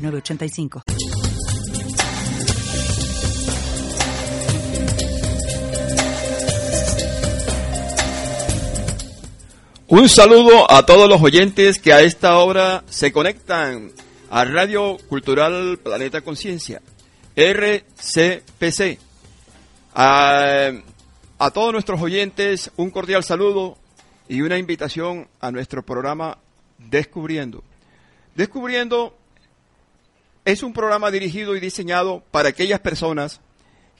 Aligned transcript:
985. 0.00 0.82
Un 9.92 10.08
saludo 10.08 10.70
a 10.70 10.86
todos 10.86 11.08
los 11.08 11.20
oyentes 11.20 11.80
que 11.80 11.92
a 11.92 12.00
esta 12.00 12.38
hora 12.38 12.84
se 12.88 13.10
conectan 13.10 13.90
a 14.30 14.44
Radio 14.44 14.96
Cultural 15.08 15.78
Planeta 15.82 16.20
Conciencia, 16.20 16.80
RCPC. 17.34 18.98
A 19.92 21.50
todos 21.52 21.72
nuestros 21.72 22.00
oyentes 22.00 22.70
un 22.76 22.90
cordial 22.90 23.24
saludo 23.24 23.78
y 24.28 24.42
una 24.42 24.58
invitación 24.58 25.26
a 25.40 25.50
nuestro 25.50 25.82
programa 25.82 26.38
Descubriendo. 26.78 27.64
Descubriendo 28.36 29.18
es 30.50 30.62
un 30.64 30.72
programa 30.72 31.10
dirigido 31.10 31.54
y 31.54 31.60
diseñado 31.60 32.24
para 32.30 32.48
aquellas 32.48 32.80
personas 32.80 33.40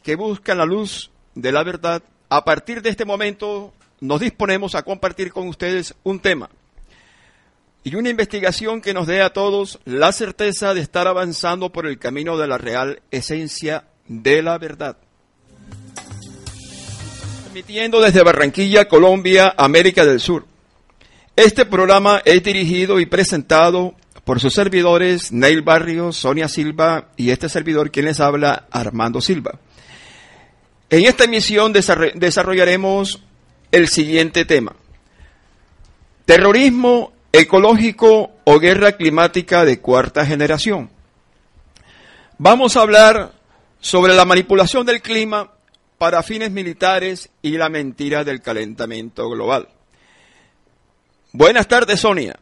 que 0.03 0.17
buscan 0.17 0.59
la 0.59 0.65
luz 0.65 1.11
de 1.35 1.53
la 1.53 1.63
verdad. 1.63 2.03
A 2.29 2.45
partir 2.45 2.83
de 2.83 2.91
este 2.91 3.05
momento 3.05 3.73
nos 4.01 4.21
disponemos 4.21 4.75
a 4.75 4.83
compartir 4.83 5.33
con 5.33 5.47
ustedes 5.47 5.95
un 6.03 6.19
tema 6.19 6.51
y 7.85 7.95
una 7.95 8.11
investigación 8.11 8.81
que 8.81 8.93
nos 8.93 9.07
dé 9.07 9.23
a 9.23 9.33
todos 9.33 9.79
la 9.85 10.13
certeza 10.13 10.75
de 10.75 10.81
estar 10.81 11.07
avanzando 11.07 11.71
por 11.71 11.87
el 11.87 11.99
camino 11.99 12.37
de 12.37 12.49
la 12.49 12.59
real 12.59 13.01
esencia 13.11 13.85
de 14.09 14.43
la 14.43 14.59
verdad. 14.59 14.97
Transmitiendo 17.43 18.01
desde 18.01 18.23
Barranquilla, 18.23 18.89
Colombia, 18.89 19.55
América 19.57 20.05
del 20.05 20.21
Sur. 20.21 20.47
Este 21.37 21.65
programa 21.65 22.21
es 22.25 22.43
dirigido 22.43 22.99
y 22.99 23.07
presentado 23.07 23.95
por 24.31 24.39
sus 24.39 24.55
servidores 24.55 25.33
Neil 25.33 25.63
Barrios, 25.63 26.19
Sonia 26.19 26.47
Silva 26.47 27.09
y 27.17 27.33
este 27.33 27.49
servidor 27.49 27.91
quien 27.91 28.05
les 28.05 28.21
habla, 28.21 28.67
Armando 28.71 29.21
Silva. 29.21 29.59
En 30.89 31.05
esta 31.05 31.25
emisión 31.25 31.73
desarrollaremos 31.73 33.25
el 33.73 33.89
siguiente 33.89 34.45
tema. 34.45 34.77
Terrorismo 36.27 37.13
ecológico 37.33 38.31
o 38.45 38.61
guerra 38.61 38.93
climática 38.93 39.65
de 39.65 39.81
cuarta 39.81 40.25
generación. 40.25 40.91
Vamos 42.39 42.77
a 42.77 42.83
hablar 42.83 43.33
sobre 43.81 44.15
la 44.15 44.25
manipulación 44.25 44.87
del 44.87 45.03
clima 45.03 45.51
para 45.99 46.23
fines 46.23 46.53
militares 46.53 47.31
y 47.43 47.59
la 47.59 47.69
mentira 47.69 48.23
del 48.23 48.41
calentamiento 48.41 49.29
global. 49.29 49.71
Buenas 51.33 51.67
tardes, 51.67 51.99
Sonia. 51.99 52.39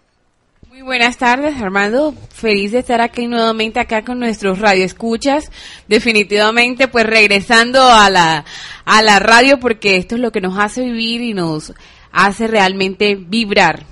Muy 0.79 0.85
buenas 0.85 1.17
tardes, 1.17 1.61
Armando. 1.61 2.15
Feliz 2.33 2.71
de 2.71 2.79
estar 2.79 3.01
aquí 3.01 3.27
nuevamente 3.27 3.81
acá 3.81 4.05
con 4.05 4.21
nuestros 4.21 4.61
radioescuchas. 4.61 5.51
Definitivamente, 5.89 6.87
pues 6.87 7.05
regresando 7.05 7.83
a 7.83 8.09
la, 8.09 8.45
a 8.85 9.03
la 9.03 9.19
radio 9.19 9.59
porque 9.59 9.97
esto 9.97 10.15
es 10.15 10.21
lo 10.21 10.31
que 10.31 10.41
nos 10.41 10.57
hace 10.57 10.83
vivir 10.83 11.21
y 11.21 11.35
nos 11.35 11.73
hace 12.13 12.47
realmente 12.47 13.17
vibrar. 13.17 13.87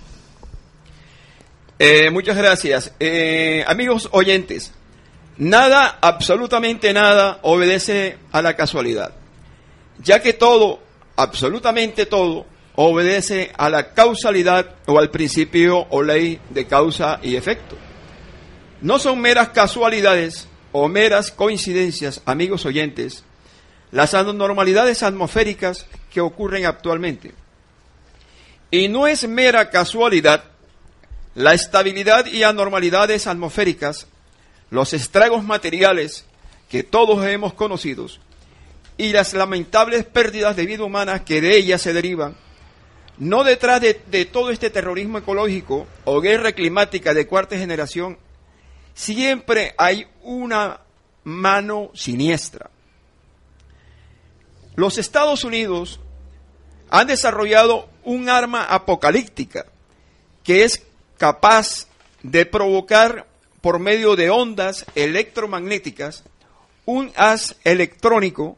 Eh, 1.81 2.09
muchas 2.11 2.37
gracias. 2.37 2.93
Eh, 3.01 3.65
amigos 3.67 4.09
oyentes, 4.13 4.73
nada, 5.39 5.99
absolutamente 6.01 6.93
nada, 6.93 7.41
obedece 7.43 8.17
a 8.31 8.43
la 8.43 8.55
casualidad, 8.55 9.13
ya 9.99 10.23
que 10.23 10.35
todo, 10.35 10.79
absolutamente 11.17 12.07
todo, 12.07 12.47
obedece 12.77 13.51
a 13.57 13.69
la 13.71 13.95
causalidad 13.95 14.77
o 14.87 14.99
al 14.99 15.11
principio 15.11 15.87
o 15.91 16.03
ley 16.03 16.39
de 16.51 16.67
causa 16.67 17.19
y 17.23 17.37
efecto. 17.37 17.77
No 18.83 18.99
son 18.99 19.21
meras 19.21 19.49
casualidades 19.49 20.47
o 20.73 20.87
meras 20.89 21.31
coincidencias, 21.31 22.21
amigos 22.27 22.67
oyentes, 22.67 23.25
las 23.91 24.13
anormalidades 24.15 25.03
atmosféricas 25.03 25.87
que 26.13 26.21
ocurren 26.21 26.67
actualmente. 26.67 27.33
Y 28.71 28.89
no 28.89 29.07
es 29.07 29.27
mera 29.27 29.71
casualidad 29.71 30.45
la 31.35 31.53
estabilidad 31.53 32.27
y 32.27 32.43
anormalidades 32.43 33.27
atmosféricas, 33.27 34.07
los 34.71 34.93
estragos 34.95 35.45
materiales 35.45 36.25
que 36.71 36.83
todos 36.83 37.25
hemos 37.27 37.53
conocido 37.53 38.07
y 38.97 39.13
las 39.13 39.35
lamentables 39.35 40.05
pérdidas 40.05 40.57
de 40.57 40.67
vida 40.67 40.85
humana 40.85 41.25
que 41.25 41.43
de 41.43 41.57
ellas 41.57 41.83
se 41.83 41.93
derivan 41.93 42.37
no 43.19 43.45
detrás 43.45 43.81
de, 43.81 44.25
todo 44.27 44.51
este 44.51 44.71
terrorismo 44.71 45.19
ecológico 45.19 45.87
o 46.05 46.21
guerra 46.21 46.53
climática 46.53 47.15
de 47.15 47.27
cuarta 47.27 47.57
generación, 47.57 48.19
siempre 48.95 49.75
hay 49.79 50.07
una 50.23 50.81
mano 51.25 51.91
siniestra. 51.95 52.71
Los 54.75 54.99
Estados 54.99 55.45
Unidos 55.45 56.01
han 56.91 57.07
desarrollado 57.07 57.89
un 58.05 58.29
arma 58.29 58.65
apocalíptica 58.65 59.67
que 60.45 60.65
es 60.65 60.83
capaz 61.17 61.89
de 62.23 62.45
provocar 62.45 63.27
por 63.61 63.79
medio 63.79 64.15
de 64.15 64.31
ondas 64.31 64.85
electromagnéticas 64.95 66.25
un 66.85 67.11
haz 67.17 67.57
electrónico 67.65 68.57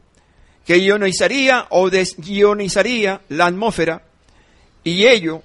que 0.65 0.77
ionizaría 0.77 1.65
o 1.69 1.89
desionizaría 1.89 3.21
la 3.29 3.47
atmósfera 3.47 4.03
y 4.89 5.07
ello, 5.07 5.43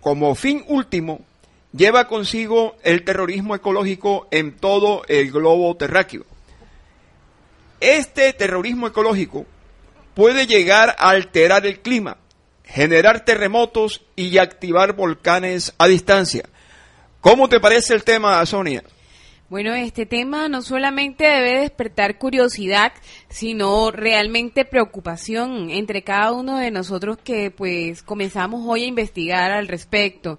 como 0.00 0.34
fin 0.34 0.64
último, 0.68 1.20
lleva 1.72 2.06
consigo 2.06 2.76
el 2.82 3.04
terrorismo 3.04 3.54
ecológico 3.54 4.28
en 4.30 4.56
todo 4.56 5.02
el 5.08 5.32
globo 5.32 5.76
terráqueo. 5.76 6.24
Este 7.80 8.32
terrorismo 8.32 8.86
ecológico 8.86 9.44
puede 10.14 10.46
llegar 10.46 10.94
a 10.98 11.10
alterar 11.10 11.66
el 11.66 11.80
clima, 11.80 12.18
generar 12.64 13.24
terremotos 13.24 14.02
y 14.14 14.38
activar 14.38 14.94
volcanes 14.94 15.74
a 15.78 15.88
distancia. 15.88 16.48
¿Cómo 17.20 17.48
te 17.48 17.58
parece 17.58 17.94
el 17.94 18.04
tema, 18.04 18.44
Sonia? 18.46 18.84
Bueno, 19.50 19.74
este 19.74 20.06
tema 20.06 20.48
no 20.48 20.62
solamente 20.62 21.24
debe 21.24 21.60
despertar 21.60 22.18
curiosidad, 22.18 22.92
sino 23.28 23.90
realmente 23.90 24.64
preocupación 24.64 25.68
entre 25.70 26.02
cada 26.02 26.32
uno 26.32 26.56
de 26.56 26.70
nosotros 26.70 27.18
que 27.22 27.50
pues 27.50 28.02
comenzamos 28.02 28.62
hoy 28.66 28.84
a 28.84 28.88
investigar 28.88 29.52
al 29.52 29.68
respecto. 29.68 30.38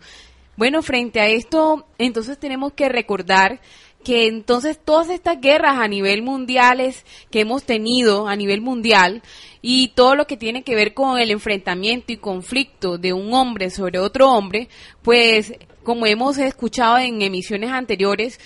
Bueno, 0.58 0.82
frente 0.82 1.20
a 1.20 1.28
esto, 1.28 1.86
entonces 2.00 2.40
tenemos 2.40 2.74
que 2.74 2.90
recordar 2.90 3.62
que 4.04 4.26
entonces 4.26 4.80
todas 4.84 5.10
estas 5.10 5.40
guerras 5.40 5.78
a 5.78 5.88
nivel 5.88 6.24
mundiales 6.24 7.06
que 7.30 7.42
hemos 7.42 7.64
tenido 7.64 8.28
a 8.28 8.36
nivel 8.36 8.62
mundial 8.62 9.22
y 9.62 9.90
todo 9.90 10.16
lo 10.16 10.26
que 10.26 10.38
tiene 10.38 10.64
que 10.64 10.76
ver 10.76 10.96
con 10.96 11.20
el 11.20 11.30
enfrentamiento 11.30 12.12
y 12.12 12.18
conflicto 12.18 12.98
de 12.98 13.14
un 13.14 13.34
hombre 13.34 13.70
sobre 13.70 14.00
otro 14.00 14.32
hombre, 14.32 14.68
pues 15.04 15.54
como 15.84 16.06
hemos 16.08 16.38
escuchado 16.38 16.98
en 16.98 17.22
emisiones 17.22 17.72
anteriores, 17.72 18.40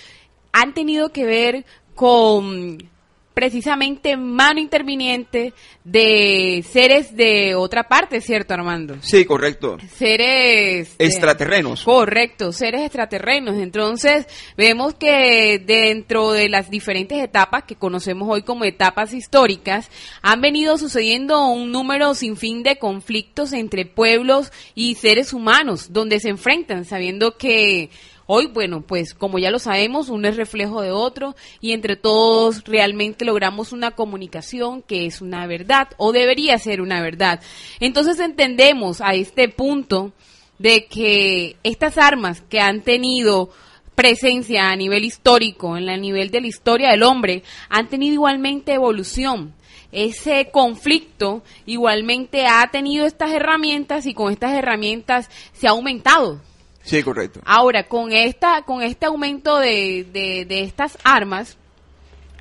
han 0.52 0.74
tenido 0.74 1.10
que 1.10 1.24
ver 1.24 1.64
con 1.94 2.78
precisamente 3.34 4.16
mano 4.18 4.60
interviniente 4.60 5.54
de 5.84 6.62
seres 6.68 7.16
de 7.16 7.54
otra 7.54 7.84
parte, 7.84 8.20
¿cierto, 8.20 8.52
Armando? 8.52 8.96
Sí, 9.00 9.24
correcto. 9.24 9.78
Seres 9.96 10.94
extraterrenos. 10.98 11.82
correcto, 11.84 12.52
seres 12.52 12.82
extraterrenos. 12.82 13.56
Entonces, 13.56 14.26
vemos 14.58 14.94
que 14.94 15.58
dentro 15.64 16.32
de 16.32 16.50
las 16.50 16.70
diferentes 16.70 17.22
etapas 17.22 17.64
que 17.64 17.76
conocemos 17.76 18.28
hoy 18.28 18.42
como 18.42 18.64
etapas 18.64 19.14
históricas, 19.14 19.90
han 20.20 20.42
venido 20.42 20.76
sucediendo 20.76 21.46
un 21.46 21.72
número 21.72 22.14
sin 22.14 22.36
fin 22.36 22.62
de 22.62 22.78
conflictos 22.78 23.52
entre 23.52 23.86
pueblos 23.86 24.52
y 24.74 24.96
seres 24.96 25.32
humanos, 25.32 25.94
donde 25.94 26.20
se 26.20 26.28
enfrentan, 26.28 26.84
sabiendo 26.84 27.38
que 27.38 27.88
Hoy, 28.32 28.46
bueno, 28.46 28.82
pues 28.82 29.12
como 29.12 29.40
ya 29.40 29.50
lo 29.50 29.58
sabemos, 29.58 30.08
uno 30.08 30.28
es 30.28 30.36
reflejo 30.36 30.82
de 30.82 30.92
otro 30.92 31.34
y 31.60 31.72
entre 31.72 31.96
todos 31.96 32.62
realmente 32.62 33.24
logramos 33.24 33.72
una 33.72 33.90
comunicación 33.90 34.82
que 34.82 35.04
es 35.04 35.20
una 35.20 35.48
verdad 35.48 35.88
o 35.96 36.12
debería 36.12 36.56
ser 36.58 36.80
una 36.80 37.02
verdad. 37.02 37.40
Entonces 37.80 38.20
entendemos 38.20 39.00
a 39.00 39.14
este 39.14 39.48
punto 39.48 40.12
de 40.60 40.86
que 40.86 41.56
estas 41.64 41.98
armas 41.98 42.40
que 42.42 42.60
han 42.60 42.82
tenido 42.82 43.50
presencia 43.96 44.70
a 44.70 44.76
nivel 44.76 45.04
histórico, 45.04 45.76
en 45.76 45.88
el 45.88 46.00
nivel 46.00 46.30
de 46.30 46.42
la 46.42 46.46
historia 46.46 46.90
del 46.90 47.02
hombre, 47.02 47.42
han 47.68 47.88
tenido 47.88 48.14
igualmente 48.14 48.74
evolución. 48.74 49.56
Ese 49.90 50.50
conflicto 50.52 51.42
igualmente 51.66 52.46
ha 52.46 52.70
tenido 52.70 53.06
estas 53.06 53.32
herramientas 53.32 54.06
y 54.06 54.14
con 54.14 54.30
estas 54.30 54.52
herramientas 54.52 55.28
se 55.52 55.66
ha 55.66 55.70
aumentado. 55.70 56.40
Sí, 56.90 57.04
correcto. 57.04 57.40
Ahora, 57.44 57.86
con 57.86 58.10
esta, 58.10 58.62
con 58.62 58.82
este 58.82 59.06
aumento 59.06 59.60
de, 59.60 60.04
de, 60.12 60.44
de 60.44 60.62
estas 60.62 60.98
armas, 61.04 61.56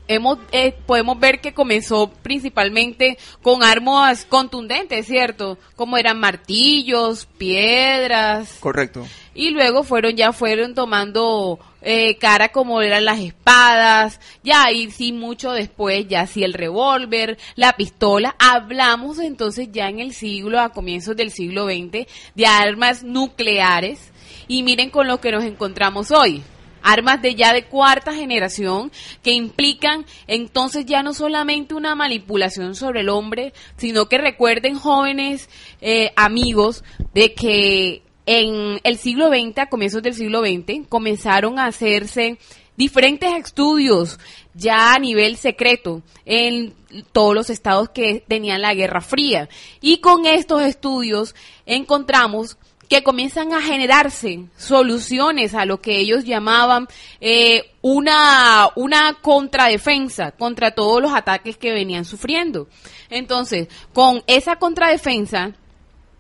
hemos 0.08 0.40
eh, 0.52 0.76
podemos 0.88 1.20
ver 1.20 1.40
que 1.40 1.54
comenzó 1.54 2.10
principalmente 2.24 3.20
con 3.44 3.64
armas 3.64 4.26
contundentes, 4.26 5.06
¿cierto? 5.06 5.60
Como 5.76 6.00
eran 6.00 6.20
martillos, 6.20 7.28
piedras. 7.38 8.58
Correcto. 8.60 9.06
Y 9.36 9.52
luego 9.52 9.84
fueron 9.84 10.16
ya 10.16 10.34
fueron 10.34 10.74
tomando 10.74 11.60
eh, 11.84 12.18
cara 12.18 12.50
como 12.50 12.82
eran 12.82 13.06
las 13.06 13.20
espadas, 13.20 14.20
ya 14.44 14.72
y 14.72 14.90
sí 14.90 15.14
mucho 15.14 15.52
después 15.52 16.08
ya 16.08 16.26
sí 16.26 16.44
el 16.44 16.54
revólver, 16.54 17.38
la 17.56 17.74
pistola. 17.74 18.36
Hablamos 18.40 19.20
entonces 19.20 19.70
ya 19.72 19.90
en 19.90 20.00
el 20.00 20.16
siglo 20.16 20.60
a 20.60 20.70
comienzos 20.70 21.16
del 21.16 21.30
siglo 21.30 21.66
XX 21.66 22.08
de 22.34 22.46
armas 22.48 23.04
nucleares 23.04 24.12
y 24.50 24.64
miren 24.64 24.90
con 24.90 25.08
lo 25.08 25.22
que 25.22 25.32
nos 25.32 25.46
encontramos 25.46 26.12
hoy 26.12 26.44
armas 26.82 27.22
de 27.22 27.36
ya 27.36 27.54
de 27.54 27.66
cuarta 27.66 28.14
generación 28.14 28.92
que 29.22 29.32
implican 29.32 30.06
entonces 30.28 30.86
ya 30.86 31.04
no 31.04 31.14
solamente 31.14 31.74
una 31.74 31.96
manipulación 31.96 32.76
sobre 32.76 33.02
el 33.02 33.10
hombre, 33.10 33.54
sino 33.78 34.08
que 34.08 34.18
recuerden 34.18 34.76
jóvenes 34.76 35.50
eh, 35.82 36.12
amigos 36.16 36.84
de 37.14 37.34
que 37.34 38.02
en 38.26 38.80
el 38.84 38.98
siglo 38.98 39.30
XX, 39.30 39.58
a 39.58 39.70
comienzos 39.70 40.04
del 40.04 40.14
siglo 40.14 40.42
XX, 40.42 40.88
comenzaron 40.88 41.58
a 41.58 41.66
hacerse 41.66 42.38
diferentes 42.78 43.34
estudios 43.34 44.20
ya 44.54 44.94
a 44.94 45.00
nivel 45.00 45.36
secreto 45.36 46.04
en 46.26 46.74
todos 47.12 47.34
los 47.34 47.50
estados 47.50 47.90
que 47.90 48.24
tenían 48.28 48.62
la 48.62 48.74
Guerra 48.76 49.02
Fría. 49.02 49.50
Y 49.82 49.98
con 49.98 50.28
estos 50.28 50.62
estudios 50.62 51.34
encontramos 51.66 52.58
que 52.90 53.04
comienzan 53.04 53.54
a 53.54 53.62
generarse 53.62 54.46
soluciones 54.58 55.54
a 55.54 55.66
lo 55.66 55.80
que 55.80 56.00
ellos 56.00 56.26
llamaban 56.26 56.88
eh, 57.22 57.72
una, 57.82 58.70
una 58.76 59.14
contradefensa 59.22 60.32
contra 60.32 60.72
todos 60.72 61.00
los 61.00 61.14
ataques 61.14 61.56
que 61.56 61.72
venían 61.72 62.04
sufriendo. 62.04 62.68
Entonces, 63.12 63.68
con 63.94 64.24
esa 64.26 64.56
contradefensa, 64.56 65.52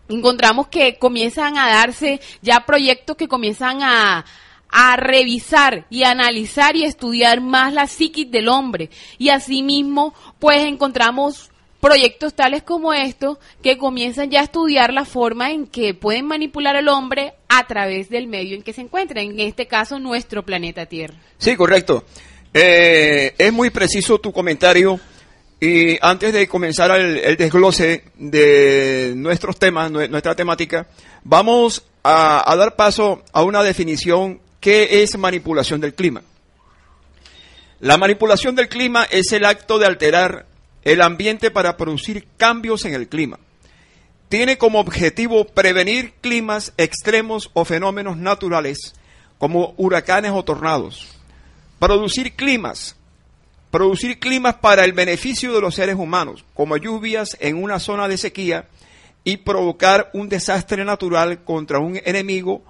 encontramos 0.10 0.68
que 0.68 1.00
comienzan 1.00 1.58
a 1.58 1.70
darse 1.70 2.22
ya 2.44 2.66
proyectos 2.68 3.18
que 3.18 3.28
comienzan 3.28 3.82
a, 3.82 4.24
a 4.70 4.96
revisar 4.96 5.88
y 5.90 6.04
analizar 6.04 6.76
y 6.76 6.84
estudiar 6.84 7.42
más 7.42 7.74
la 7.74 7.88
psiquis 7.88 8.30
del 8.30 8.48
hombre. 8.48 8.92
Y 9.18 9.30
asimismo, 9.30 10.14
pues 10.38 10.64
encontramos 10.66 11.49
proyectos 11.80 12.34
tales 12.34 12.64
como 12.64 12.94
estos 12.94 13.38
que 13.64 13.78
comienzan 13.78 14.30
ya 14.30 14.42
a 14.42 14.44
estudiar 14.44 14.94
la 14.94 15.06
forma 15.06 15.52
en 15.52 15.68
que 15.68 15.94
pueden 15.94 16.26
manipular 16.26 16.76
al 16.76 16.88
hombre 16.88 17.34
a 17.48 17.66
través 17.68 18.10
del 18.10 18.28
medio 18.28 18.56
en 18.56 18.64
que 18.64 18.74
se 18.74 18.82
encuentra, 18.82 19.22
en 19.22 19.40
este 19.40 19.68
caso 19.68 20.00
nuestro 20.00 20.44
planeta 20.44 20.86
Tierra. 20.86 21.16
Sí, 21.38 21.56
correcto. 21.56 22.06
Eh, 22.54 23.34
es 23.38 23.54
muy 23.54 23.70
preciso 23.70 24.20
tu 24.20 24.34
comentario 24.34 25.00
y 25.60 25.98
antes 26.02 26.34
de 26.34 26.48
comenzar 26.48 26.92
el, 27.00 27.38
desglose 27.38 28.06
de 28.16 29.14
nuestros 29.16 29.58
temas, 29.58 29.92
nuestra 29.92 30.36
temática, 30.36 30.88
vamos 31.24 31.86
a, 32.04 32.50
a 32.50 32.56
dar 32.56 32.76
paso 32.76 33.24
a 33.34 33.44
una 33.44 33.62
definición 33.62 34.40
que 34.60 35.04
es 35.04 35.18
manipulación 35.18 35.82
del 35.82 35.94
clima. 35.94 36.24
La 37.82 37.98
manipulación 37.98 38.56
del 38.56 38.68
clima 38.68 39.06
es 39.10 39.32
el 39.32 39.46
acto 39.46 39.80
de 39.80 39.86
alterar 39.86 40.46
el 40.84 41.02
ambiente 41.02 41.52
para 41.52 41.78
producir 41.78 42.28
cambios 42.38 42.86
en 42.86 42.94
el 42.94 43.08
clima. 43.08 43.40
Tiene 44.30 44.58
como 44.58 44.80
objetivo 44.80 45.46
prevenir 45.46 46.14
climas 46.22 46.74
extremos 46.78 47.50
o 47.54 47.66
fenómenos 47.66 48.18
naturales 48.18 48.94
como 49.40 49.74
huracanes 49.78 50.32
o 50.32 50.44
tornados. 50.44 51.08
Producir 51.80 52.36
climas. 52.36 52.96
Producir 53.72 54.20
climas 54.20 54.56
para 54.56 54.84
el 54.84 54.94
beneficio 54.94 55.54
de 55.54 55.62
los 55.62 55.76
seres 55.76 55.96
humanos, 55.96 56.44
como 56.54 56.78
lluvias 56.78 57.38
en 57.40 57.62
una 57.62 57.80
zona 57.80 58.08
de 58.08 58.18
sequía 58.18 58.68
y 59.24 59.38
provocar 59.38 60.10
un 60.14 60.28
desastre 60.28 60.84
natural 60.86 61.44
contra 61.44 61.80
un 61.80 62.00
enemigo 62.04 62.64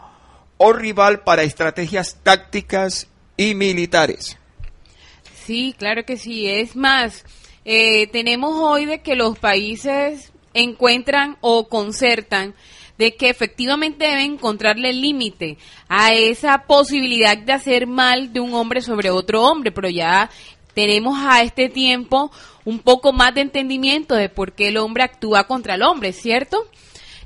o 0.57 0.73
rival 0.73 1.21
para 1.21 1.43
estrategias 1.43 2.17
tácticas 2.21 3.07
y 3.37 3.55
militares. 3.55 4.37
Sí, 5.45 5.73
claro 5.77 6.05
que 6.05 6.17
sí. 6.17 6.47
Es 6.47 6.75
más, 6.75 7.23
eh, 7.71 8.07
tenemos 8.07 8.55
hoy 8.55 8.85
de 8.85 9.03
que 9.03 9.15
los 9.15 9.37
países 9.37 10.31
encuentran 10.55 11.37
o 11.39 11.67
concertan 11.67 12.55
de 12.97 13.15
que 13.15 13.29
efectivamente 13.29 14.07
deben 14.07 14.33
encontrarle 14.33 14.91
límite 14.91 15.59
a 15.87 16.11
esa 16.11 16.63
posibilidad 16.65 17.37
de 17.37 17.53
hacer 17.53 17.85
mal 17.85 18.33
de 18.33 18.39
un 18.39 18.55
hombre 18.55 18.81
sobre 18.81 19.11
otro 19.11 19.43
hombre, 19.43 19.71
pero 19.71 19.87
ya 19.87 20.31
tenemos 20.73 21.19
a 21.21 21.43
este 21.43 21.69
tiempo 21.69 22.31
un 22.65 22.79
poco 22.79 23.13
más 23.13 23.35
de 23.35 23.41
entendimiento 23.41 24.15
de 24.15 24.29
por 24.29 24.53
qué 24.53 24.69
el 24.69 24.77
hombre 24.77 25.03
actúa 25.03 25.43
contra 25.43 25.75
el 25.75 25.83
hombre, 25.83 26.11
¿cierto? 26.11 26.65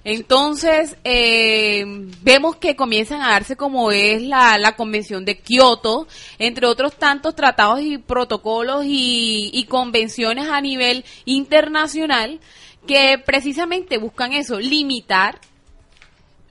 Entonces, 0.05 0.97
eh, 1.05 1.83
vemos 2.21 2.57
que 2.57 2.75
comienzan 2.75 3.21
a 3.21 3.29
darse 3.29 3.55
como 3.55 3.91
es 3.91 4.21
la, 4.21 4.57
la 4.57 4.75
Convención 4.75 5.23
de 5.23 5.39
Kioto, 5.39 6.07
entre 6.39 6.67
otros 6.67 6.97
tantos 6.97 7.35
tratados 7.35 7.81
y 7.81 7.97
protocolos 7.97 8.83
y, 8.85 9.49
y 9.53 9.63
convenciones 9.65 10.49
a 10.49 10.59
nivel 10.59 11.05
internacional 11.25 12.41
que 12.85 13.17
precisamente 13.17 13.97
buscan 13.97 14.33
eso, 14.33 14.59
limitar 14.59 15.39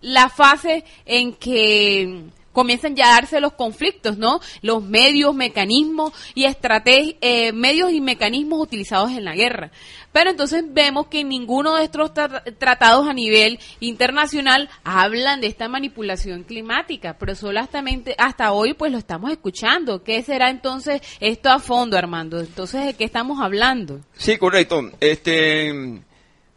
la 0.00 0.28
fase 0.28 0.84
en 1.04 1.34
que 1.34 2.24
comienzan 2.52 2.96
ya 2.96 3.10
a 3.10 3.14
darse 3.20 3.40
los 3.40 3.54
conflictos, 3.54 4.18
¿no? 4.18 4.40
Los 4.60 4.82
medios, 4.82 5.34
mecanismos 5.34 6.12
y 6.34 6.44
estrategias, 6.44 7.16
eh, 7.20 7.52
medios 7.52 7.92
y 7.92 8.00
mecanismos 8.00 8.60
utilizados 8.60 9.10
en 9.12 9.24
la 9.24 9.34
guerra. 9.34 9.70
Pero 10.12 10.30
entonces 10.30 10.62
vemos 10.68 11.06
que 11.06 11.24
ninguno 11.24 11.76
de 11.76 11.84
estos 11.84 12.12
tratados 12.58 13.08
a 13.08 13.14
nivel 13.14 13.58
internacional 13.80 14.68
hablan 14.84 15.40
de 15.40 15.46
esta 15.46 15.68
manipulación 15.68 16.44
climática, 16.44 17.16
pero 17.18 17.32
hasta, 17.58 17.82
hasta 18.18 18.52
hoy 18.52 18.74
pues 18.74 18.92
lo 18.92 18.98
estamos 18.98 19.30
escuchando. 19.30 20.02
¿Qué 20.02 20.22
será 20.22 20.50
entonces 20.50 21.00
esto 21.20 21.48
a 21.48 21.58
fondo, 21.58 21.96
Armando? 21.96 22.40
Entonces, 22.40 22.84
¿de 22.84 22.94
qué 22.94 23.04
estamos 23.04 23.40
hablando? 23.40 24.00
Sí, 24.16 24.36
correcto. 24.36 24.90
Este, 25.00 26.02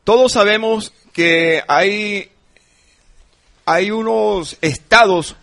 todos 0.03 0.33
sabemos 0.33 0.93
que 1.13 1.61
hay, 1.67 2.29
hay 3.65 3.91
unos 3.91 4.57
estados 4.61 5.37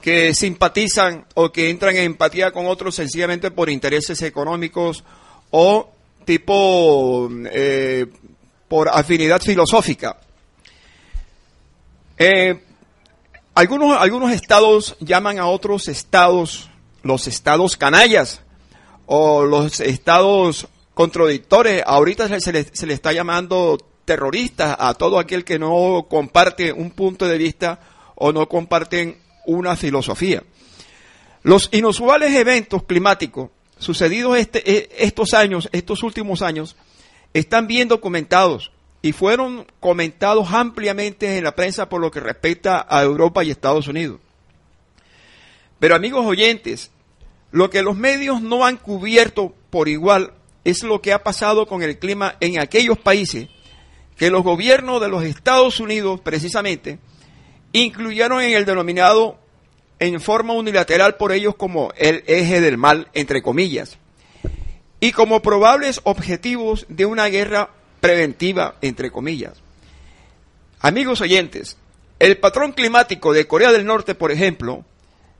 que 0.00 0.34
simpatizan 0.34 1.26
o 1.34 1.50
que 1.50 1.70
entran 1.70 1.96
en 1.96 2.04
empatía 2.04 2.50
con 2.52 2.66
otros 2.66 2.94
sencillamente 2.94 3.50
por 3.50 3.68
intereses 3.68 4.22
económicos 4.22 5.04
o 5.50 5.90
tipo 6.24 7.28
eh, 7.50 8.06
por 8.68 8.88
afinidad 8.88 9.40
filosófica. 9.40 10.18
Eh, 12.16 12.60
algunos, 13.54 14.00
algunos 14.00 14.32
estados 14.32 14.96
llaman 15.00 15.38
a 15.38 15.46
otros 15.46 15.88
estados 15.88 16.70
los 17.02 17.26
estados 17.26 17.76
canallas 17.76 18.42
o 19.06 19.44
los 19.44 19.80
estados 19.80 20.68
contradictores. 20.94 21.82
Ahorita 21.86 22.28
se 22.40 22.52
le, 22.52 22.92
está 22.92 23.12
llamando 23.12 23.78
terroristas 24.04 24.76
a 24.78 24.94
todo 24.94 25.18
aquel 25.18 25.44
que 25.44 25.58
no 25.58 26.06
comparte 26.08 26.72
un 26.72 26.90
punto 26.90 27.26
de 27.26 27.38
vista 27.38 27.80
o 28.14 28.32
no 28.32 28.48
comparten 28.48 29.18
una 29.48 29.76
filosofía. 29.76 30.42
Los 31.42 31.70
inusuales 31.72 32.34
eventos 32.34 32.82
climáticos 32.84 33.50
sucedidos 33.78 34.36
este, 34.36 34.70
e, 34.70 34.88
estos 34.98 35.32
años, 35.32 35.68
estos 35.72 36.02
últimos 36.02 36.42
años, 36.42 36.76
están 37.32 37.66
bien 37.66 37.88
documentados 37.88 38.72
y 39.00 39.12
fueron 39.12 39.66
comentados 39.80 40.52
ampliamente 40.52 41.38
en 41.38 41.44
la 41.44 41.54
prensa 41.54 41.88
por 41.88 42.00
lo 42.00 42.10
que 42.10 42.20
respecta 42.20 42.86
a 42.88 43.02
Europa 43.02 43.42
y 43.42 43.50
Estados 43.50 43.88
Unidos. 43.88 44.20
Pero 45.78 45.94
amigos 45.94 46.26
oyentes, 46.26 46.90
lo 47.50 47.70
que 47.70 47.82
los 47.82 47.96
medios 47.96 48.42
no 48.42 48.66
han 48.66 48.76
cubierto 48.76 49.54
por 49.70 49.88
igual 49.88 50.34
es 50.64 50.82
lo 50.82 51.00
que 51.00 51.12
ha 51.14 51.22
pasado 51.22 51.66
con 51.66 51.82
el 51.82 51.98
clima 51.98 52.36
en 52.40 52.60
aquellos 52.60 52.98
países 52.98 53.48
que 54.16 54.30
los 54.30 54.42
gobiernos 54.42 55.00
de 55.00 55.08
los 55.08 55.24
Estados 55.24 55.80
Unidos 55.80 56.20
precisamente 56.20 56.98
incluyeron 57.72 58.42
en 58.42 58.56
el 58.56 58.64
denominado 58.64 59.38
en 59.98 60.20
forma 60.20 60.54
unilateral 60.54 61.16
por 61.16 61.32
ellos 61.32 61.56
como 61.56 61.92
el 61.96 62.22
eje 62.26 62.60
del 62.60 62.76
mal, 62.76 63.08
entre 63.14 63.42
comillas, 63.42 63.98
y 65.00 65.12
como 65.12 65.42
probables 65.42 66.00
objetivos 66.04 66.86
de 66.88 67.06
una 67.06 67.26
guerra 67.26 67.70
preventiva, 68.00 68.76
entre 68.80 69.10
comillas. 69.10 69.54
Amigos 70.80 71.20
oyentes, 71.20 71.76
el 72.20 72.38
patrón 72.38 72.72
climático 72.72 73.32
de 73.32 73.46
Corea 73.46 73.72
del 73.72 73.84
Norte, 73.84 74.14
por 74.14 74.30
ejemplo, 74.30 74.84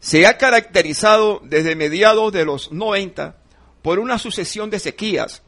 se 0.00 0.26
ha 0.26 0.38
caracterizado 0.38 1.40
desde 1.44 1.76
mediados 1.76 2.32
de 2.32 2.44
los 2.44 2.72
90 2.72 3.36
por 3.82 3.98
una 3.98 4.18
sucesión 4.18 4.70
de 4.70 4.80
sequías, 4.80 5.42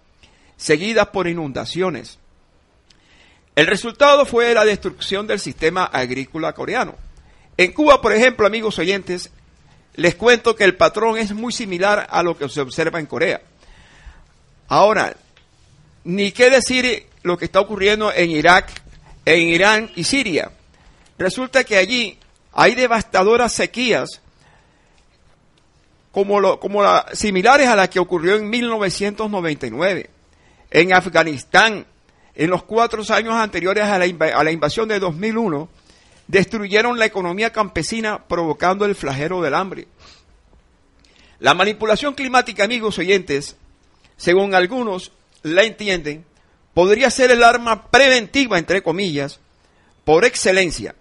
seguidas 0.56 1.08
por 1.08 1.26
inundaciones. 1.26 2.19
El 3.54 3.66
resultado 3.66 4.24
fue 4.24 4.54
la 4.54 4.64
destrucción 4.64 5.26
del 5.26 5.40
sistema 5.40 5.84
agrícola 5.84 6.52
coreano. 6.52 6.94
En 7.56 7.72
Cuba, 7.72 8.00
por 8.00 8.12
ejemplo, 8.12 8.46
amigos 8.46 8.78
oyentes, 8.78 9.30
les 9.94 10.14
cuento 10.14 10.56
que 10.56 10.64
el 10.64 10.76
patrón 10.76 11.18
es 11.18 11.32
muy 11.32 11.52
similar 11.52 12.06
a 12.10 12.22
lo 12.22 12.38
que 12.38 12.48
se 12.48 12.60
observa 12.60 13.00
en 13.00 13.06
Corea. 13.06 13.42
Ahora, 14.68 15.14
ni 16.04 16.32
qué 16.32 16.48
decir 16.48 17.06
lo 17.22 17.36
que 17.36 17.44
está 17.44 17.60
ocurriendo 17.60 18.12
en 18.12 18.30
Irak, 18.30 18.70
en 19.24 19.48
Irán 19.48 19.90
y 19.96 20.04
Siria. 20.04 20.52
Resulta 21.18 21.64
que 21.64 21.76
allí 21.76 22.18
hay 22.52 22.74
devastadoras 22.74 23.52
sequías 23.52 24.20
como, 26.12 26.40
lo, 26.40 26.58
como 26.58 26.82
la, 26.82 27.06
similares 27.12 27.68
a 27.68 27.76
las 27.76 27.88
que 27.88 27.98
ocurrió 27.98 28.36
en 28.36 28.48
1999. 28.48 30.10
En 30.70 30.92
Afganistán, 30.92 31.86
en 32.40 32.48
los 32.48 32.62
cuatro 32.62 33.02
años 33.10 33.34
anteriores 33.34 33.84
a 33.84 33.98
la, 33.98 34.06
a 34.34 34.42
la 34.42 34.50
invasión 34.50 34.88
de 34.88 34.98
2001, 34.98 35.68
destruyeron 36.26 36.98
la 36.98 37.04
economía 37.04 37.52
campesina 37.52 38.26
provocando 38.26 38.86
el 38.86 38.94
flagelo 38.94 39.42
del 39.42 39.52
hambre. 39.52 39.88
La 41.38 41.52
manipulación 41.52 42.14
climática, 42.14 42.64
amigos 42.64 42.96
oyentes, 42.98 43.56
según 44.16 44.54
algunos 44.54 45.12
la 45.42 45.64
entienden, 45.64 46.24
podría 46.72 47.10
ser 47.10 47.30
el 47.30 47.44
arma 47.44 47.90
preventiva, 47.90 48.58
entre 48.58 48.82
comillas, 48.82 49.38
por 50.06 50.24
excelencia. 50.24 50.94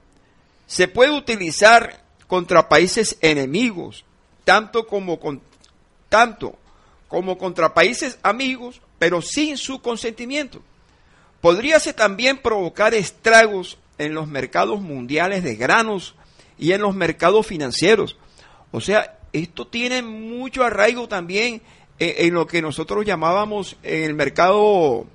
Se 0.67 0.89
puede 0.89 1.11
utilizar 1.11 2.03
contra 2.27 2.67
países 2.67 3.17
enemigos, 3.21 4.03
tanto 4.43 4.87
como, 4.87 5.21
con, 5.21 5.41
tanto 6.09 6.57
como 7.07 7.37
contra 7.37 7.73
países 7.73 8.19
amigos, 8.23 8.81
pero 8.97 9.21
sin 9.21 9.55
su 9.55 9.81
consentimiento. 9.81 10.61
Podríase 11.41 11.93
también 11.93 12.37
provocar 12.37 12.93
estragos 12.93 13.77
en 13.97 14.13
los 14.13 14.27
mercados 14.27 14.81
mundiales 14.81 15.43
de 15.43 15.55
granos 15.55 16.15
y 16.57 16.73
en 16.73 16.81
los 16.81 16.95
mercados 16.95 17.47
financieros. 17.47 18.17
O 18.71 18.81
sea, 18.81 19.17
esto 19.33 19.67
tiene 19.67 20.01
mucho 20.01 20.63
arraigo 20.63 21.07
también 21.07 21.61
en, 21.99 22.33
lo 22.33 22.47
que 22.47 22.61
nosotros 22.61 23.05
llamábamos 23.05 23.77
en 23.83 24.03
el 24.03 24.13
mercado, 24.13 25.05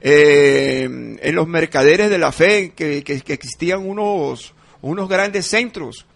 eh, 0.00 0.84
en 0.84 1.34
los 1.34 1.46
mercaderes 1.46 2.10
de 2.10 2.18
la 2.18 2.32
fe, 2.32 2.72
que, 2.74 3.02
que, 3.02 3.20
que 3.20 3.32
existían 3.32 3.88
unos, 3.88 4.54
unos 4.82 5.08
grandes 5.08 5.46
centros, 5.46 6.06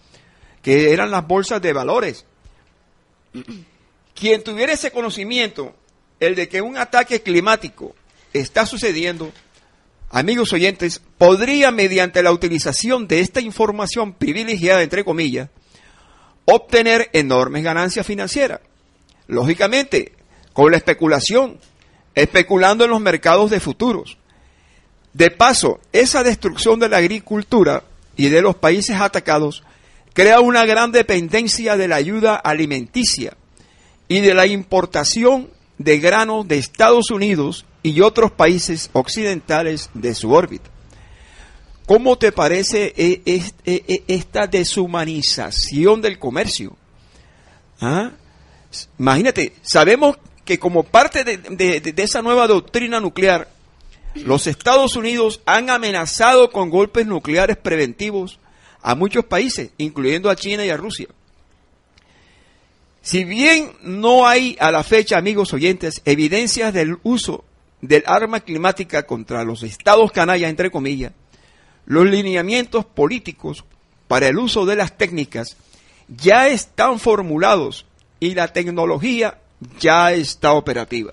que 0.62 0.92
eran 0.92 1.10
las 1.10 1.26
bolsas 1.26 1.60
de 1.60 1.72
valores. 1.72 2.24
Quien 4.14 4.44
tuviera 4.44 4.72
ese 4.72 4.92
conocimiento, 4.92 5.74
el 6.20 6.34
de 6.34 6.48
que 6.48 6.62
un 6.62 6.76
ataque 6.76 7.22
climático 7.22 7.94
está 8.32 8.66
sucediendo, 8.66 9.32
amigos 10.12 10.52
oyentes, 10.52 11.02
podría 11.18 11.72
mediante 11.72 12.22
la 12.22 12.30
utilización 12.30 13.08
de 13.08 13.20
esta 13.20 13.40
información 13.40 14.12
privilegiada, 14.12 14.82
entre 14.82 15.04
comillas, 15.04 15.48
obtener 16.44 17.08
enormes 17.12 17.64
ganancias 17.64 18.06
financieras. 18.06 18.60
Lógicamente, 19.26 20.12
con 20.52 20.70
la 20.70 20.76
especulación, 20.76 21.58
especulando 22.14 22.84
en 22.84 22.90
los 22.90 23.00
mercados 23.00 23.50
de 23.50 23.58
futuros. 23.58 24.18
De 25.14 25.30
paso, 25.30 25.80
esa 25.92 26.22
destrucción 26.22 26.78
de 26.78 26.88
la 26.88 26.98
agricultura 26.98 27.84
y 28.16 28.28
de 28.28 28.42
los 28.42 28.54
países 28.54 29.00
atacados 29.00 29.62
crea 30.12 30.40
una 30.40 30.66
gran 30.66 30.92
dependencia 30.92 31.76
de 31.76 31.88
la 31.88 31.96
ayuda 31.96 32.36
alimenticia 32.36 33.36
y 34.08 34.20
de 34.20 34.34
la 34.34 34.46
importación 34.46 35.50
de 35.78 35.98
granos 35.98 36.46
de 36.46 36.58
Estados 36.58 37.10
Unidos 37.10 37.64
y 37.82 38.00
otros 38.00 38.30
países 38.32 38.90
occidentales 38.92 39.90
de 39.94 40.14
su 40.14 40.32
órbita. 40.32 40.70
¿Cómo 41.86 42.16
te 42.16 42.32
parece 42.32 42.94
e, 42.96 43.22
e, 43.26 43.42
e, 43.64 44.04
esta 44.06 44.46
deshumanización 44.46 46.00
del 46.00 46.18
comercio? 46.18 46.76
¿Ah? 47.80 48.12
Imagínate, 48.98 49.52
sabemos 49.62 50.16
que 50.44 50.58
como 50.58 50.84
parte 50.84 51.24
de, 51.24 51.94
esa 51.96 52.22
nueva 52.22 52.46
doctrina 52.46 53.00
nuclear, 53.00 53.48
los 54.14 54.46
Estados 54.46 54.96
Unidos 54.96 55.40
han 55.44 55.70
amenazado 55.70 56.50
con 56.50 56.70
golpes 56.70 57.06
nucleares 57.06 57.56
preventivos 57.56 58.38
a 58.80 58.94
muchos 58.94 59.24
países, 59.24 59.70
incluyendo 59.78 60.30
a 60.30 60.36
China 60.36 60.64
y 60.64 60.70
a 60.70 60.76
Rusia. 60.76 61.08
Si 63.00 63.24
bien 63.24 63.72
no 63.82 64.26
hay 64.26 64.56
a 64.60 64.70
la 64.70 64.84
fecha, 64.84 65.18
amigos 65.18 65.52
oyentes, 65.52 66.02
evidencias 66.04 66.72
del 66.72 66.98
uso 67.02 67.44
del 67.82 68.04
arma 68.06 68.40
climática 68.40 69.02
contra 69.02 69.44
los 69.44 69.62
estados 69.62 70.10
canallas, 70.12 70.48
entre 70.48 70.70
comillas, 70.70 71.12
los 71.84 72.06
lineamientos 72.06 72.86
políticos 72.86 73.64
para 74.08 74.28
el 74.28 74.38
uso 74.38 74.64
de 74.64 74.76
las 74.76 74.96
técnicas 74.96 75.56
ya 76.08 76.48
están 76.48 76.98
formulados 76.98 77.84
y 78.20 78.34
la 78.34 78.48
tecnología 78.48 79.38
ya 79.80 80.12
está 80.12 80.52
operativa. 80.52 81.12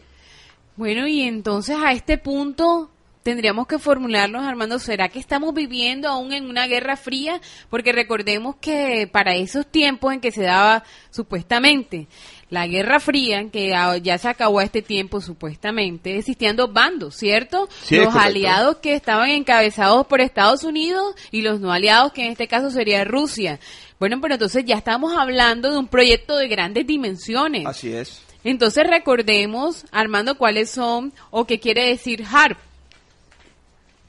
Bueno, 0.76 1.08
y 1.08 1.24
entonces 1.24 1.76
a 1.84 1.92
este 1.92 2.18
punto 2.18 2.90
tendríamos 3.24 3.68
que 3.68 3.80
formularnos, 3.80 4.46
Armando, 4.46 4.80
¿será 4.80 5.10
que 5.10 5.20
estamos 5.20 5.54
viviendo 5.54 6.08
aún 6.08 6.34
en 6.34 6.50
una 6.50 6.68
guerra 6.68 6.96
fría? 6.96 7.42
Porque 7.70 7.92
recordemos 7.92 8.56
que 8.58 9.08
para 9.12 9.36
esos 9.36 9.68
tiempos 9.68 10.14
en 10.14 10.22
que 10.22 10.32
se 10.32 10.44
daba 10.44 10.84
supuestamente 11.10 12.08
la 12.50 12.68
Guerra 12.68 13.00
Fría, 13.00 13.48
que 13.52 13.70
ya 14.02 14.18
se 14.18 14.28
acabó 14.28 14.60
a 14.60 14.64
este 14.64 14.82
tiempo 14.82 15.22
supuestamente, 15.22 16.18
existían 16.18 16.56
dos 16.56 16.74
bandos, 16.74 17.16
¿cierto? 17.16 17.70
los 17.92 18.16
aliados 18.16 18.78
que 18.78 18.94
estaban 18.94 19.30
encabezados 19.30 20.08
por 20.08 20.22
Estados 20.22 20.64
Unidos 20.64 21.16
y 21.32 21.42
los 21.42 21.60
no 21.60 21.72
aliados, 21.72 22.12
que 22.12 22.26
en 22.26 22.32
este 22.32 22.48
caso 22.48 22.72
sería 22.72 23.04
Rusia. 23.04 23.60
Bueno, 24.00 24.20
pero 24.22 24.36
entonces 24.36 24.64
ya 24.66 24.76
estamos 24.76 25.16
hablando 25.16 25.72
de 25.72 25.78
un 25.78 25.88
proyecto 25.88 26.38
de 26.38 26.48
grandes 26.48 26.88
dimensiones. 26.88 27.66
Así 27.66 27.92
es. 27.92 28.22
Entonces 28.44 28.88
recordemos, 28.88 29.86
Armando, 29.92 30.38
cuáles 30.38 30.70
son 30.70 31.14
o 31.30 31.46
qué 31.46 31.60
quiere 31.60 31.86
decir 31.86 32.24
HARP 32.30 32.58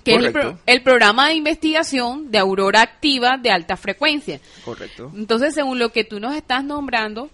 que 0.05 0.15
es 0.15 0.35
el, 0.67 0.83
programa 0.83 1.29
de 1.29 1.35
investigación 1.35 2.31
de 2.31 2.39
aurora 2.39 2.83
activa 2.83 3.37
de 3.37 3.51
alta 3.51 3.77
frecuencia. 3.77 4.41
Correcto. 4.65 5.13
Entonces, 5.15 5.55
según 5.55 5.79
lo 5.79 5.91
que 5.91 6.05
tú 6.05 6.21
nos 6.21 6.35
estás 6.35 6.65
nombrando, 6.65 7.29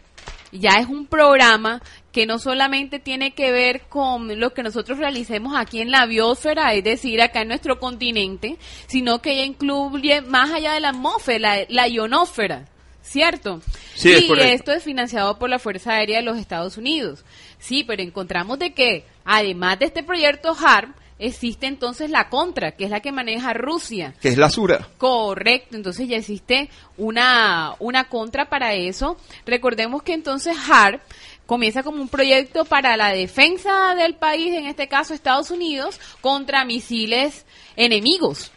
ya 0.59 0.79
es 0.81 0.87
un 0.87 1.07
programa 1.07 1.83
que 2.13 2.27
no 2.27 2.39
solamente 2.39 2.99
tiene 2.99 3.33
que 3.33 3.53
ver 3.53 3.83
con 3.89 4.41
lo 4.41 4.55
que 4.55 4.63
nosotros 4.63 4.99
realicemos 4.99 5.55
aquí 5.57 5.81
en 5.81 5.91
la 5.91 6.07
biosfera, 6.07 6.73
es 6.73 6.83
decir, 6.83 7.21
acá 7.21 7.43
en 7.43 7.49
nuestro 7.49 7.79
continente, 7.79 8.57
sino 8.87 9.21
que 9.21 9.37
ya 9.37 9.45
incluye 9.45 10.23
más 10.23 10.51
allá 10.51 10.73
de 10.73 10.81
la 10.81 10.91
atmósfera, 10.91 11.67
la, 11.69 11.89
ionósfera. 11.89 12.67
¿cierto? 13.03 13.63
Sí, 13.95 14.29
y 14.29 14.41
esto 14.41 14.73
es 14.73 14.83
financiado 14.83 15.39
por 15.39 15.49
la 15.49 15.61
Fuerza 15.61 15.93
Aérea 15.93 16.19
de 16.19 16.25
los 16.25 16.39
Estados 16.39 16.77
Unidos. 16.77 17.25
Sí, 17.59 17.85
pero 17.85 18.03
encontramos 18.03 18.59
de 18.59 18.75
que, 18.75 19.05
además 19.25 19.79
de 19.79 19.85
este 19.87 20.03
proyecto 20.03 20.57
HARP, 20.59 20.91
existe 21.19 21.67
entonces 21.67 22.11
la 22.11 22.29
contra, 22.29 22.73
que 22.73 22.85
es 22.85 22.91
la 22.91 23.01
que 23.01 23.13
maneja 23.13 23.53
Rusia. 23.53 24.15
Que 24.21 24.29
es 24.29 24.37
la 24.37 24.51
Sura. 24.51 24.89
Correcto, 24.99 25.77
entonces 25.77 26.09
ya 26.09 26.17
existe 26.17 26.69
una, 26.97 27.75
una 27.79 28.09
contra 28.09 28.49
para 28.49 28.75
eso. 28.75 29.17
Recordemos 29.45 30.03
que 30.03 30.13
entonces 30.13 30.57
HARP 30.69 31.01
comienza 31.47 31.83
como 31.83 32.03
un 32.03 32.09
proyecto 32.09 32.65
para 32.65 32.97
la 32.97 33.11
defensa 33.13 33.95
del 33.95 34.17
país, 34.17 34.55
en 34.55 34.67
este 34.67 34.89
caso 34.89 35.15
Estados 35.15 35.51
Unidos, 35.51 36.01
contra 36.21 36.65
misiles 36.65 37.47
enemigos. 37.77 38.51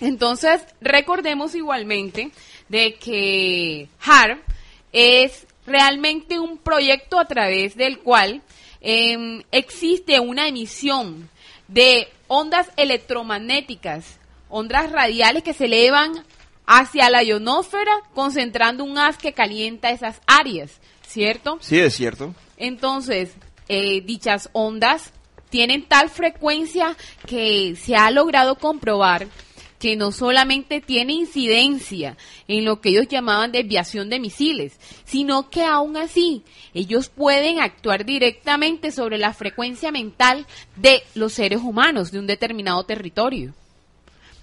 Entonces, 0.00 0.62
recordemos 0.80 1.54
igualmente 1.54 2.30
de 2.68 2.94
que 2.94 3.88
HARP 4.00 4.42
es 4.92 5.46
realmente 5.66 6.38
un 6.38 6.58
proyecto 6.58 7.18
a 7.18 7.26
través 7.26 7.76
del 7.76 7.98
cual 7.98 8.42
em, 8.80 9.42
existe 9.50 10.20
una 10.20 10.48
emisión 10.48 11.28
de 11.68 12.08
ondas 12.28 12.68
electromagnéticas, 12.76 14.18
ondas 14.48 14.90
radiales 14.90 15.42
que 15.42 15.54
se 15.54 15.66
elevan 15.66 16.24
hacia 16.66 17.10
la 17.10 17.22
ionósfera, 17.22 17.92
concentrando 18.14 18.84
un 18.84 18.98
haz 18.98 19.16
que 19.16 19.32
calienta 19.32 19.90
esas 19.90 20.20
áreas, 20.26 20.80
¿cierto? 21.06 21.58
Sí, 21.60 21.78
es 21.78 21.94
cierto. 21.94 22.34
Entonces, 22.56 23.32
eh, 23.68 24.00
dichas 24.02 24.48
ondas 24.52 25.12
tienen 25.50 25.86
tal 25.86 26.10
frecuencia 26.10 26.96
que 27.26 27.76
se 27.76 27.96
ha 27.96 28.10
logrado 28.10 28.56
comprobar 28.56 29.26
que 29.78 29.96
no 29.96 30.12
solamente 30.12 30.80
tiene 30.80 31.12
incidencia 31.12 32.16
en 32.48 32.64
lo 32.64 32.80
que 32.80 32.90
ellos 32.90 33.08
llamaban 33.08 33.52
desviación 33.52 34.08
de 34.08 34.20
misiles, 34.20 34.78
sino 35.04 35.50
que 35.50 35.64
aún 35.64 35.96
así 35.96 36.42
ellos 36.74 37.08
pueden 37.08 37.60
actuar 37.60 38.04
directamente 38.04 38.92
sobre 38.92 39.18
la 39.18 39.34
frecuencia 39.34 39.92
mental 39.92 40.46
de 40.76 41.02
los 41.14 41.32
seres 41.32 41.60
humanos 41.60 42.10
de 42.10 42.18
un 42.18 42.26
determinado 42.26 42.84
territorio. 42.84 43.54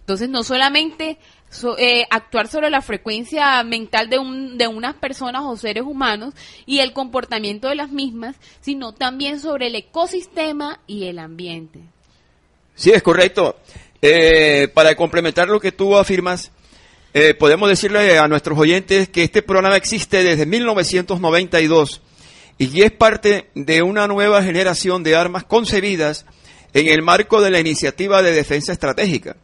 Entonces, 0.02 0.28
no 0.28 0.44
solamente 0.44 1.18
eh, 1.78 2.06
actuar 2.10 2.50
sobre 2.50 2.70
la 2.70 2.82
frecuencia 2.82 3.64
mental 3.64 4.10
de, 4.10 4.20
un, 4.20 4.58
de 4.58 4.68
unas 4.68 4.96
personas 4.96 5.44
o 5.46 5.56
seres 5.56 5.84
humanos 5.84 6.34
y 6.66 6.80
el 6.80 6.92
comportamiento 6.92 7.70
de 7.70 7.76
las 7.76 7.90
mismas, 7.90 8.36
sino 8.60 8.94
también 8.94 9.40
sobre 9.40 9.68
el 9.68 9.76
ecosistema 9.76 10.82
y 10.88 11.06
el 11.06 11.20
ambiente. 11.20 11.80
Sí, 12.76 12.92
es 12.92 13.02
correcto. 13.02 13.56
Eh, 14.06 14.68
para 14.74 14.96
complementar 14.96 15.48
lo 15.48 15.62
que 15.62 15.72
tú 15.72 15.98
afirmas, 15.98 16.52
eh, 17.14 17.34
podemos 17.34 17.70
decirle 17.70 18.20
a 18.20 18.28
nuestros 18.28 18.60
oyentes 18.60 19.08
que 19.08 19.24
este 19.24 19.42
programa 19.42 19.78
existe 19.78 20.26
desde 20.26 20.46
1992 20.46 22.02
y 22.58 22.82
es 22.82 22.92
parte 22.92 23.50
de 23.56 23.82
una 23.82 24.06
nueva 24.08 24.44
generación 24.44 25.04
de 25.04 25.16
armas 25.16 25.46
concebidas 25.46 26.26
en 26.74 26.90
el 26.90 27.02
marco 27.02 27.40
de 27.40 27.50
la 27.50 27.62
iniciativa 27.62 28.22
de 28.22 28.34
defensa 28.34 28.74
estratégica. 28.74 29.38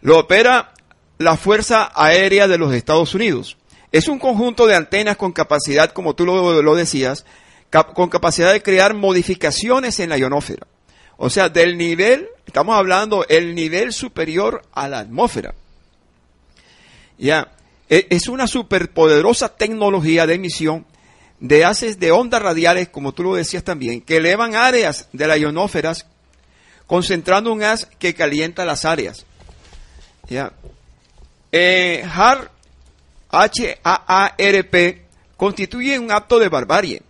Lo 0.00 0.20
opera 0.20 0.74
la 1.18 1.36
Fuerza 1.36 1.90
Aérea 1.92 2.46
de 2.46 2.58
los 2.58 2.72
Estados 2.72 3.16
Unidos. 3.16 3.56
Es 3.90 4.06
un 4.06 4.20
conjunto 4.20 4.68
de 4.68 4.76
antenas 4.76 5.16
con 5.16 5.32
capacidad, 5.32 5.90
como 5.90 6.14
tú 6.14 6.24
lo, 6.24 6.74
decías, 6.76 7.26
con 7.94 8.08
capacidad 8.10 8.52
de 8.52 8.62
crear 8.62 8.94
modificaciones 8.94 9.98
en 9.98 10.10
la 10.10 10.18
ionósfera. 10.18 10.68
O 11.16 11.30
sea, 11.30 11.48
del 11.48 11.76
nivel, 11.76 12.28
estamos 12.46 12.76
hablando, 12.76 13.26
el 13.28 13.54
nivel 13.54 13.92
superior 13.92 14.62
a 14.72 14.88
la 14.88 15.00
atmósfera. 15.00 15.54
Ya, 17.18 17.52
e, 17.88 18.06
es 18.10 18.28
una 18.28 18.46
superpoderosa 18.46 19.56
tecnología 19.56 20.26
de 20.26 20.34
emisión 20.34 20.86
de 21.40 21.64
haces 21.64 21.98
de 21.98 22.12
ondas 22.12 22.40
radiales, 22.40 22.88
como 22.88 23.12
tú 23.12 23.24
lo 23.24 23.34
decías 23.34 23.64
también, 23.64 24.00
que 24.00 24.18
elevan 24.18 24.54
áreas 24.54 25.08
de 25.12 25.26
la 25.26 25.36
ionósfera 25.36 25.92
concentrando 26.86 27.52
un 27.52 27.64
haz 27.64 27.86
que 27.98 28.14
calienta 28.14 28.64
las 28.64 28.84
áreas. 28.84 29.26
Ya. 30.28 30.52
Eh, 31.50 32.04
HAR, 32.08 32.50
H-A-A-R-P, 33.28 35.04
constituye 35.36 35.98
un 35.98 36.12
acto 36.12 36.38
de 36.38 36.48
barbarie. 36.48 37.02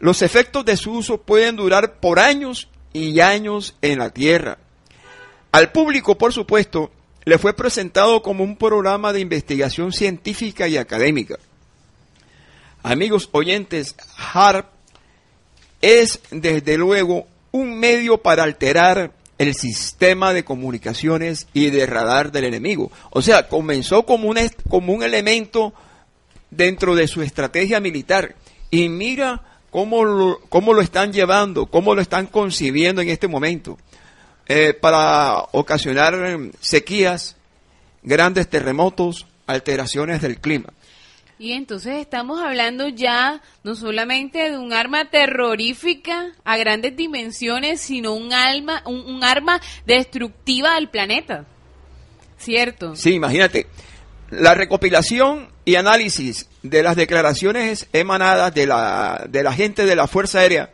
Los 0.00 0.20
efectos 0.22 0.64
de 0.64 0.76
su 0.76 0.92
uso 0.92 1.22
pueden 1.22 1.56
durar 1.56 1.94
por 1.94 2.18
años 2.18 2.68
y 2.92 3.20
años 3.20 3.76
en 3.82 3.98
la 3.98 4.10
Tierra. 4.10 4.58
Al 5.52 5.72
público, 5.72 6.16
por 6.16 6.32
supuesto, 6.32 6.90
le 7.24 7.38
fue 7.38 7.54
presentado 7.54 8.22
como 8.22 8.44
un 8.44 8.56
programa 8.56 9.12
de 9.12 9.20
investigación 9.20 9.92
científica 9.92 10.68
y 10.68 10.76
académica. 10.76 11.38
Amigos 12.82 13.28
oyentes, 13.32 13.94
HARP 14.16 14.66
es 15.82 16.20
desde 16.30 16.78
luego 16.78 17.26
un 17.52 17.78
medio 17.78 18.18
para 18.18 18.42
alterar 18.42 19.12
el 19.38 19.54
sistema 19.54 20.32
de 20.32 20.44
comunicaciones 20.44 21.46
y 21.52 21.70
de 21.70 21.86
radar 21.86 22.30
del 22.30 22.44
enemigo. 22.44 22.92
O 23.10 23.22
sea, 23.22 23.48
comenzó 23.48 24.04
como 24.04 24.28
un, 24.28 24.38
como 24.68 24.92
un 24.92 25.02
elemento 25.02 25.72
dentro 26.50 26.94
de 26.94 27.08
su 27.08 27.22
estrategia 27.22 27.80
militar. 27.80 28.34
Y 28.70 28.88
mira 28.88 29.42
cómo 29.70 30.04
lo, 30.04 30.40
cómo 30.48 30.74
lo 30.74 30.82
están 30.82 31.12
llevando, 31.12 31.66
cómo 31.66 31.94
lo 31.94 32.02
están 32.02 32.26
concibiendo 32.26 33.00
en 33.00 33.08
este 33.08 33.28
momento. 33.28 33.78
Eh, 34.46 34.74
para 34.74 35.44
ocasionar 35.52 36.14
em, 36.14 36.52
sequías, 36.60 37.36
grandes 38.02 38.48
terremotos, 38.48 39.26
alteraciones 39.46 40.20
del 40.22 40.40
clima. 40.40 40.72
Y 41.38 41.52
entonces 41.52 41.96
estamos 42.00 42.42
hablando 42.42 42.88
ya 42.88 43.40
no 43.64 43.74
solamente 43.74 44.50
de 44.50 44.58
un 44.58 44.74
arma 44.74 45.08
terrorífica 45.08 46.32
a 46.44 46.58
grandes 46.58 46.96
dimensiones, 46.96 47.80
sino 47.80 48.12
un, 48.12 48.34
alma, 48.34 48.82
un, 48.84 49.24
arma 49.24 49.58
destructiva 49.86 50.74
al 50.74 50.90
planeta. 50.90 51.46
¿Cierto? 52.36 52.94
Sí, 52.94 53.12
imagínate. 53.12 53.68
La 54.30 54.54
recopilación 54.54 55.48
y 55.64 55.76
análisis 55.76 56.49
de 56.62 56.82
las 56.82 56.96
declaraciones 56.96 57.88
emanadas 57.92 58.54
de 58.54 58.66
la, 58.66 59.26
de 59.28 59.42
la 59.42 59.52
gente 59.52 59.86
de 59.86 59.96
la 59.96 60.06
Fuerza 60.06 60.40
Aérea 60.40 60.70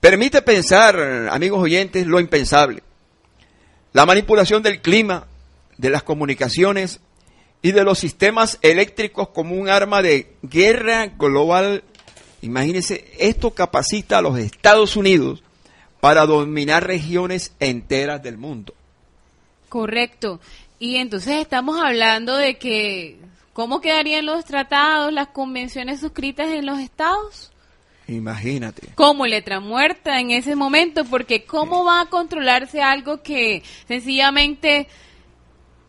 permite 0.00 0.42
pensar, 0.42 1.28
amigos 1.30 1.62
oyentes, 1.62 2.06
lo 2.06 2.20
impensable. 2.20 2.82
La 3.92 4.06
manipulación 4.06 4.62
del 4.62 4.80
clima, 4.80 5.26
de 5.76 5.90
las 5.90 6.02
comunicaciones 6.02 7.00
y 7.62 7.72
de 7.72 7.84
los 7.84 7.98
sistemas 7.98 8.58
eléctricos 8.62 9.28
como 9.28 9.54
un 9.54 9.68
arma 9.68 10.02
de 10.02 10.34
guerra 10.42 11.06
global. 11.06 11.82
Imagínense, 12.42 13.10
esto 13.18 13.50
capacita 13.52 14.18
a 14.18 14.22
los 14.22 14.38
Estados 14.38 14.96
Unidos 14.96 15.42
para 16.00 16.26
dominar 16.26 16.86
regiones 16.86 17.52
enteras 17.58 18.22
del 18.22 18.38
mundo. 18.38 18.74
Correcto. 19.68 20.40
Y 20.78 20.96
entonces 20.96 21.40
estamos 21.40 21.80
hablando 21.82 22.36
de 22.36 22.56
que, 22.56 23.18
¿cómo 23.58 23.80
quedarían 23.80 24.24
los 24.24 24.44
tratados, 24.44 25.12
las 25.12 25.30
convenciones 25.30 25.98
suscritas 25.98 26.46
en 26.46 26.64
los 26.64 26.78
estados? 26.78 27.50
Imagínate. 28.06 28.90
Como 28.94 29.26
letra 29.26 29.58
muerta 29.58 30.20
en 30.20 30.30
ese 30.30 30.54
momento, 30.54 31.04
porque 31.04 31.44
¿cómo 31.44 31.84
va 31.84 32.02
a 32.02 32.06
controlarse 32.06 32.82
algo 32.82 33.20
que 33.20 33.64
sencillamente 33.88 34.86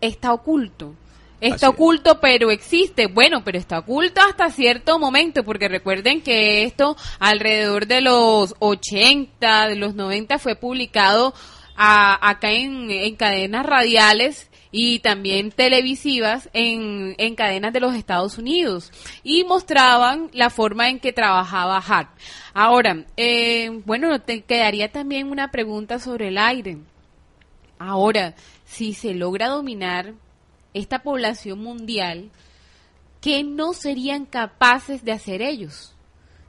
está 0.02 0.34
oculto? 0.34 0.96
Está 1.42 1.70
oculto, 1.70 2.20
pero 2.20 2.50
existe. 2.50 3.06
Bueno, 3.06 3.44
pero 3.44 3.60
está 3.60 3.78
oculto 3.78 4.20
hasta 4.20 4.50
cierto 4.50 4.98
momento, 4.98 5.44
porque 5.44 5.68
recuerden 5.68 6.22
que 6.24 6.64
esto 6.64 6.98
alrededor 7.20 7.86
de 7.86 8.02
los 8.02 8.56
80, 8.58 9.68
de 9.68 9.76
los 9.76 9.94
90 9.94 10.40
fue 10.40 10.56
publicado 10.56 11.36
acá 11.76 12.50
en, 12.50 12.90
en 12.90 13.16
cadenas 13.16 13.64
radiales 13.64 14.49
y 14.72 15.00
también 15.00 15.52
televisivas 15.52 16.50
en, 16.54 17.16
en 17.18 17.36
cadenas 17.36 17.74
de 17.74 17.80
los 17.80 17.96
Estados 17.96 18.38
Unidos 18.38 18.92
y 19.24 19.44
mostraban 19.44 20.30
la 20.34 20.50
forma 20.50 20.90
en 20.90 21.00
que 21.00 21.12
trabajaba 21.12 21.78
Hart. 21.78 22.10
Ahora, 22.54 23.06
eh, 23.18 23.82
bueno, 23.86 24.22
te 24.22 24.42
quedaría 24.42 24.92
también 24.92 25.32
una 25.32 25.50
pregunta 25.50 26.00
sobre 26.00 26.28
el 26.28 26.38
aire. 26.38 26.78
Ahora, 27.80 28.36
si 28.66 28.94
se 28.94 29.14
logra 29.16 29.48
dominar 29.48 30.14
esta 30.74 31.02
población 31.02 31.60
mundial, 31.60 32.30
¿qué 33.22 33.44
no 33.44 33.74
serían 33.74 34.26
capaces 34.26 35.04
de 35.04 35.14
hacer 35.14 35.42
ellos? 35.42 35.96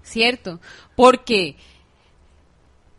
¿Cierto? 0.02 0.60
Porque 0.96 1.56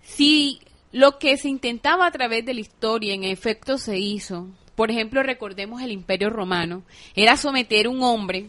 si 0.01 0.61
lo 0.91 1.19
que 1.19 1.37
se 1.37 1.49
intentaba 1.49 2.07
a 2.07 2.11
través 2.11 2.45
de 2.45 2.53
la 2.53 2.61
historia 2.61 3.13
en 3.13 3.23
efecto 3.23 3.77
se 3.77 3.97
hizo, 3.99 4.47
por 4.75 4.91
ejemplo, 4.91 5.23
recordemos 5.23 5.81
el 5.81 5.91
Imperio 5.91 6.29
Romano, 6.29 6.83
era 7.15 7.37
someter 7.37 7.87
a 7.87 7.89
un 7.89 8.01
hombre, 8.03 8.47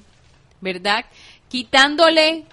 ¿verdad? 0.61 1.05
Quitándole, 1.49 2.45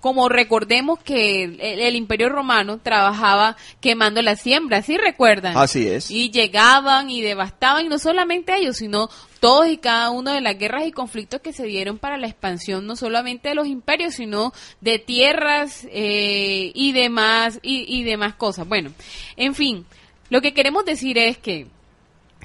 como 0.00 0.28
recordemos 0.28 1.00
que 1.00 1.44
el, 1.44 1.96
Imperio 1.96 2.28
Romano 2.28 2.78
trabajaba 2.78 3.56
quemando 3.80 4.22
la 4.22 4.36
siembra, 4.36 4.82
¿sí 4.82 4.96
recuerdan? 4.96 5.56
Así 5.56 5.88
es. 5.88 6.10
Y 6.10 6.30
llegaban 6.30 7.10
y 7.10 7.22
devastaban, 7.22 7.86
y 7.86 7.88
no 7.88 7.98
solamente 7.98 8.54
ellos, 8.56 8.76
sino 8.76 9.08
todos 9.40 9.66
y 9.68 9.78
cada 9.78 10.10
uno 10.10 10.32
de 10.32 10.40
las 10.40 10.58
guerras 10.58 10.86
y 10.86 10.92
conflictos 10.92 11.40
que 11.40 11.52
se 11.52 11.64
dieron 11.64 11.98
para 11.98 12.18
la 12.18 12.28
expansión, 12.28 12.86
no 12.86 12.94
solamente 12.94 13.48
de 13.48 13.54
los 13.54 13.66
imperios, 13.66 14.14
sino 14.14 14.52
de 14.80 14.98
tierras 14.98 15.86
eh, 15.90 16.70
y 16.74 16.92
demás, 16.92 17.58
y, 17.62 17.84
y 17.88 18.04
demás 18.04 18.34
cosas. 18.34 18.68
Bueno, 18.68 18.92
en 19.36 19.54
fin, 19.54 19.86
lo 20.30 20.42
que 20.42 20.54
queremos 20.54 20.84
decir 20.84 21.18
es 21.18 21.38
que 21.38 21.66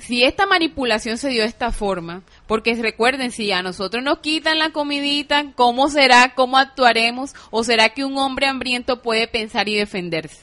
si 0.01 0.23
esta 0.23 0.45
manipulación 0.45 1.17
se 1.17 1.29
dio 1.29 1.43
de 1.43 1.47
esta 1.47 1.71
forma, 1.71 2.23
porque 2.47 2.75
recuerden, 2.75 3.32
si 3.32 3.51
a 3.51 3.62
nosotros 3.62 4.03
nos 4.03 4.19
quitan 4.19 4.60
la 4.60 4.71
comidita, 4.71 5.51
¿cómo 5.56 5.89
será? 5.89 6.34
¿Cómo 6.36 6.58
actuaremos? 6.58 7.34
¿O 7.51 7.63
será 7.63 7.89
que 7.89 8.03
un 8.03 8.17
hombre 8.17 8.47
hambriento 8.47 9.01
puede 9.01 9.27
pensar 9.27 9.69
y 9.69 9.75
defenderse? 9.75 10.41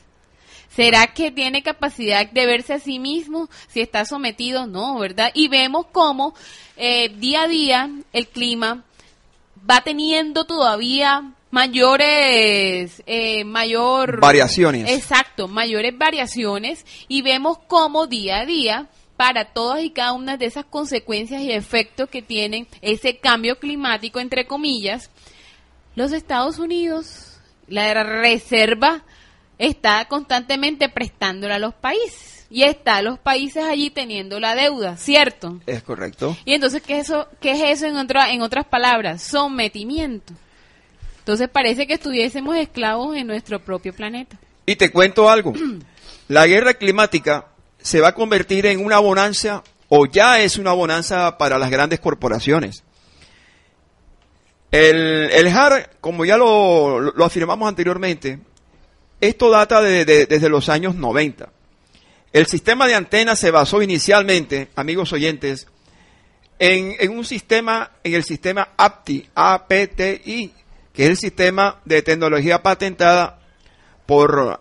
¿Será 0.74 1.08
que 1.08 1.30
tiene 1.30 1.62
capacidad 1.62 2.30
de 2.30 2.46
verse 2.46 2.74
a 2.74 2.78
sí 2.78 2.98
mismo 2.98 3.50
si 3.68 3.80
está 3.80 4.04
sometido? 4.04 4.66
No, 4.66 4.98
¿verdad? 4.98 5.30
Y 5.34 5.48
vemos 5.48 5.86
cómo 5.90 6.34
eh, 6.76 7.08
día 7.08 7.42
a 7.42 7.48
día 7.48 7.90
el 8.12 8.28
clima 8.28 8.84
va 9.68 9.80
teniendo 9.82 10.44
todavía 10.44 11.32
mayores, 11.50 13.02
eh, 13.06 13.44
mayor... 13.44 14.20
Variaciones. 14.20 14.88
Exacto, 14.90 15.48
mayores 15.48 15.98
variaciones 15.98 16.86
y 17.08 17.22
vemos 17.22 17.58
cómo 17.66 18.06
día 18.06 18.38
a 18.38 18.46
día 18.46 18.88
para 19.20 19.44
todas 19.44 19.84
y 19.84 19.90
cada 19.90 20.14
una 20.14 20.38
de 20.38 20.46
esas 20.46 20.64
consecuencias 20.64 21.42
y 21.42 21.52
efectos 21.52 22.08
que 22.08 22.22
tienen 22.22 22.66
ese 22.80 23.18
cambio 23.18 23.58
climático, 23.58 24.18
entre 24.18 24.46
comillas, 24.46 25.10
los 25.94 26.12
Estados 26.12 26.58
Unidos, 26.58 27.38
la 27.68 28.02
reserva, 28.02 29.04
está 29.58 30.06
constantemente 30.06 30.88
prestándola 30.88 31.56
a 31.56 31.58
los 31.58 31.74
países. 31.74 32.46
Y 32.48 32.62
está 32.62 33.02
los 33.02 33.18
países 33.18 33.62
allí 33.62 33.90
teniendo 33.90 34.40
la 34.40 34.54
deuda, 34.54 34.96
¿cierto? 34.96 35.60
Es 35.66 35.82
correcto. 35.82 36.34
Y 36.46 36.54
entonces, 36.54 36.80
¿qué 36.80 37.00
es 37.00 37.10
eso, 37.10 37.28
qué 37.42 37.50
es 37.50 37.78
eso 37.78 37.86
en, 37.88 37.98
otra, 37.98 38.30
en 38.30 38.40
otras 38.40 38.64
palabras? 38.64 39.22
Sometimiento. 39.22 40.32
Entonces 41.18 41.50
parece 41.50 41.86
que 41.86 41.92
estuviésemos 41.92 42.56
esclavos 42.56 43.14
en 43.18 43.26
nuestro 43.26 43.60
propio 43.60 43.92
planeta. 43.92 44.38
Y 44.64 44.76
te 44.76 44.90
cuento 44.90 45.28
algo. 45.28 45.52
La 46.28 46.46
guerra 46.46 46.72
climática 46.72 47.50
se 47.82 48.00
va 48.00 48.08
a 48.08 48.14
convertir 48.14 48.66
en 48.66 48.84
una 48.84 48.98
bonanza 48.98 49.62
o 49.88 50.06
ya 50.06 50.40
es 50.40 50.56
una 50.56 50.72
bonanza 50.72 51.36
para 51.38 51.58
las 51.58 51.70
grandes 51.70 52.00
corporaciones. 52.00 52.84
El, 54.70 55.30
el 55.32 55.48
HAR, 55.48 55.90
como 56.00 56.24
ya 56.24 56.36
lo, 56.36 57.00
lo 57.00 57.24
afirmamos 57.24 57.68
anteriormente, 57.68 58.38
esto 59.20 59.50
data 59.50 59.82
de, 59.82 60.04
de, 60.04 60.26
desde 60.26 60.48
los 60.48 60.68
años 60.68 60.94
90. 60.94 61.50
El 62.32 62.46
sistema 62.46 62.86
de 62.86 62.94
antenas 62.94 63.40
se 63.40 63.50
basó 63.50 63.82
inicialmente, 63.82 64.68
amigos 64.76 65.12
oyentes, 65.12 65.66
en, 66.60 66.94
en, 67.00 67.10
un 67.10 67.24
sistema, 67.24 67.90
en 68.04 68.14
el 68.14 68.22
sistema 68.22 68.68
APTI, 68.76 69.28
APTI, 69.34 70.52
que 70.92 71.04
es 71.04 71.10
el 71.10 71.16
sistema 71.16 71.80
de 71.84 72.02
tecnología 72.02 72.62
patentada 72.62 73.40
por 74.06 74.60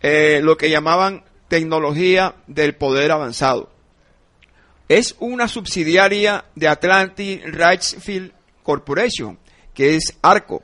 eh, 0.00 0.40
lo 0.42 0.56
que 0.56 0.70
llamaban 0.70 1.24
tecnología 1.48 2.34
del 2.46 2.74
poder 2.74 3.12
avanzado. 3.12 3.70
Es 4.88 5.16
una 5.18 5.48
subsidiaria 5.48 6.44
de 6.54 6.68
Atlantic 6.68 7.44
Richfield 7.44 8.32
Corporation, 8.62 9.38
que 9.74 9.96
es 9.96 10.16
ARCO. 10.22 10.62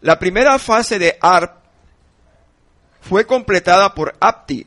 La 0.00 0.18
primera 0.18 0.58
fase 0.58 0.98
de 0.98 1.16
ARP 1.20 1.60
fue 3.00 3.26
completada 3.26 3.94
por 3.94 4.16
APTI. 4.20 4.66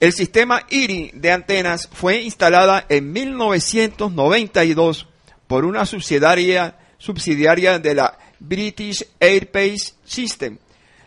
El 0.00 0.12
sistema 0.12 0.62
IRI 0.68 1.12
de 1.14 1.30
antenas 1.30 1.88
fue 1.92 2.22
instalada 2.22 2.84
en 2.88 3.12
1992 3.12 5.06
por 5.46 5.64
una 5.64 5.86
subsidiaria, 5.86 6.76
subsidiaria 6.98 7.78
de 7.78 7.94
la 7.94 8.18
British 8.40 9.06
Airspace 9.20 9.94
System, 10.04 10.58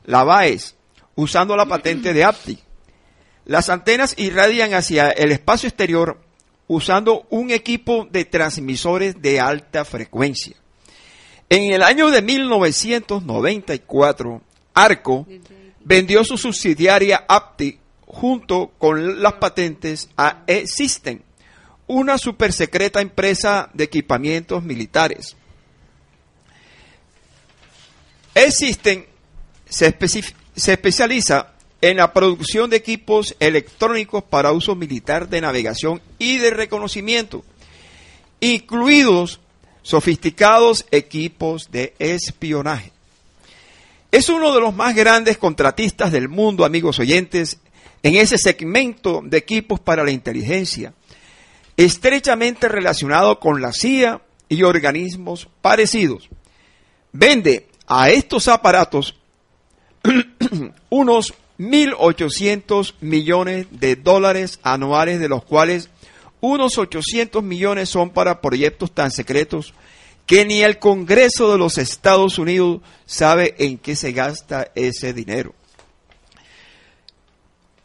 la 0.06 0.24
BAES, 0.24 0.76
usando 1.16 1.56
la 1.56 1.66
patente 1.66 2.14
de 2.14 2.24
APTI. 2.24 2.65
Las 3.46 3.70
antenas 3.70 4.14
irradian 4.18 4.74
hacia 4.74 5.10
el 5.10 5.32
espacio 5.32 5.70
exterior 5.70 6.20
usando 6.68 7.28
un 7.30 7.52
equipo 7.52 8.08
de 8.10 8.26
transmisores 8.26 9.22
de 9.22 9.40
alta 9.40 9.86
frecuencia. 9.86 10.56
En 11.48 11.72
el 11.72 11.84
año 11.84 12.10
de 12.10 12.24
1994, 12.24 14.42
Arco 14.74 15.28
vendió 15.84 16.24
su 16.24 16.38
subsidiaria 16.38 17.24
Apti 17.28 17.78
junto 18.08 18.72
con 18.80 19.22
las 19.22 19.34
patentes 19.34 20.10
a 20.18 20.42
E-System, 20.48 21.20
una 21.86 22.18
supersecreta 22.18 23.00
empresa 23.00 23.70
de 23.74 23.84
equipamientos 23.84 24.64
militares. 24.64 25.36
E-System 28.34 29.06
se, 29.70 29.96
se 30.56 30.74
especializa 30.74 31.55
en 31.86 31.98
la 31.98 32.14
producción 32.14 32.72
de 32.72 32.78
equipos 32.78 33.36
electrónicos 33.40 34.24
para 34.24 34.52
uso 34.52 34.74
militar 34.74 35.30
de 35.30 35.40
navegación 35.40 36.02
y 36.18 36.40
de 36.40 36.50
reconocimiento, 36.50 37.46
incluidos 38.40 39.40
sofisticados 39.84 40.88
equipos 40.90 41.70
de 41.70 41.94
espionaje. 42.00 42.92
Es 44.12 44.30
uno 44.30 44.52
de 44.52 44.62
los 44.62 44.74
más 44.74 44.96
grandes 44.96 45.38
contratistas 45.38 46.12
del 46.12 46.28
mundo, 46.28 46.66
amigos 46.66 46.98
oyentes, 46.98 47.60
en 48.02 48.16
ese 48.16 48.40
segmento 48.40 49.22
de 49.24 49.38
equipos 49.38 49.80
para 49.80 50.04
la 50.04 50.10
inteligencia, 50.10 50.92
estrechamente 51.78 52.68
relacionado 52.68 53.40
con 53.40 53.62
la 53.62 53.72
CIA 53.72 54.24
y 54.50 54.64
organismos 54.64 55.50
parecidos. 55.62 56.30
Vende 57.12 57.68
a 57.86 58.10
estos 58.10 58.48
aparatos 58.48 59.20
unos 60.90 61.36
1.800 61.60 62.96
millones 63.02 63.68
de 63.72 63.96
dólares 63.96 64.60
anuales, 64.64 65.20
de 65.20 65.30
los 65.30 65.44
cuales 65.44 65.90
unos 66.42 66.78
800 66.78 67.44
millones 67.44 67.90
son 67.90 68.10
para 68.10 68.42
proyectos 68.42 68.92
tan 68.92 69.12
secretos 69.12 69.74
que 70.26 70.46
ni 70.46 70.64
el 70.64 70.80
Congreso 70.80 71.52
de 71.52 71.58
los 71.58 71.78
Estados 71.78 72.38
Unidos 72.40 72.82
sabe 73.06 73.56
en 73.60 73.78
qué 73.78 73.96
se 73.96 74.12
gasta 74.12 74.72
ese 74.76 75.14
dinero. 75.14 75.54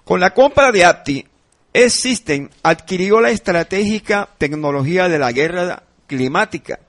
Con 0.04 0.20
la 0.20 0.34
compra 0.34 0.72
de 0.72 0.84
APTI, 0.84 1.26
S-System 1.72 2.48
adquirió 2.62 3.20
la 3.20 3.30
estratégica 3.30 4.28
tecnología 4.38 5.08
de 5.08 5.18
la 5.18 5.30
guerra 5.30 5.84
climática, 6.06 6.80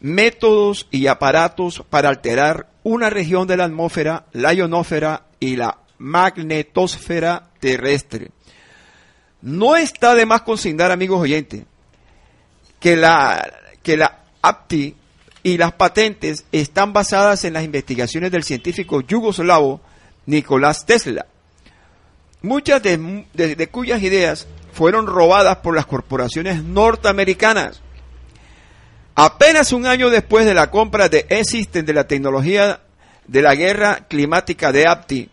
Métodos 0.01 0.87
y 0.91 1.07
aparatos 1.07 1.83
para 1.89 2.07
alterar 2.09 2.67
una 2.83 3.09
región 3.09 3.47
de 3.47 3.57
la 3.57 3.65
atmósfera, 3.65 4.27
la 4.31 4.53
ionósfera 4.53 5.25
y 5.41 5.57
la 5.57 5.79
magnetosfera 5.97 7.49
terrestre. 7.59 8.31
No 9.41 9.75
está 9.75 10.15
de 10.15 10.25
más 10.25 10.43
consignar, 10.43 10.89
amigos 10.91 11.19
oyentes, 11.19 11.65
que 12.79 12.95
la, 12.95 13.51
que 13.83 13.97
la 13.97 14.23
APTI 14.41 14.95
y 15.43 15.57
las 15.57 15.73
patentes 15.73 16.45
están 16.53 16.93
basadas 16.93 17.43
en 17.43 17.51
las 17.53 17.65
investigaciones 17.65 18.31
del 18.31 18.43
científico 18.43 19.01
yugoslavo 19.01 19.81
Nicolás 20.25 20.85
Tesla 20.85 21.25
muchas 22.41 22.81
de, 22.81 23.69
cuyas 23.71 24.01
ideas 24.01 24.47
fueron 24.71 25.07
robadas 25.07 25.57
por 25.57 25.75
las 25.75 25.85
corporaciones 25.85 26.63
norteamericanas. 26.63 27.81
Apenas 29.15 29.73
un 29.73 29.85
año 29.85 30.09
después 30.09 30.45
de 30.45 30.53
la 30.53 30.71
compra 30.71 31.09
de 31.09 31.25
E-System 31.29 31.85
de 31.85 31.93
la 31.93 32.07
tecnología 32.07 32.81
de 33.27 33.41
la 33.41 33.55
guerra 33.55 34.07
climática 34.07 34.71
de 34.71 34.87
APTI, 34.87 35.29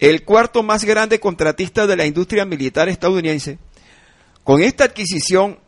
el 0.00 0.24
cuarto 0.24 0.62
más 0.62 0.84
grande 0.84 1.20
contratista 1.20 1.86
de 1.86 1.96
la 1.96 2.06
industria 2.06 2.44
militar 2.44 2.88
estadounidense, 2.88 3.58
con 4.42 4.62
esta 4.62 4.84
adquisición, 4.84 5.58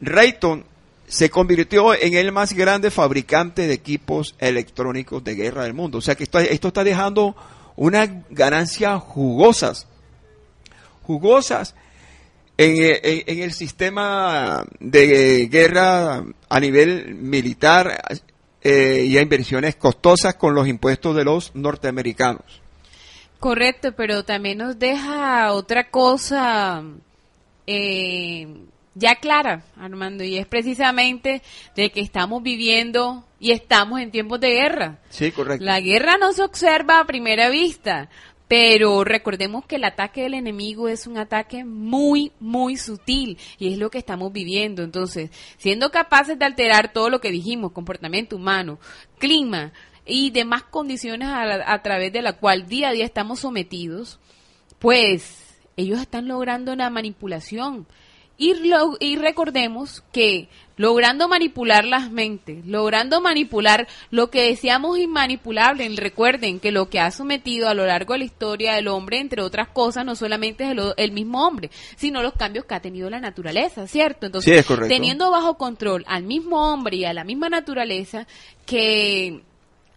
Rayton 0.00 0.64
se 1.06 1.30
convirtió 1.30 1.94
en 1.94 2.14
el 2.14 2.32
más 2.32 2.52
grande 2.54 2.90
fabricante 2.90 3.66
de 3.66 3.74
equipos 3.74 4.34
electrónicos 4.38 5.22
de 5.22 5.34
guerra 5.34 5.64
del 5.64 5.74
mundo. 5.74 5.98
O 5.98 6.00
sea 6.00 6.14
que 6.14 6.24
esto 6.24 6.68
está 6.68 6.84
dejando 6.84 7.36
unas 7.76 8.08
ganancias 8.30 9.02
jugosas 9.02 9.86
jugosas 11.02 11.74
en, 12.56 13.40
el 13.42 13.52
sistema 13.52 14.64
de 14.78 15.48
guerra 15.50 16.24
a 16.48 16.60
nivel 16.60 17.14
militar 17.14 18.02
eh, 18.62 19.04
y 19.08 19.18
a 19.18 19.22
inversiones 19.22 19.76
costosas 19.76 20.34
con 20.34 20.54
los 20.54 20.68
impuestos 20.68 21.16
de 21.16 21.24
los 21.24 21.54
norteamericanos. 21.54 22.62
Correcto, 23.40 23.92
pero 23.96 24.24
también 24.24 24.58
nos 24.58 24.78
deja 24.78 25.52
otra 25.52 25.90
cosa 25.90 26.84
eh, 27.66 28.46
ya 28.94 29.16
clara, 29.16 29.64
Armando, 29.76 30.22
y 30.22 30.36
es 30.36 30.46
precisamente 30.46 31.42
de 31.74 31.90
que 31.90 32.00
estamos 32.00 32.42
viviendo 32.42 33.24
y 33.40 33.50
estamos 33.50 34.00
en 34.00 34.10
tiempos 34.10 34.38
de 34.40 34.50
guerra. 34.50 34.98
Sí, 35.08 35.32
correcto. 35.32 35.64
La 35.64 35.80
guerra 35.80 36.16
no 36.18 36.32
se 36.32 36.42
observa 36.42 37.00
a 37.00 37.06
primera 37.06 37.48
vista, 37.48 38.08
pero 38.52 39.02
recordemos 39.02 39.64
que 39.64 39.76
el 39.76 39.84
ataque 39.84 40.24
del 40.24 40.34
enemigo 40.34 40.86
es 40.86 41.06
un 41.06 41.16
ataque 41.16 41.64
muy, 41.64 42.32
muy 42.38 42.76
sutil 42.76 43.38
y 43.58 43.72
es 43.72 43.78
lo 43.78 43.90
que 43.90 43.96
estamos 43.96 44.30
viviendo. 44.30 44.82
Entonces, 44.82 45.30
siendo 45.56 45.90
capaces 45.90 46.38
de 46.38 46.44
alterar 46.44 46.92
todo 46.92 47.08
lo 47.08 47.22
que 47.22 47.30
dijimos, 47.30 47.72
comportamiento 47.72 48.36
humano, 48.36 48.78
clima 49.16 49.72
y 50.04 50.32
demás 50.32 50.64
condiciones 50.64 51.30
a, 51.30 51.80
través 51.80 52.12
de 52.12 52.20
la 52.20 52.34
cual 52.34 52.68
día 52.68 52.90
a 52.90 52.92
día 52.92 53.06
estamos 53.06 53.40
sometidos, 53.40 54.20
pues 54.78 55.58
ellos 55.78 55.98
están 55.98 56.28
logrando 56.28 56.74
una 56.74 56.90
manipulación. 56.90 57.86
Y, 58.36 58.52
y 59.00 59.16
recordemos 59.16 60.04
que 60.12 60.50
logrando 60.76 61.28
manipular 61.28 61.84
las 61.84 62.10
mentes, 62.10 62.64
logrando 62.66 63.20
manipular 63.20 63.88
lo 64.10 64.30
que 64.30 64.42
decíamos 64.48 64.98
inmanipulable. 64.98 65.88
Recuerden 65.96 66.60
que 66.60 66.72
lo 66.72 66.88
que 66.88 67.00
ha 67.00 67.10
sometido 67.10 67.68
a 67.68 67.74
lo 67.74 67.86
largo 67.86 68.14
de 68.14 68.20
la 68.20 68.24
historia 68.24 68.74
del 68.74 68.88
hombre, 68.88 69.18
entre 69.18 69.42
otras 69.42 69.68
cosas, 69.68 70.04
no 70.04 70.16
solamente 70.16 70.64
es 70.64 70.76
el, 70.96 71.12
mismo 71.12 71.46
hombre, 71.46 71.70
sino 71.96 72.22
los 72.22 72.34
cambios 72.34 72.64
que 72.64 72.74
ha 72.74 72.80
tenido 72.80 73.10
la 73.10 73.20
naturaleza, 73.20 73.86
¿cierto? 73.86 74.26
Entonces, 74.26 74.66
teniendo 74.88 75.30
bajo 75.30 75.56
control 75.56 76.04
al 76.08 76.22
mismo 76.22 76.72
hombre 76.72 76.96
y 76.96 77.04
a 77.04 77.12
la 77.12 77.24
misma 77.24 77.48
naturaleza, 77.48 78.26
que, 78.66 79.42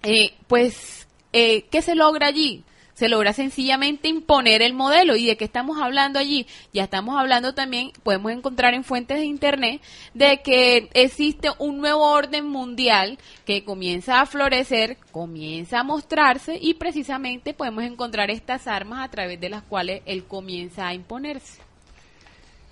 eh, 0.03 0.33
pues, 0.47 1.07
eh, 1.33 1.63
¿qué 1.71 1.81
se 1.81 1.95
logra 1.95 2.27
allí? 2.27 2.63
Se 2.95 3.07
logra 3.07 3.33
sencillamente 3.33 4.07
imponer 4.07 4.63
el 4.63 4.73
modelo. 4.73 5.15
¿Y 5.15 5.27
de 5.27 5.37
qué 5.37 5.45
estamos 5.45 5.79
hablando 5.79 6.17
allí? 6.17 6.47
Ya 6.73 6.85
estamos 6.85 7.15
hablando 7.19 7.53
también, 7.53 7.91
podemos 8.01 8.31
encontrar 8.31 8.73
en 8.73 8.83
fuentes 8.83 9.19
de 9.19 9.25
Internet, 9.25 9.81
de 10.13 10.41
que 10.41 10.89
existe 10.93 11.49
un 11.59 11.77
nuevo 11.77 12.09
orden 12.09 12.47
mundial 12.47 13.19
que 13.45 13.63
comienza 13.63 14.21
a 14.21 14.25
florecer, 14.25 14.97
comienza 15.11 15.81
a 15.81 15.83
mostrarse 15.83 16.57
y 16.59 16.73
precisamente 16.73 17.53
podemos 17.53 17.83
encontrar 17.83 18.31
estas 18.31 18.65
armas 18.65 19.05
a 19.05 19.11
través 19.11 19.39
de 19.39 19.49
las 19.49 19.61
cuales 19.61 20.01
él 20.05 20.23
comienza 20.23 20.87
a 20.87 20.93
imponerse. 20.93 21.59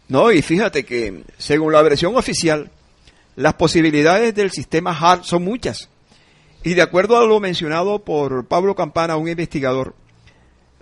No, 0.07 0.31
y 0.31 0.41
fíjate 0.41 0.83
que 0.83 1.23
según 1.37 1.73
la 1.73 1.81
versión 1.81 2.15
oficial, 2.15 2.71
Las 3.35 3.55
posibilidades 3.55 4.35
del 4.35 4.51
sistema 4.51 4.95
HARP 4.95 5.23
son 5.23 5.43
muchas. 5.43 5.89
Y 6.63 6.75
de 6.75 6.83
acuerdo 6.83 7.17
a 7.17 7.25
lo 7.25 7.39
mencionado 7.39 8.03
por 8.03 8.45
Pablo 8.47 8.75
Campana, 8.75 9.17
un 9.17 9.27
investigador, 9.27 9.95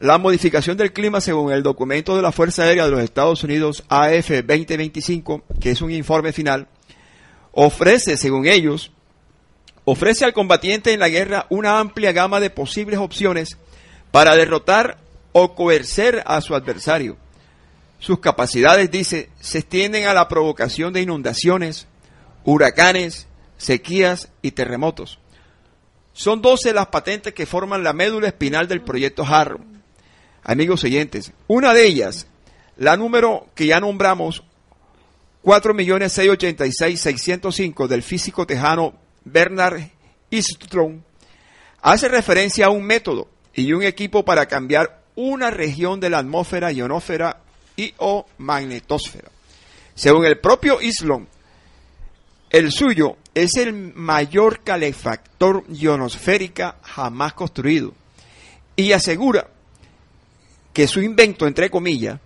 la 0.02 0.18
modificación 0.18 0.78
del 0.78 0.94
clima 0.94 1.22
según 1.22 1.54
el 1.54 1.62
documento 1.62 2.16
de 2.16 2.24
la 2.24 2.32
Fuerza 2.32 2.64
Aérea 2.64 2.86
de 2.86 2.92
los 2.92 3.02
Estados 3.02 3.44
Unidos 3.44 3.84
AF 3.88 4.30
2025, 4.30 5.44
que 5.60 5.72
es 5.72 5.82
un 5.82 5.92
informe 5.92 6.34
final, 6.34 6.68
ofrece, 7.52 8.18
según 8.18 8.48
ellos, 8.48 8.92
ofrece 9.86 10.26
al 10.26 10.34
combatiente 10.34 10.92
en 10.92 11.00
la 11.00 11.10
guerra 11.10 11.46
una 11.50 11.80
amplia 11.80 12.14
gama 12.14 12.40
de 12.40 12.50
posibles 12.50 13.00
opciones 13.00 13.60
para 14.10 14.36
derrotar 14.36 14.98
o 15.34 15.54
coercer 15.54 16.24
a 16.26 16.42
su 16.42 16.56
adversario. 16.56 17.18
Sus 18.00 18.20
capacidades, 18.20 18.90
dice, 18.90 19.30
se 19.40 19.60
extienden 19.60 20.08
a 20.08 20.16
la 20.16 20.28
provocación 20.28 20.94
de 20.94 21.04
inundaciones, 21.04 21.86
huracanes, 22.44 23.28
sequías 23.58 24.30
y 24.42 24.52
terremotos. 24.52 25.20
Son 26.14 26.42
12 26.42 26.74
las 26.74 26.88
patentes 26.88 27.36
que 27.36 27.46
forman 27.46 27.84
la 27.84 27.94
médula 27.94 28.28
espinal 28.28 28.68
del 28.68 28.82
proyecto 28.82 29.24
HAR. 29.24 29.60
Amigos 30.44 30.84
oyentes, 30.84 31.32
una 31.48 31.74
de 31.74 31.86
ellas, 31.86 32.28
la 32.78 32.98
número 32.98 33.48
que 33.54 33.68
ya 33.68 33.80
nombramos, 33.80 34.44
4.686.605 35.44 37.88
del 37.88 38.04
físico 38.04 38.48
tejano 38.48 38.96
Bernard 39.24 39.82
Easton, 40.32 41.04
hace 41.82 42.08
referencia 42.08 42.66
a 42.68 42.70
un 42.70 42.84
método 42.84 43.28
y 43.54 43.74
un 43.74 43.84
equipo 43.84 44.24
para 44.26 44.48
cambiar 44.48 45.04
una 45.16 45.52
región 45.52 46.00
de 46.00 46.10
la 46.10 46.20
atmósfera, 46.20 46.72
ionósfera 46.72 47.42
y 47.76 47.94
o 47.98 48.26
magnetosfera. 48.38 49.30
Según 49.94 50.26
el 50.26 50.40
propio 50.40 50.82
Islom, 50.82 51.28
el 52.50 52.72
suyo 52.72 53.18
es 53.34 53.58
el 53.58 53.74
mayor 53.74 54.62
calefactor 54.64 55.66
ionosférica 55.70 56.78
jamás 56.82 57.34
construido 57.34 57.94
y 58.76 58.94
asegura 58.94 59.50
que 60.74 60.88
su 60.88 61.02
invento, 61.02 61.48
entre 61.48 61.70
comillas, 61.70 62.20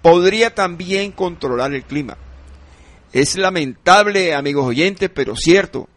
podría 0.00 0.54
también 0.54 1.12
controlar 1.12 1.72
el 1.74 1.84
clima. 1.84 2.16
Es 3.12 3.36
lamentable, 3.36 4.34
amigos 4.34 4.66
oyentes, 4.66 5.10
pero 5.12 5.36
cierto, 5.36 5.88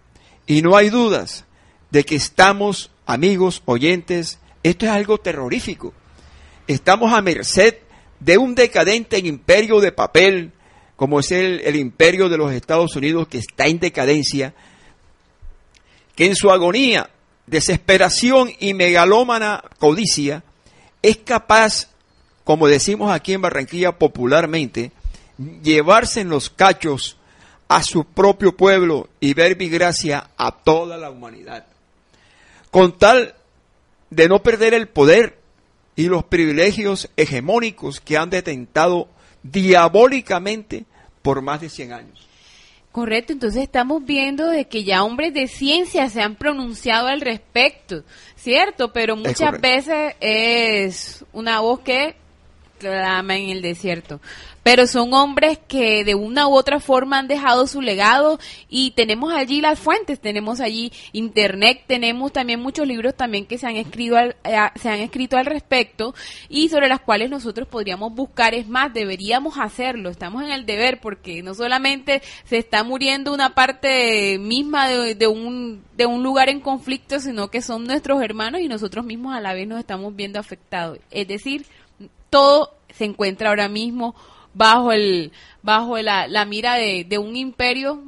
y 0.47 0.61
no 0.61 0.75
hay 0.75 0.89
dudas 0.89 1.45
de 1.89 2.03
que 2.03 2.15
estamos, 2.15 2.91
amigos 3.05 3.61
oyentes, 3.65 4.39
esto 4.63 4.85
es 4.85 4.91
algo 4.91 5.17
terrorífico. 5.17 5.93
Estamos 6.67 7.13
a 7.13 7.21
merced 7.21 7.75
de 8.19 8.37
un 8.37 8.55
decadente 8.55 9.19
imperio 9.19 9.79
de 9.79 9.91
papel, 9.91 10.51
como 10.95 11.19
es 11.19 11.31
el, 11.31 11.75
imperio 11.75 12.29
de 12.29 12.37
los 12.37 12.51
Estados 12.51 12.95
Unidos, 12.95 13.27
que 13.27 13.37
está 13.37 13.67
en 13.67 13.79
decadencia, 13.79 14.53
que 16.15 16.25
en 16.25 16.35
su 16.35 16.51
agonía, 16.51 17.09
desesperación 17.45 18.51
y 18.59 18.73
megalómana 18.73 19.63
codicia, 19.77 20.43
es 21.05 21.17
capaz, 21.17 21.89
como 22.43 22.67
decimos 22.67 23.11
aquí 23.11 23.33
en 23.33 23.41
Barranquilla 23.41 23.99
popularmente, 23.99 24.91
llevarse 25.61 26.21
en 26.21 26.29
los 26.29 26.49
cachos 26.49 27.17
a 27.67 27.83
su 27.83 28.05
propio 28.05 28.57
pueblo 28.57 29.07
y 29.19 29.35
ver 29.35 29.55
mi 29.55 29.69
gracia 29.69 30.31
a 30.35 30.51
toda 30.51 30.97
la 30.97 31.11
humanidad. 31.11 31.65
Con 32.71 32.97
tal 32.97 33.35
de 34.09 34.27
no 34.27 34.41
perder 34.41 34.73
el 34.73 34.87
poder 34.87 35.37
y 35.95 36.05
los 36.05 36.23
privilegios 36.23 37.09
hegemónicos 37.17 37.99
que 37.99 38.17
han 38.17 38.31
detentado 38.31 39.07
diabólicamente 39.43 40.85
por 41.21 41.43
más 41.43 41.61
de 41.61 41.69
100 41.69 41.93
años. 41.93 42.27
Correcto, 42.95 43.33
entonces 43.33 43.61
estamos 43.61 44.05
viendo 44.05 44.47
de 44.47 44.69
que 44.69 44.85
ya 44.85 45.03
hombres 45.03 45.33
de 45.33 45.49
ciencia 45.49 46.07
se 46.07 46.21
han 46.21 46.37
pronunciado 46.37 47.07
al 47.07 47.19
respecto, 47.19 48.05
¿cierto? 48.37 48.93
Pero 48.93 49.17
muchas 49.17 49.59
veces 49.59 50.15
es 50.21 51.25
una 51.33 51.59
voz 51.59 51.81
que 51.81 52.15
clama 52.79 53.35
en 53.35 53.49
el 53.49 53.61
desierto 53.61 54.21
pero 54.65 54.87
son 54.87 55.13
hombres 55.13 55.59
que 55.67 56.03
de 56.03 56.15
una 56.15 56.47
u 56.47 56.55
otra 56.55 56.79
forma 56.79 57.19
han 57.19 57.27
dejado 57.27 57.67
su 57.67 57.81
legado 57.81 58.39
y 58.67 58.91
tenemos 58.95 59.31
allí 59.31 59.61
las 59.61 59.77
fuentes, 59.77 60.19
tenemos 60.19 60.59
allí 60.59 60.91
internet, 61.11 61.83
tenemos 61.85 62.33
también 62.33 62.61
muchos 62.61 62.87
libros 62.87 63.13
también 63.13 63.45
que 63.45 63.59
se 63.59 63.67
han 63.67 63.75
escrito 63.75 64.17
al, 64.17 64.35
eh, 64.43 64.57
se 64.81 64.89
han 64.89 65.01
escrito 65.01 65.37
al 65.37 65.45
respecto 65.45 66.15
y 66.49 66.69
sobre 66.69 66.89
las 66.89 66.99
cuales 66.99 67.29
nosotros 67.29 67.67
podríamos 67.67 68.15
buscar, 68.15 68.55
es 68.55 68.67
más, 68.67 68.91
deberíamos 68.91 69.59
hacerlo, 69.59 70.09
estamos 70.09 70.41
en 70.41 70.49
el 70.49 70.65
deber 70.65 70.99
porque 70.99 71.43
no 71.43 71.53
solamente 71.53 72.23
se 72.45 72.57
está 72.57 72.83
muriendo 72.83 73.35
una 73.35 73.53
parte 73.53 74.39
misma 74.39 74.87
de, 74.87 75.13
de 75.13 75.27
un 75.27 75.83
de 75.95 76.07
un 76.07 76.23
lugar 76.23 76.49
en 76.49 76.59
conflicto, 76.59 77.19
sino 77.19 77.51
que 77.51 77.61
son 77.61 77.83
nuestros 77.83 78.19
hermanos 78.19 78.61
y 78.61 78.67
nosotros 78.67 79.05
mismos 79.05 79.35
a 79.35 79.41
la 79.41 79.53
vez 79.53 79.67
nos 79.67 79.77
estamos 79.77 80.15
viendo 80.15 80.39
afectados. 80.39 80.97
Es 81.11 81.27
decir, 81.27 81.67
todo 82.31 82.73
se 82.89 83.05
encuentra 83.05 83.49
ahora 83.49 83.69
mismo 83.69 84.15
bajo 84.55 84.91
el 84.91 85.31
bajo 85.61 85.97
la, 85.99 86.27
la 86.27 86.45
mira 86.45 86.75
de, 86.75 87.05
de, 87.07 87.17
un 87.19 87.35
imperio 87.35 88.03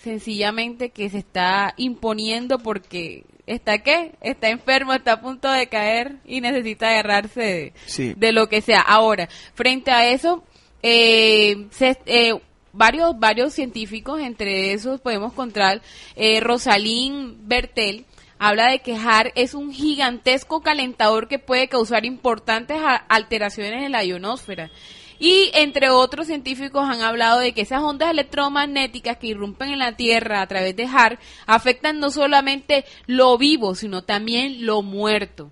sencillamente 0.00 0.90
que 0.90 1.10
se 1.10 1.18
está 1.18 1.74
imponiendo 1.76 2.58
porque 2.58 3.24
está 3.46 3.78
qué 3.78 4.12
está 4.20 4.50
enfermo 4.50 4.92
está 4.92 5.12
a 5.12 5.20
punto 5.20 5.50
de 5.50 5.68
caer 5.68 6.16
y 6.24 6.40
necesita 6.40 6.90
agarrarse 6.90 7.72
de, 7.96 8.14
de 8.14 8.32
lo 8.32 8.48
que 8.48 8.60
sea. 8.60 8.80
Ahora 8.80 9.28
frente 9.54 9.90
a 9.90 10.08
eso 10.08 10.44
eh, 10.82 11.66
eh, 11.80 12.34
varios 12.72 13.18
varios 13.18 13.54
científicos 13.54 14.20
entre 14.20 14.72
esos 14.72 15.00
podemos 15.00 15.32
encontrar 15.32 15.80
eh, 16.14 16.40
Rosalín 16.40 17.48
Bertel 17.48 18.04
habla 18.38 18.70
de 18.70 18.80
que 18.80 18.94
HAR 18.94 19.32
es 19.34 19.54
un 19.54 19.72
gigantesco 19.72 20.60
calentador 20.60 21.26
que 21.26 21.38
puede 21.38 21.68
causar 21.68 22.04
importantes 22.04 22.76
alteraciones 23.08 23.82
en 23.82 23.92
la 23.92 24.04
ionosfera 24.04 24.70
y 25.18 25.50
entre 25.54 25.90
otros 25.90 26.26
científicos 26.26 26.84
han 26.88 27.02
hablado 27.02 27.40
de 27.40 27.52
que 27.52 27.62
esas 27.62 27.82
ondas 27.82 28.10
electromagnéticas 28.10 29.16
que 29.16 29.28
irrumpen 29.28 29.70
en 29.70 29.78
la 29.78 29.96
Tierra 29.96 30.42
a 30.42 30.46
través 30.46 30.76
de 30.76 30.86
HAR 30.86 31.18
afectan 31.46 32.00
no 32.00 32.10
solamente 32.10 32.84
lo 33.06 33.38
vivo, 33.38 33.74
sino 33.74 34.02
también 34.02 34.66
lo 34.66 34.82
muerto. 34.82 35.50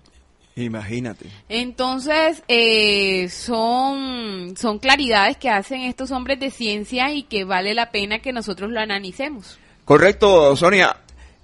Imagínate. 0.57 1.25
Entonces, 1.49 2.41
eh, 2.47 3.27
son, 3.29 4.55
son 4.55 4.79
claridades 4.79 5.35
que 5.35 5.49
hacen 5.49 5.81
estos 5.81 6.11
hombres 6.11 6.39
de 6.39 6.49
ciencia 6.49 7.11
y 7.11 7.23
que 7.23 7.43
vale 7.43 7.73
la 7.73 7.91
pena 7.91 8.19
que 8.19 8.31
nosotros 8.31 8.71
lo 8.71 8.79
analicemos. 8.79 9.59
Correcto, 9.83 10.55
Sonia. 10.55 10.95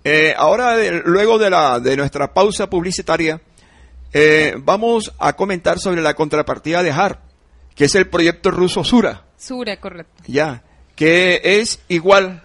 Eh, 0.03 0.34
ahora, 0.36 0.77
luego 1.05 1.38
de, 1.38 1.49
la, 1.49 1.79
de 1.79 1.97
nuestra 1.97 2.34
pausa 2.34 2.69
publicitaria, 2.69 3.41
eh, 4.13 4.55
vamos 4.57 5.13
a 5.19 5.34
comentar 5.34 5.77
sobre 5.77 6.01
la 6.01 6.13
contrapartida 6.13 6.81
de 6.81 6.91
HAR 6.91 7.31
que 7.82 7.86
es 7.86 7.96
el 7.96 8.08
proyecto 8.08 8.52
ruso 8.52 8.84
Sura. 8.84 9.24
Sura, 9.39 9.76
correcto. 9.78 10.22
Ya, 10.28 10.62
que 10.96 11.41
es 11.44 11.80
igual, 11.88 12.44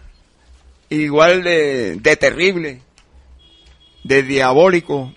igual 0.88 1.42
de, 1.42 1.96
de 1.96 2.16
terrible, 2.16 2.80
de 4.02 4.22
diabólico, 4.22 5.12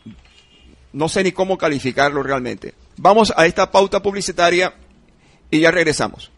no 0.91 1.07
sé 1.07 1.23
ni 1.23 1.31
cómo 1.31 1.57
calificarlo 1.57 2.21
realmente. 2.21 2.73
Vamos 2.97 3.31
a 3.33 3.45
esta 3.45 3.71
pauta 3.71 4.01
publicitaria 4.01 4.73
y 5.49 5.61
ya 5.61 5.71
regresamos. 5.71 6.31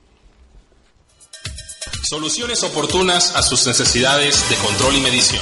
Soluciones 2.04 2.62
oportunas 2.62 3.36
a 3.36 3.42
sus 3.42 3.66
necesidades 3.66 4.48
de 4.48 4.58
control 4.58 4.96
y 4.96 5.02
medición. 5.02 5.42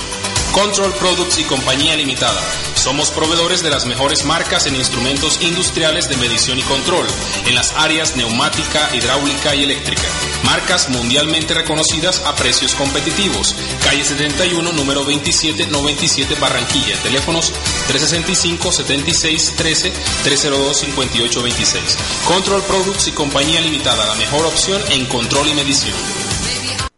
Control 0.54 0.92
Products 0.94 1.38
y 1.38 1.44
Compañía 1.44 1.96
Limitada. 1.96 2.42
Somos 2.74 3.12
proveedores 3.12 3.62
de 3.62 3.70
las 3.70 3.86
mejores 3.86 4.26
marcas 4.26 4.66
en 4.66 4.76
instrumentos 4.76 5.42
industriales 5.42 6.10
de 6.10 6.18
medición 6.18 6.58
y 6.58 6.64
control 6.64 7.06
en 7.46 7.56
las 7.56 7.74
áreas 7.74 8.16
neumática, 8.16 8.90
hidráulica 8.94 9.54
y 9.56 9.64
eléctrica. 9.64 10.04
Marcas 10.44 10.90
mundialmente 10.90 11.54
reconocidas 11.54 12.24
a 12.26 12.36
precios 12.36 12.74
competitivos. 12.74 13.56
Calle 13.84 14.04
71, 14.04 14.72
número 14.74 15.02
2797 15.02 16.36
Barranquilla. 16.36 16.98
Teléfonos 17.04 17.52
365 17.88 18.72
76 18.72 19.54
13 19.56 19.94
302 20.24 20.78
58 20.78 21.44
26. 21.44 21.98
Control 22.26 22.64
Products 22.64 23.08
y 23.08 23.12
Compañía 23.12 23.62
Limitada, 23.62 24.06
la 24.06 24.16
mejor 24.16 24.46
opción 24.46 24.82
en 24.90 25.06
control 25.06 25.48
y 25.48 25.54
medición. 25.54 26.29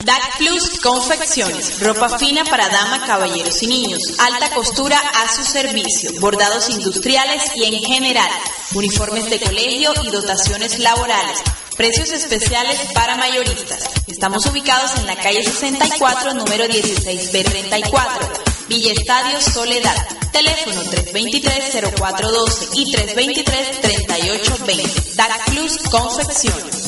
DAC 0.03 0.37
Plus 0.37 0.79
Confecciones, 0.81 1.79
ropa 1.79 2.17
fina 2.17 2.43
para 2.45 2.67
dama, 2.69 3.05
caballeros 3.05 3.61
y 3.61 3.67
niños, 3.67 3.99
alta 4.17 4.49
costura 4.49 4.97
a 4.97 5.31
su 5.33 5.43
servicio, 5.43 6.11
bordados 6.19 6.69
industriales 6.69 7.51
y 7.55 7.65
en 7.65 7.83
general, 7.83 8.31
uniformes 8.73 9.29
de 9.29 9.39
colegio 9.39 9.93
y 10.03 10.09
dotaciones 10.09 10.79
laborales, 10.79 11.37
precios 11.77 12.09
especiales 12.09 12.79
para 12.93 13.15
mayoristas. 13.15 13.91
Estamos 14.07 14.43
ubicados 14.47 14.95
en 14.97 15.05
la 15.05 15.17
calle 15.17 15.43
64, 15.43 16.33
número 16.33 16.65
16B34, 16.65 18.65
Villa 18.67 18.93
Estadio 18.93 19.39
Soledad. 19.39 20.07
Teléfono 20.31 20.81
323-0412 20.83 22.69
y 22.73 22.91
323-3820. 22.91 25.13
DAC 25.15 25.51
Plus 25.51 25.77
Confecciones. 25.89 26.80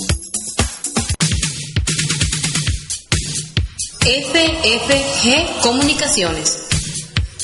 FFG 4.03 5.61
Comunicaciones. 5.61 6.65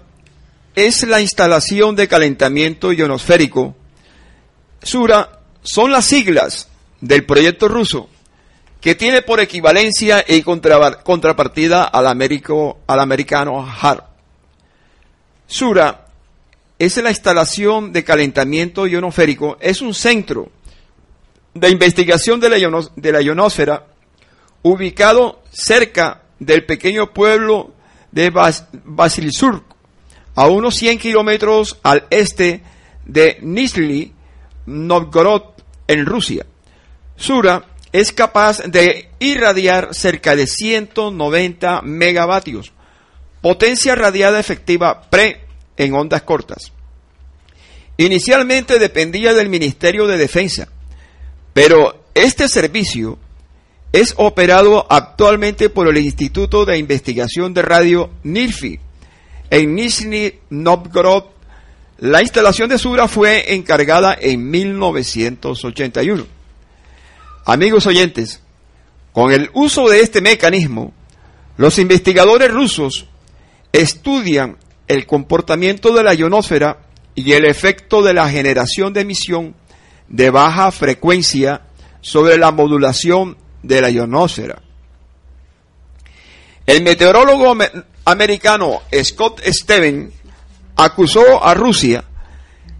es 0.74 1.06
la 1.06 1.20
instalación 1.20 1.94
de 1.94 2.08
calentamiento 2.08 2.92
ionosférico. 2.92 3.76
SURA 4.82 5.40
son 5.62 5.92
las 5.92 6.06
siglas 6.06 6.68
del 7.00 7.24
proyecto 7.24 7.68
ruso 7.68 8.08
que 8.80 8.94
tiene 8.94 9.22
por 9.22 9.40
equivalencia 9.40 10.24
y 10.26 10.42
contrapartida 10.42 11.84
al, 11.84 12.06
americano 12.06 13.66
HAR. 13.66 14.13
Sura 15.46 16.06
es 16.78 16.96
la 16.96 17.10
instalación 17.10 17.92
de 17.92 18.04
calentamiento 18.04 18.86
ionosférico, 18.86 19.56
es 19.60 19.80
un 19.80 19.94
centro 19.94 20.50
de 21.54 21.70
investigación 21.70 22.40
de 22.40 22.48
la, 22.50 22.88
de 22.96 23.12
la 23.12 23.22
ionosfera 23.22 23.86
ubicado 24.62 25.42
cerca 25.50 26.22
del 26.38 26.64
pequeño 26.64 27.12
pueblo 27.12 27.72
de 28.10 28.30
Bas 28.30 28.66
a 30.36 30.48
unos 30.48 30.74
100 30.74 30.98
kilómetros 30.98 31.78
al 31.82 32.06
este 32.10 32.62
de 33.04 33.38
Nizhny 33.42 34.12
Novgorod, 34.66 35.42
en 35.86 36.06
Rusia. 36.06 36.46
Sura 37.16 37.66
es 37.92 38.12
capaz 38.12 38.60
de 38.62 39.10
irradiar 39.18 39.94
cerca 39.94 40.34
de 40.34 40.46
190 40.46 41.82
megavatios, 41.82 42.72
potencia 43.44 43.94
radiada 43.94 44.40
efectiva 44.40 45.02
pre 45.10 45.42
en 45.76 45.92
ondas 45.92 46.22
cortas. 46.22 46.72
Inicialmente 47.98 48.78
dependía 48.78 49.34
del 49.34 49.50
Ministerio 49.50 50.06
de 50.06 50.16
Defensa, 50.16 50.66
pero 51.52 52.06
este 52.14 52.48
servicio 52.48 53.18
es 53.92 54.14
operado 54.16 54.86
actualmente 54.88 55.68
por 55.68 55.88
el 55.88 55.98
Instituto 55.98 56.64
de 56.64 56.78
Investigación 56.78 57.52
de 57.52 57.60
Radio 57.60 58.08
NIRFI 58.22 58.80
en 59.50 59.74
Nizhny 59.74 60.32
Novgorod. 60.48 61.24
La 61.98 62.22
instalación 62.22 62.70
de 62.70 62.78
Sura 62.78 63.08
fue 63.08 63.52
encargada 63.52 64.16
en 64.18 64.50
1981. 64.50 66.26
Amigos 67.44 67.86
oyentes, 67.86 68.40
con 69.12 69.32
el 69.32 69.50
uso 69.52 69.86
de 69.90 70.00
este 70.00 70.22
mecanismo, 70.22 70.94
los 71.58 71.78
investigadores 71.78 72.50
rusos 72.50 73.06
estudian 73.74 74.56
el 74.86 75.04
comportamiento 75.04 75.92
de 75.92 76.04
la 76.04 76.14
ionosfera 76.14 76.78
y 77.16 77.32
el 77.32 77.44
efecto 77.44 78.02
de 78.02 78.14
la 78.14 78.28
generación 78.28 78.92
de 78.92 79.00
emisión 79.00 79.56
de 80.08 80.30
baja 80.30 80.70
frecuencia 80.70 81.62
sobre 82.00 82.38
la 82.38 82.52
modulación 82.52 83.36
de 83.64 83.80
la 83.80 83.90
ionosfera. 83.90 84.62
El 86.66 86.84
meteorólogo 86.84 87.56
americano 88.04 88.82
Scott 89.02 89.42
Steven 89.44 90.12
acusó 90.76 91.44
a 91.44 91.54
Rusia 91.54 92.04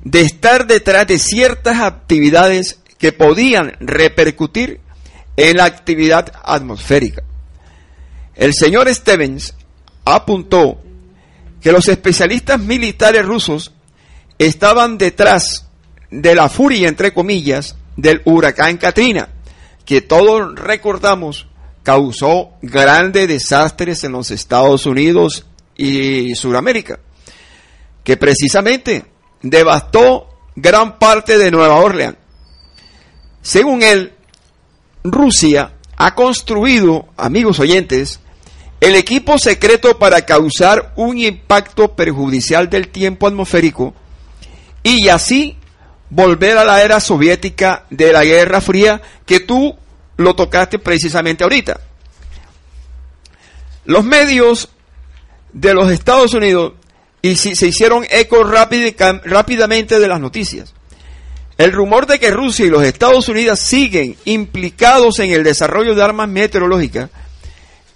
de 0.05 0.21
estar 0.21 0.69
detrás 0.69 1.09
de 1.09 1.19
ciertas 1.19 1.81
actividades 1.81 2.79
que 2.99 3.11
podían 3.11 3.77
repercutir 3.81 4.81
en 5.37 5.57
la 5.57 5.65
actividad 5.65 6.33
atmosférica. 6.45 7.25
El 8.37 8.55
señor 8.55 8.93
Stevens 8.95 9.55
apuntó 10.05 10.84
que 11.65 11.73
los 11.73 11.89
especialistas 11.89 12.61
militares 12.61 13.25
rusos 13.25 13.73
estaban 14.39 14.99
detrás 14.99 15.67
de 16.11 16.35
la 16.35 16.51
furia, 16.51 16.89
entre 16.89 17.15
comillas, 17.15 17.75
del 17.97 18.21
huracán 18.27 18.77
Katrina, 18.77 19.31
que 19.87 20.03
todos 20.03 20.57
recordamos 20.57 21.47
causó 21.83 22.51
grandes 22.61 23.29
desastres 23.29 24.05
en 24.05 24.13
los 24.13 24.31
Estados 24.31 24.85
Unidos 24.85 25.47
y 25.75 26.35
Sudamérica, 26.35 27.01
que 28.03 28.19
precisamente 28.19 29.07
devastó 29.41 30.29
gran 30.55 30.99
parte 30.99 31.39
de 31.39 31.51
Nueva 31.51 31.77
Orleans. 31.77 32.19
Según 33.41 33.83
él, 33.83 34.13
Rusia 35.03 35.73
ha 35.97 36.15
construido, 36.15 37.07
amigos 37.17 37.59
oyentes, 37.59 38.21
el 38.85 38.97
equipo 38.97 39.39
secreto 39.39 39.99
para 39.99 40.27
causar 40.27 40.93
un 40.97 41.17
impacto 41.17 41.97
perjudicial 41.97 42.69
del 42.69 42.89
tiempo 42.89 43.27
atmosférico 43.27 43.95
y 44.83 45.09
así 45.09 45.57
volver 46.11 46.59
a 46.59 46.65
la 46.65 46.83
era 46.83 47.01
soviética 47.01 47.87
de 47.89 48.13
la 48.13 48.25
Guerra 48.25 48.61
Fría 48.61 49.01
que 49.25 49.41
tú 49.41 49.75
lo 50.19 50.37
tocaste 50.37 50.79
precisamente 50.79 51.45
ahorita. 51.45 51.81
Los 53.87 54.05
medios 54.05 54.69
de 55.55 55.73
los 55.73 55.91
Estados 55.91 56.35
Unidos 56.35 56.75
y 57.23 57.37
se 57.37 57.67
hicieron 57.67 58.07
eco 58.11 58.45
rápidamente 58.45 59.99
de 59.99 60.09
las 60.09 60.21
noticias. 60.21 60.75
El 61.57 61.73
rumor 61.73 62.07
de 62.07 62.19
que 62.19 62.31
Rusia 62.31 62.67
y 62.67 62.71
los 62.71 62.83
Estados 62.83 63.31
Unidos 63.31 63.61
siguen 63.61 64.15
implicados 64.27 65.21
en 65.21 65.31
el 65.31 65.43
desarrollo 65.43 65.95
de 65.95 66.03
armas 66.03 66.29
meteorológicas 66.29 67.09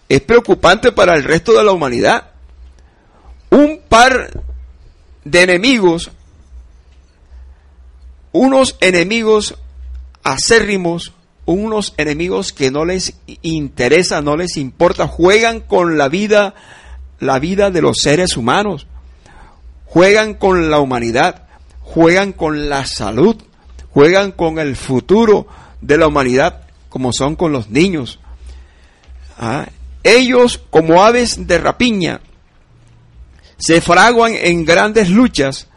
es 0.09 0.21
preocupante 0.23 0.93
para 0.93 1.15
el 1.15 1.25
resto 1.25 1.53
de 1.53 1.65
la 1.65 1.73
humanidad. 1.73 2.31
Un 3.51 3.81
par 3.89 4.31
de 5.25 5.43
enemigos, 5.43 6.11
unos 8.33 8.77
enemigos 8.81 9.57
acérrimos, 10.23 11.13
unos 11.45 11.95
enemigos 11.97 12.53
que 12.53 12.71
no 12.71 12.85
les 12.85 13.15
interesa, 13.43 14.21
no 14.23 14.37
les 14.37 14.57
importa, 14.57 15.07
juegan 15.07 15.61
con 15.61 15.99
la 15.99 16.09
vida, 16.09 16.55
la 17.21 17.39
vida 17.39 17.71
de 17.71 17.83
los 17.83 17.99
seres 17.99 18.37
humanos, 18.37 18.87
juegan 19.87 20.35
con 20.35 20.71
la 20.71 20.79
humanidad, 20.79 21.49
juegan 21.81 22.33
con 22.33 22.69
la 22.69 22.87
salud, 22.87 23.37
juegan 23.91 24.33
con 24.33 24.59
el 24.59 24.77
futuro 24.77 25.47
de 25.81 25.97
la 25.97 26.07
humanidad, 26.07 26.63
como 26.89 27.13
son 27.13 27.37
con 27.37 27.53
los 27.53 27.71
niños. 27.71 28.21
¿Ah? 29.39 29.67
Ellos, 30.03 30.59
como 30.71 31.03
aves 31.03 31.47
de 31.47 31.59
rapiña, 31.59 32.21
se 33.57 33.81
fraguan 33.81 34.35
en 34.35 34.65
grandes 34.65 35.11
luchas 35.11 35.69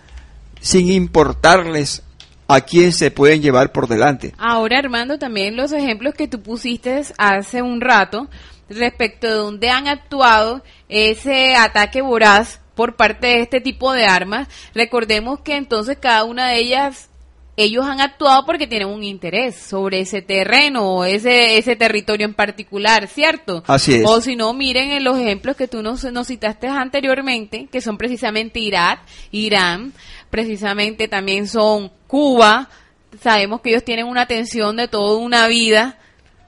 sin 0.59 0.91
importarles 0.91 2.03
a 2.47 2.61
quién 2.61 2.91
se 2.91 3.11
pueden 3.11 3.41
llevar 3.41 3.71
por 3.71 3.87
delante. 3.87 4.33
Ahora, 4.37 4.79
Armando, 4.79 5.17
también 5.17 5.55
los 5.55 5.71
ejemplos 5.71 6.13
que 6.13 6.27
tú 6.27 6.41
pusiste 6.41 7.01
hace 7.17 7.61
un 7.61 7.81
rato 7.81 8.29
respecto 8.69 9.27
de 9.27 9.33
dónde 9.33 9.69
han 9.69 9.87
actuado 9.87 10.63
ese 10.89 11.55
ataque 11.55 12.01
voraz 12.01 12.59
por 12.75 12.95
parte 12.95 13.27
de 13.27 13.41
este 13.41 13.61
tipo 13.61 13.91
de 13.93 14.05
armas, 14.05 14.47
recordemos 14.73 15.41
que 15.41 15.55
entonces 15.55 15.97
cada 15.99 16.23
una 16.23 16.47
de 16.47 16.59
ellas 16.59 17.10
ellos 17.57 17.85
han 17.85 17.99
actuado 17.99 18.45
porque 18.45 18.67
tienen 18.67 18.87
un 18.87 19.03
interés 19.03 19.55
sobre 19.55 20.01
ese 20.01 20.21
terreno 20.21 20.95
o 20.95 21.05
ese, 21.05 21.57
ese 21.57 21.75
territorio 21.75 22.25
en 22.25 22.33
particular, 22.33 23.07
¿cierto? 23.07 23.63
Así 23.67 23.95
es. 23.95 24.03
O 24.05 24.21
si 24.21 24.35
no, 24.35 24.53
miren 24.53 24.91
en 24.91 25.03
los 25.03 25.17
ejemplos 25.19 25.55
que 25.55 25.67
tú 25.67 25.81
nos, 25.81 26.03
nos 26.05 26.27
citaste 26.27 26.67
anteriormente, 26.67 27.67
que 27.71 27.81
son 27.81 27.97
precisamente 27.97 28.59
Irak, 28.59 29.01
Irán, 29.31 29.93
precisamente 30.29 31.07
también 31.07 31.47
son 31.47 31.91
Cuba. 32.07 32.69
Sabemos 33.21 33.61
que 33.61 33.71
ellos 33.71 33.83
tienen 33.83 34.07
una 34.07 34.25
tensión 34.25 34.77
de 34.77 34.87
toda 34.87 35.17
una 35.17 35.47
vida. 35.47 35.97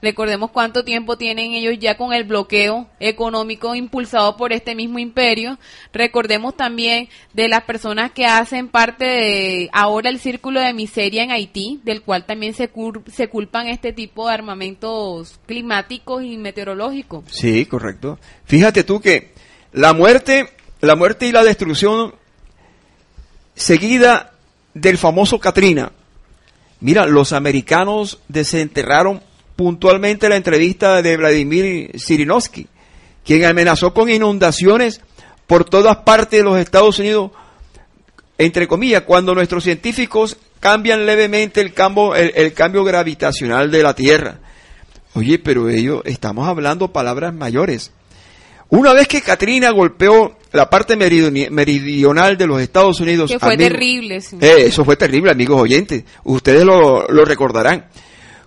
Recordemos 0.04 0.50
cuánto 0.50 0.84
tiempo 0.84 1.16
tienen 1.16 1.54
ellos 1.54 1.78
ya 1.80 1.96
con 1.96 2.12
el 2.12 2.24
bloqueo 2.24 2.86
económico 3.00 3.74
impulsado 3.74 4.36
por 4.36 4.52
este 4.52 4.74
mismo 4.74 4.98
imperio. 4.98 5.58
Recordemos 5.94 6.54
también 6.54 7.08
de 7.32 7.48
las 7.48 7.64
personas 7.64 8.10
que 8.10 8.26
hacen 8.26 8.68
parte 8.68 9.06
de 9.06 9.70
ahora 9.72 10.10
el 10.10 10.18
círculo 10.18 10.60
de 10.60 10.74
miseria 10.74 11.22
en 11.22 11.30
Haití, 11.30 11.80
del 11.84 12.02
cual 12.02 12.26
también 12.26 12.52
se, 12.52 12.70
se 13.14 13.28
culpan 13.28 13.68
este 13.68 13.94
tipo 13.94 14.28
de 14.28 14.34
armamentos 14.34 15.40
climáticos 15.46 16.22
y 16.22 16.36
meteorológicos. 16.36 17.24
Sí, 17.30 17.64
correcto. 17.64 18.18
Fíjate 18.44 18.84
tú 18.84 19.00
que 19.00 19.32
la 19.72 19.94
muerte, 19.94 20.50
la 20.82 20.96
muerte 20.96 21.26
y 21.28 21.32
la 21.32 21.42
destrucción 21.44 22.14
seguida 23.54 24.34
del 24.74 24.98
famoso 24.98 25.40
Katrina. 25.40 25.92
Mira, 26.80 27.06
los 27.06 27.32
americanos 27.32 28.18
desenterraron 28.28 29.22
puntualmente 29.56 30.28
la 30.28 30.36
entrevista 30.36 31.00
de 31.02 31.16
Vladimir 31.16 31.92
Sirinovsky, 31.98 32.66
quien 33.24 33.44
amenazó 33.44 33.94
con 33.94 34.10
inundaciones 34.10 35.00
por 35.46 35.64
todas 35.64 35.98
partes 35.98 36.40
de 36.40 36.44
los 36.44 36.58
Estados 36.58 36.98
Unidos, 36.98 37.30
entre 38.38 38.66
comillas, 38.66 39.02
cuando 39.02 39.34
nuestros 39.34 39.64
científicos 39.64 40.36
cambian 40.58 41.06
levemente 41.06 41.60
el 41.60 41.72
cambio, 41.72 42.14
el, 42.14 42.52
cambio 42.52 42.84
gravitacional 42.84 43.70
de 43.70 43.82
la 43.82 43.94
Tierra. 43.94 44.38
Oye, 45.14 45.38
pero 45.38 45.68
ellos, 45.68 46.02
estamos 46.04 46.48
hablando 46.48 46.92
palabras 46.92 47.32
mayores. 47.32 47.92
Una 48.70 48.92
vez 48.92 49.06
que 49.06 49.20
Katrina 49.20 49.70
golpeó 49.70 50.36
la 50.52 50.68
parte 50.68 50.96
meridional 50.96 52.36
de 52.36 52.46
los 52.46 52.60
Estados 52.60 52.98
Unidos. 52.98 53.30
Que 53.30 53.38
fue 53.38 53.56
terrible. 53.56 54.16
Eh, 54.40 54.64
eso 54.66 54.84
fue 54.84 54.96
terrible, 54.96 55.30
amigos 55.30 55.60
oyentes. 55.60 56.02
Ustedes 56.24 56.64
lo, 56.64 57.06
lo 57.06 57.24
recordarán 57.24 57.86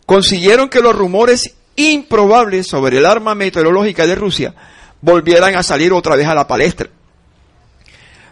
consiguieron 0.08 0.70
que 0.70 0.80
los 0.80 0.95
rumores 0.95 1.53
improbables 1.76 2.66
sobre 2.66 2.97
el 2.97 3.05
arma 3.05 3.36
meteorológica 3.36 4.08
de 4.08 4.16
Rusia 4.16 4.55
volvieran 5.01 5.55
a 5.55 5.62
salir 5.62 5.93
otra 5.93 6.16
vez 6.16 6.26
a 6.28 6.34
la 6.34 6.47
palestra. 6.47 6.89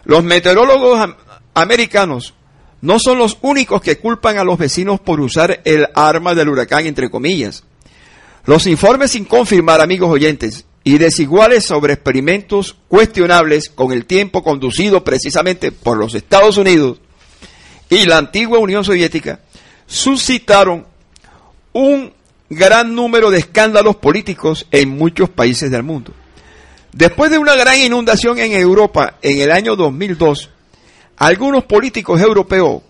Los 0.04 0.24
meteorólogos 0.24 1.14
americanos 1.52 2.34
no 2.80 2.98
son 2.98 3.18
los 3.18 3.36
únicos 3.42 3.82
que 3.82 3.98
culpan 3.98 4.38
a 4.38 4.44
los 4.44 4.58
vecinos 4.58 5.00
por 5.00 5.20
usar 5.20 5.60
el 5.64 5.86
arma 5.94 6.34
del 6.34 6.48
huracán, 6.48 6.86
entre 6.86 7.10
comillas. 7.10 7.62
Los 8.46 8.66
informes 8.66 9.10
sin 9.10 9.26
confirmar, 9.26 9.80
amigos 9.82 10.10
oyentes, 10.10 10.64
y 10.82 10.96
desiguales 10.96 11.66
sobre 11.66 11.92
experimentos 11.92 12.76
cuestionables 12.88 13.68
con 13.68 13.92
el 13.92 14.06
tiempo 14.06 14.42
conducido 14.42 15.04
precisamente 15.04 15.72
por 15.72 15.98
los 15.98 16.14
Estados 16.14 16.56
Unidos 16.56 17.00
y 17.90 18.06
la 18.06 18.16
antigua 18.16 18.60
Unión 18.60 18.82
Soviética, 18.82 19.40
suscitaron 19.86 20.86
un 21.76 22.10
gran 22.48 22.94
número 22.94 23.30
de 23.30 23.38
escándalos 23.38 23.96
políticos 23.96 24.66
en 24.70 24.88
muchos 24.88 25.28
países 25.28 25.70
del 25.70 25.82
mundo. 25.82 26.12
Después 26.92 27.30
de 27.30 27.36
una 27.36 27.54
gran 27.54 27.78
inundación 27.78 28.38
en 28.38 28.52
Europa 28.52 29.18
en 29.20 29.40
el 29.40 29.52
año 29.52 29.76
2002, 29.76 30.48
algunos 31.18 31.64
políticos 31.64 32.20
europeos 32.20 32.80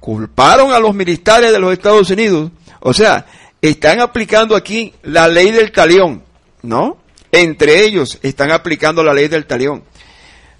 culparon 0.00 0.72
a 0.72 0.80
los 0.80 0.94
militares 0.94 1.52
de 1.52 1.58
los 1.60 1.72
Estados 1.72 2.10
Unidos, 2.10 2.50
o 2.80 2.92
sea, 2.92 3.24
están 3.62 4.00
aplicando 4.00 4.56
aquí 4.56 4.92
la 5.04 5.28
ley 5.28 5.52
del 5.52 5.70
talión, 5.70 6.24
¿no? 6.62 6.98
Entre 7.30 7.84
ellos 7.84 8.18
están 8.22 8.50
aplicando 8.50 9.04
la 9.04 9.14
ley 9.14 9.28
del 9.28 9.46
talión, 9.46 9.84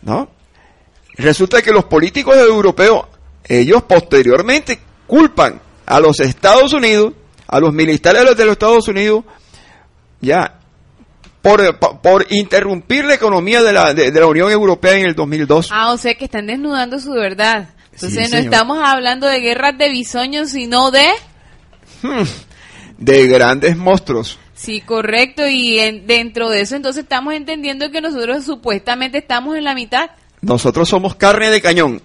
¿no? 0.03 0.29
Resulta 1.17 1.61
que 1.61 1.73
los 1.73 1.85
políticos 1.85 2.37
europeos, 2.37 3.07
ellos 3.45 3.83
posteriormente 3.83 4.79
culpan 5.09 5.61
a 5.87 5.99
los 5.99 6.21
Estados 6.21 6.73
Unidos 6.73 7.15
a 7.55 7.61
los 7.61 7.73
militares 7.73 8.37
de 8.37 8.45
los 8.45 8.53
Estados 8.55 8.89
Unidos, 8.89 9.23
ya, 10.21 10.59
por, 11.41 11.79
por 11.79 12.27
interrumpir 12.31 13.05
la 13.05 13.15
economía 13.15 13.63
de 13.63 13.73
la, 13.73 13.95
de, 13.95 14.11
la 14.11 14.27
Unión 14.27 14.51
Europea 14.51 14.95
en 14.95 15.07
el 15.07 15.15
2002. 15.15 15.69
Ah, 15.71 15.93
o 15.93 15.97
sea 15.97 16.17
que 16.17 16.25
están 16.25 16.49
desnudando 16.49 16.99
su 16.99 17.13
verdad. 17.13 17.69
Entonces 17.93 18.33
no 18.33 18.39
estamos 18.39 18.81
hablando 18.83 19.29
de 19.29 19.39
guerras 19.39 19.79
de 19.79 19.89
bisoños, 19.89 20.51
sino 20.51 20.91
de... 20.91 21.07
Hmm, 22.03 22.25
de 22.99 23.29
grandes 23.29 23.77
monstruos. 23.77 24.37
Sí, 24.55 24.81
correcto. 24.81 25.47
Y 25.47 25.77
dentro 26.01 26.51
de 26.51 26.63
eso 26.63 26.75
entonces 26.75 27.05
estamos 27.05 27.35
entendiendo 27.35 27.93
que 27.93 28.01
nosotros 28.01 28.45
supuestamente 28.45 29.19
estamos 29.19 29.57
en 29.57 29.63
la 29.63 29.77
mitad. 29.77 30.11
Nosotros 30.41 30.89
somos 30.89 31.15
carne 31.15 31.51
de 31.51 31.63
cañón. 31.63 32.03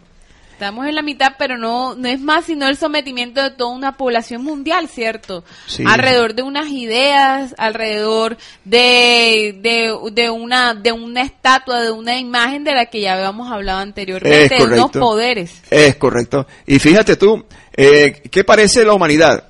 Estamos 0.59 0.87
en 0.87 0.95
la 0.95 1.03
mitad, 1.03 1.35
pero 1.39 1.57
no, 1.57 1.95
no 1.95 2.09
es 2.09 2.19
más 2.19 2.43
sino 2.43 2.67
el 2.67 2.75
sometimiento 2.75 3.41
de 3.41 3.51
toda 3.51 3.73
una 3.73 3.95
población 3.95 4.43
mundial, 4.43 4.89
¿cierto? 4.89 5.45
Alrededor 5.85 6.35
de 6.35 6.41
unas 6.41 6.67
ideas, 6.67 7.55
alrededor 7.57 8.35
de, 8.65 9.57
de, 9.61 10.29
una, 10.29 10.73
de 10.73 10.91
una 10.91 11.21
estatua, 11.21 11.81
de 11.81 11.91
una 11.91 12.19
imagen 12.19 12.65
de 12.65 12.73
la 12.73 12.87
que 12.87 12.99
ya 12.99 13.13
habíamos 13.13 13.49
hablado 13.49 13.79
anteriormente, 13.79 14.53
de 14.53 14.65
unos 14.65 14.91
poderes. 14.91 15.61
Es 15.69 15.95
correcto. 15.95 16.45
Y 16.67 16.77
fíjate 16.77 17.15
tú, 17.15 17.45
eh, 17.73 18.21
¿qué 18.29 18.43
parece 18.43 18.83
la 18.83 18.91
humanidad? 18.91 19.45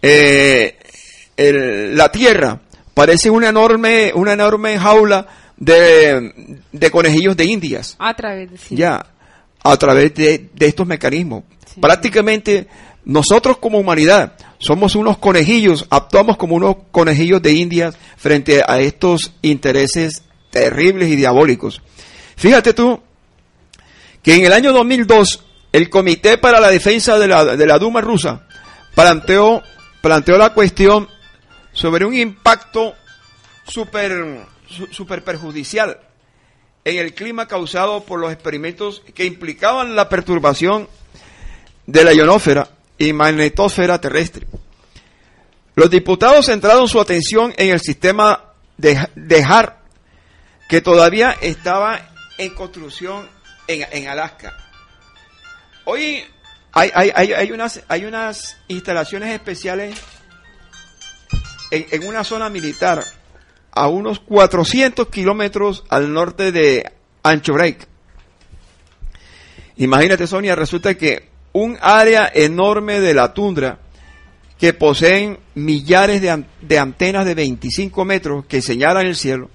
Eh, 0.00 0.78
la 1.36 2.12
Tierra 2.12 2.60
parece 2.94 3.30
una 3.30 3.48
enorme, 3.48 4.12
una 4.14 4.34
enorme 4.34 4.78
jaula 4.78 5.26
de, 5.56 6.56
de 6.70 6.90
conejillos 6.92 7.36
de 7.36 7.46
indias. 7.46 7.96
A 7.98 8.14
través 8.14 8.48
de 8.48 8.76
Ya 8.76 9.11
a 9.62 9.76
través 9.76 10.14
de, 10.14 10.50
estos 10.58 10.86
mecanismos. 10.86 11.44
Prácticamente 11.80 12.68
nosotros 13.04 13.58
como 13.58 13.78
humanidad 13.78 14.34
somos 14.58 14.94
unos 14.94 15.18
conejillos, 15.18 15.86
actuamos 15.90 16.36
como 16.36 16.54
unos 16.54 16.76
conejillos 16.90 17.42
de 17.42 17.52
Indias 17.52 17.96
frente 18.16 18.62
a 18.66 18.80
estos 18.80 19.32
intereses 19.42 20.22
terribles 20.50 21.08
y 21.10 21.16
diabólicos. 21.16 21.80
Fíjate 22.36 22.72
tú 22.74 23.00
que 24.22 24.36
en 24.36 24.46
el 24.46 24.52
año 24.52 24.72
2002 24.72 25.44
el 25.72 25.90
Comité 25.90 26.38
para 26.38 26.60
la 26.60 26.70
Defensa 26.70 27.18
de 27.18 27.28
la, 27.28 27.56
de 27.56 27.66
la 27.66 27.78
Duma 27.78 28.00
rusa 28.00 28.46
planteó, 28.94 29.62
planteó 30.00 30.38
la 30.38 30.52
cuestión 30.52 31.08
sobre 31.72 32.04
un 32.04 32.14
impacto 32.14 32.94
súper 33.66 34.46
super 34.90 35.22
perjudicial 35.22 35.98
en 36.84 36.98
el 36.98 37.14
clima 37.14 37.46
causado 37.46 38.04
por 38.04 38.18
los 38.18 38.32
experimentos 38.32 39.02
que 39.14 39.24
implicaban 39.24 39.94
la 39.94 40.08
perturbación 40.08 40.88
de 41.86 42.04
la 42.04 42.12
ionósfera 42.12 42.68
y 42.98 43.12
magnetosfera 43.12 44.00
terrestre. 44.00 44.46
Los 45.74 45.90
diputados 45.90 46.46
centraron 46.46 46.88
su 46.88 47.00
atención 47.00 47.54
en 47.56 47.70
el 47.70 47.80
sistema 47.80 48.52
de, 48.76 49.08
de 49.14 49.42
HAR, 49.42 49.80
que 50.68 50.80
todavía 50.80 51.36
estaba 51.40 52.12
en 52.38 52.54
construcción 52.54 53.28
en, 53.68 54.08
Alaska. 54.08 54.52
Hoy 55.84 56.22
hay, 56.72 56.90
hay, 56.94 57.32
hay, 57.32 57.52
unas, 57.52 57.80
hay 57.88 58.04
unas 58.04 58.58
instalaciones 58.68 59.30
especiales 59.30 59.98
en, 61.70 61.86
en 61.90 62.06
una 62.06 62.22
zona 62.22 62.50
militar 62.50 63.02
a 63.72 63.88
unos 63.88 64.20
400 64.20 65.08
kilómetros 65.08 65.84
al 65.88 66.12
norte 66.12 66.52
de 66.52 66.90
Ancho 67.22 67.54
Break. 67.54 67.88
Imagínate, 69.76 70.26
Sonia, 70.26 70.54
resulta 70.54 70.94
que 70.94 71.28
un 71.52 71.78
área 71.80 72.30
enorme 72.32 73.00
de 73.00 73.14
la 73.14 73.32
tundra 73.34 73.78
que 74.58 74.72
poseen 74.72 75.38
millares 75.54 76.20
de, 76.20 76.44
de, 76.60 76.78
antenas 76.78 77.24
de 77.24 77.34
25 77.34 78.04
metros 78.04 78.44
que 78.46 78.62
señalan 78.62 79.06
el 79.06 79.16
cielo. 79.16 79.50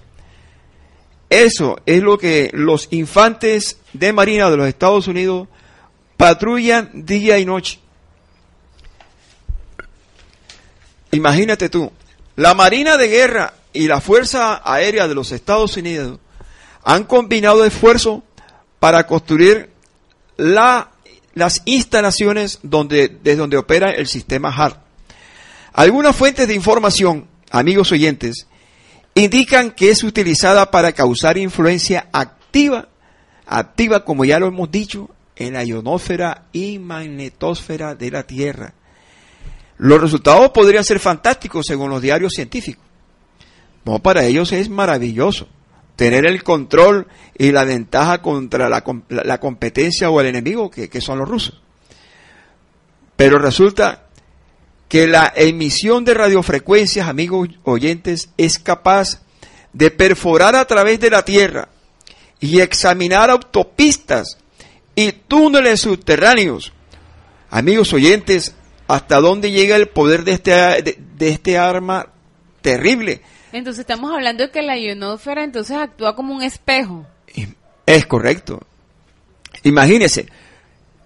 Eso 1.30 1.78
es 1.86 2.02
lo 2.02 2.18
que 2.18 2.50
los 2.54 2.88
infantes 2.92 3.80
de 3.94 4.14
Marina 4.14 4.50
de 4.50 4.58
los 4.58 4.68
Estados 4.68 5.08
Unidos 5.08 5.48
patrullan 6.18 7.06
día 7.06 7.38
y 7.38 7.46
noche. 7.46 7.80
Imagínate 11.12 11.70
tú, 11.70 11.92
la 12.36 12.54
Marina 12.54 12.98
de 12.98 13.08
Guerra 13.08 13.54
y 13.78 13.88
la 13.88 14.02
Fuerza 14.02 14.60
Aérea 14.66 15.08
de 15.08 15.14
los 15.14 15.32
Estados 15.32 15.78
Unidos 15.78 16.20
han 16.84 17.04
combinado 17.04 17.64
esfuerzos 17.64 18.24
para 18.80 19.06
construir 19.06 19.70
la, 20.36 20.92
las 21.36 21.62
instalaciones 21.66 22.58
donde, 22.64 23.08
desde 23.08 23.38
donde 23.38 23.58
opera 23.58 23.92
el 23.92 24.08
sistema 24.08 24.50
HAR. 24.50 24.84
Algunas 25.74 26.16
fuentes 26.16 26.48
de 26.48 26.56
información, 26.56 27.28
amigos 27.52 27.92
oyentes, 27.92 28.48
indican 29.14 29.70
que 29.70 29.92
es 29.92 30.04
utilizada 30.04 30.72
para 30.72 30.92
causar 30.94 31.38
influencia 31.38 32.08
activa, 32.12 32.90
activa 33.46 34.06
como 34.06 34.26
ya 34.26 34.40
lo 34.40 34.48
hemos 34.48 34.72
dicho, 34.72 35.12
en 35.36 35.54
la 35.54 35.64
ionósfera 35.64 36.46
y 36.52 36.80
magnetosfera 36.80 37.94
de 37.94 38.10
la 38.10 38.24
Tierra. 38.24 38.74
Los 39.78 40.02
resultados 40.02 40.50
podrían 40.50 40.84
ser 40.84 41.00
fantásticos 41.00 41.68
según 41.68 41.92
los 41.92 42.02
diarios 42.02 42.34
científicos. 42.34 42.87
Para 44.02 44.26
ellos 44.26 44.52
es 44.52 44.70
maravilloso. 44.70 45.48
tener 45.96 46.28
el 46.28 46.44
control 46.44 47.08
y 47.38 47.52
la 47.52 47.64
ventaja 47.64 48.22
contra 48.22 48.70
la, 48.70 48.84
la 49.10 49.40
competencia 49.40 50.12
o 50.12 50.22
el 50.22 50.28
enemigo 50.28 50.70
que, 50.70 50.90
que 50.90 51.02
son 51.02 51.18
los 51.18 51.28
rusos. 51.28 51.60
Pero 53.16 53.40
resulta 53.40 54.04
que 54.88 55.08
la 55.08 55.34
emisión 55.36 56.06
de 56.06 56.14
radiofrecuencias, 56.14 57.08
amigos 57.08 57.50
oyentes, 57.64 58.30
es 58.38 58.60
capaz 58.60 59.22
de 59.74 59.92
perforar 59.92 60.56
a 60.56 60.66
través 60.66 61.00
de 61.00 61.10
la 61.10 61.26
Tierra 61.26 61.70
y 62.40 62.62
examinar 62.62 63.30
autopistas 63.30 64.38
y 64.96 65.12
túneles 65.12 65.82
subterráneos. 65.82 66.74
Amigos 67.50 67.94
oyentes, 67.94 68.56
¿hasta 68.88 69.20
dónde 69.20 69.52
llega 69.52 69.76
el 69.76 69.90
poder 69.90 70.24
de 70.24 70.34
este, 70.34 70.52
de, 70.52 71.30
este 71.30 71.58
arma 71.58 72.08
terrible? 72.62 73.22
Entonces 73.58 73.82
estamos 73.82 74.12
hablando 74.12 74.44
de 74.44 74.52
que 74.52 74.62
la 74.62 74.78
ionósfera 74.78 75.44
entonces 75.44 75.76
actúa 75.76 76.16
como 76.16 76.36
un 76.36 76.44
espejo. 76.44 77.08
Es 77.88 78.06
correcto. 78.06 78.62
Imagínese, 79.64 80.28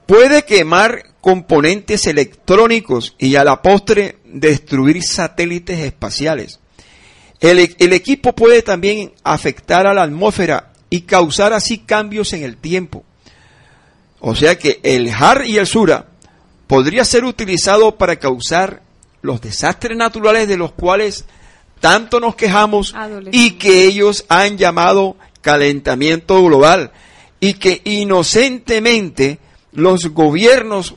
puede 0.05 0.43
quemar 0.43 1.05
componentes 1.21 2.07
electrónicos 2.07 3.15
y 3.17 3.35
a 3.35 3.45
la 3.45 3.61
postre 3.61 4.17
destruir 4.25 5.01
satélites 5.01 5.79
espaciales. 5.79 6.59
El, 7.39 7.75
el, 7.79 7.93
equipo 7.93 8.33
puede 8.33 8.61
también 8.61 9.13
afectar 9.23 9.87
a 9.87 9.93
la 9.93 10.03
atmósfera 10.03 10.73
y 10.89 11.01
causar 11.01 11.53
así 11.53 11.79
cambios 11.79 12.33
en 12.33 12.43
el 12.43 12.57
tiempo. 12.57 13.05
O 14.19 14.35
sea 14.35 14.57
que 14.57 14.81
el 14.83 15.09
HAR 15.09 15.45
y 15.47 15.57
el 15.57 15.65
SURA 15.65 16.07
podría 16.67 17.05
ser 17.05 17.23
utilizado 17.23 17.97
para 17.97 18.17
causar 18.17 18.81
los 19.21 19.39
desastres 19.39 19.97
naturales 19.97 20.47
de 20.47 20.57
los 20.57 20.73
cuales 20.73 21.25
tanto 21.81 22.21
nos 22.21 22.35
quejamos 22.35 22.95
y 23.31 23.51
que 23.51 23.83
ellos 23.83 24.23
han 24.29 24.57
llamado 24.57 25.17
calentamiento 25.41 26.41
global 26.43 26.91
y 27.41 27.55
que 27.55 27.81
inocentemente 27.83 29.39
los 29.73 30.05
gobiernos, 30.05 30.95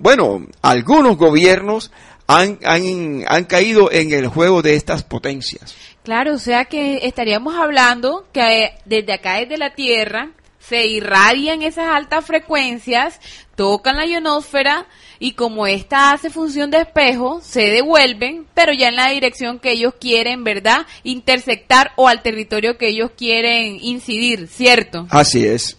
bueno, 0.00 0.46
algunos 0.62 1.16
gobiernos 1.16 1.90
han, 2.28 2.58
han, 2.64 3.24
han 3.26 3.44
caído 3.44 3.90
en 3.90 4.12
el 4.12 4.28
juego 4.28 4.62
de 4.62 4.76
estas 4.76 5.02
potencias. 5.02 5.74
Claro, 6.04 6.34
o 6.34 6.38
sea 6.38 6.66
que 6.66 7.06
estaríamos 7.06 7.56
hablando 7.56 8.26
que 8.32 8.74
desde 8.84 9.14
acá, 9.14 9.36
desde 9.38 9.56
la 9.56 9.74
Tierra, 9.74 10.30
se 10.58 10.86
irradian 10.86 11.62
esas 11.62 11.88
altas 11.88 12.24
frecuencias, 12.26 13.18
tocan 13.60 13.98
la 13.98 14.06
ionosfera 14.06 14.86
y 15.18 15.32
como 15.32 15.66
esta 15.66 16.12
hace 16.12 16.30
función 16.30 16.70
de 16.70 16.80
espejo, 16.80 17.42
se 17.42 17.66
devuelven, 17.66 18.46
pero 18.54 18.72
ya 18.72 18.88
en 18.88 18.96
la 18.96 19.10
dirección 19.10 19.58
que 19.58 19.72
ellos 19.72 19.92
quieren, 20.00 20.44
¿verdad? 20.44 20.86
Intersectar 21.04 21.92
o 21.96 22.08
al 22.08 22.22
territorio 22.22 22.78
que 22.78 22.88
ellos 22.88 23.10
quieren 23.18 23.76
incidir, 23.82 24.48
¿cierto? 24.48 25.06
Así 25.10 25.44
es. 25.44 25.76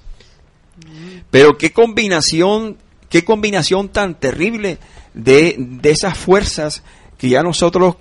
Pero 1.32 1.58
qué 1.58 1.74
combinación, 1.74 2.78
qué 3.10 3.26
combinación 3.26 3.90
tan 3.90 4.14
terrible 4.14 4.78
de, 5.16 5.56
de 5.58 5.90
esas 5.90 6.16
fuerzas 6.16 6.84
que 7.18 7.30
ya 7.30 7.42
nosotros 7.42 7.96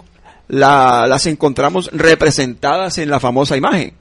las 0.47 1.25
encontramos 1.25 1.89
representadas 1.95 2.99
en 2.99 3.09
la 3.09 3.19
famosa 3.19 3.57
imagen. 3.57 3.95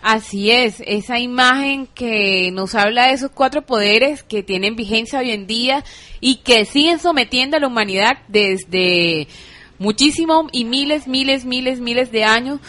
Así 0.00 0.52
es, 0.52 0.80
esa 0.86 1.18
imagen 1.18 1.88
que 1.88 2.50
nos 2.52 2.76
habla 2.76 3.08
de 3.08 3.14
esos 3.14 3.32
cuatro 3.32 3.62
poderes 3.66 4.22
que 4.22 4.44
tienen 4.44 4.76
vigencia 4.76 5.18
hoy 5.18 5.32
en 5.32 5.48
día 5.48 5.84
y 6.20 6.36
que 6.36 6.64
siguen 6.64 7.00
sometiendo 7.00 7.56
a 7.56 7.60
la 7.60 7.66
humanidad 7.66 8.18
desde 8.28 9.26
muchísimos 9.78 10.46
y 10.52 10.64
miles, 10.64 11.08
miles, 11.08 11.44
miles, 11.44 11.80
miles 11.80 12.12
de 12.12 12.22
años. 12.24 12.60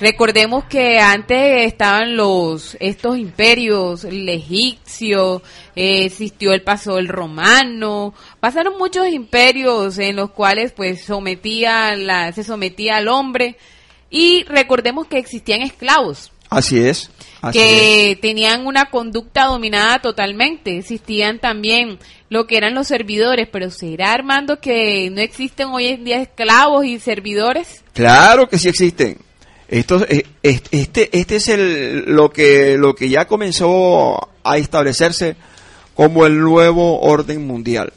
Recordemos 0.00 0.64
que 0.66 1.00
antes 1.00 1.66
estaban 1.66 2.16
los 2.16 2.76
estos 2.78 3.18
imperios, 3.18 4.04
el 4.04 4.28
egipcio, 4.28 5.42
eh, 5.74 6.04
existió 6.04 6.52
el 6.52 6.62
paso 6.62 6.98
el 6.98 7.08
romano, 7.08 8.14
pasaron 8.38 8.78
muchos 8.78 9.08
imperios 9.08 9.98
en 9.98 10.14
los 10.14 10.30
cuales 10.30 10.70
pues 10.70 11.02
sometía 11.02 11.96
la, 11.96 12.30
se 12.30 12.44
sometía 12.44 12.98
al 12.98 13.08
hombre 13.08 13.56
y 14.08 14.44
recordemos 14.44 15.08
que 15.08 15.18
existían 15.18 15.62
esclavos 15.62 16.30
Así 16.50 16.78
es. 16.78 17.10
que 17.52 18.18
tenían 18.20 18.66
una 18.66 18.90
conducta 18.90 19.46
dominada 19.46 20.00
totalmente. 20.00 20.78
Existían 20.78 21.38
también 21.38 21.98
lo 22.30 22.46
que 22.46 22.56
eran 22.56 22.74
los 22.74 22.88
servidores, 22.88 23.48
pero 23.50 23.70
¿será 23.70 24.12
Armando 24.12 24.60
que 24.60 25.10
no 25.10 25.20
existen 25.20 25.68
hoy 25.68 25.86
en 25.86 26.04
día 26.04 26.20
esclavos 26.20 26.84
y 26.84 26.98
servidores? 26.98 27.82
Claro 27.92 28.48
que 28.48 28.58
sí 28.58 28.68
existen. 28.68 29.18
Esto, 29.68 30.04
eh, 30.08 30.24
este, 30.42 31.10
este 31.16 31.36
es 31.36 31.48
el, 31.48 32.04
lo 32.06 32.30
que, 32.30 32.76
lo 32.78 32.94
que 32.94 33.10
ya 33.10 33.26
comenzó 33.26 34.30
a 34.42 34.56
establecerse 34.56 35.36
como 35.94 36.24
el 36.24 36.40
nuevo 36.40 37.00
orden 37.00 37.46
mundial. 37.46 37.92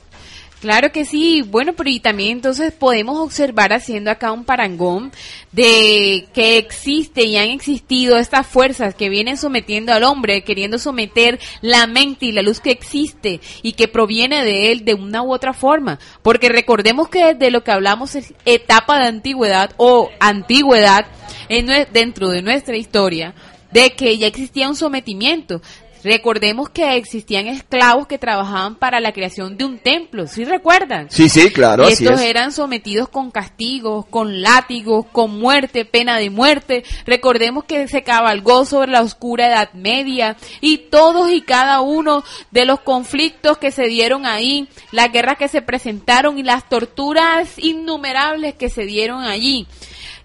Claro 0.61 0.91
que 0.91 1.05
sí, 1.05 1.41
bueno, 1.41 1.73
pero 1.73 1.89
y 1.89 1.99
también 1.99 2.33
entonces 2.33 2.71
podemos 2.71 3.17
observar 3.19 3.73
haciendo 3.73 4.11
acá 4.11 4.31
un 4.31 4.45
parangón 4.45 5.11
de 5.51 6.27
que 6.35 6.59
existe 6.59 7.23
y 7.23 7.35
han 7.35 7.49
existido 7.49 8.15
estas 8.15 8.45
fuerzas 8.45 8.93
que 8.93 9.09
vienen 9.09 9.37
sometiendo 9.37 9.91
al 9.91 10.03
hombre, 10.03 10.43
queriendo 10.43 10.77
someter 10.77 11.39
la 11.61 11.87
mente 11.87 12.27
y 12.27 12.31
la 12.31 12.43
luz 12.43 12.59
que 12.59 12.69
existe 12.69 13.41
y 13.63 13.73
que 13.73 13.87
proviene 13.87 14.45
de 14.45 14.71
él 14.71 14.85
de 14.85 14.93
una 14.93 15.23
u 15.23 15.33
otra 15.33 15.53
forma. 15.53 15.97
Porque 16.21 16.47
recordemos 16.47 17.09
que 17.09 17.33
de 17.33 17.49
lo 17.49 17.63
que 17.63 17.71
hablamos 17.71 18.13
es 18.13 18.35
etapa 18.45 18.99
de 18.99 19.07
antigüedad 19.07 19.71
o 19.77 20.11
antigüedad 20.19 21.07
en, 21.49 21.87
dentro 21.91 22.29
de 22.29 22.43
nuestra 22.43 22.77
historia, 22.77 23.33
de 23.71 23.93
que 23.95 24.15
ya 24.19 24.27
existía 24.27 24.69
un 24.69 24.75
sometimiento. 24.75 25.59
Recordemos 26.03 26.69
que 26.69 26.95
existían 26.97 27.47
esclavos 27.47 28.07
que 28.07 28.17
trabajaban 28.17 28.75
para 28.75 28.99
la 28.99 29.11
creación 29.11 29.57
de 29.57 29.65
un 29.65 29.77
templo, 29.77 30.25
¿sí 30.25 30.45
recuerdan? 30.45 31.11
Sí, 31.11 31.29
sí, 31.29 31.51
claro. 31.51 31.87
Y 31.87 31.93
estos 31.93 32.19
eran 32.21 32.51
sometidos 32.51 33.07
con 33.09 33.29
castigos, 33.29 34.05
con 34.07 34.41
látigos, 34.41 35.05
con 35.11 35.39
muerte, 35.39 35.85
pena 35.85 36.17
de 36.17 36.29
muerte. 36.29 36.83
Recordemos 37.05 37.65
que 37.65 37.87
se 37.87 38.01
cabalgó 38.01 38.65
sobre 38.65 38.91
la 38.91 39.01
oscura 39.01 39.47
Edad 39.47 39.73
Media 39.73 40.37
y 40.59 40.77
todos 40.77 41.31
y 41.31 41.41
cada 41.41 41.81
uno 41.81 42.23
de 42.49 42.65
los 42.65 42.79
conflictos 42.79 43.59
que 43.59 43.71
se 43.71 43.83
dieron 43.87 44.25
ahí, 44.25 44.67
las 44.91 45.11
guerras 45.11 45.37
que 45.37 45.47
se 45.47 45.61
presentaron 45.61 46.39
y 46.39 46.43
las 46.43 46.67
torturas 46.67 47.57
innumerables 47.57 48.55
que 48.55 48.69
se 48.69 48.85
dieron 48.85 49.23
allí. 49.23 49.67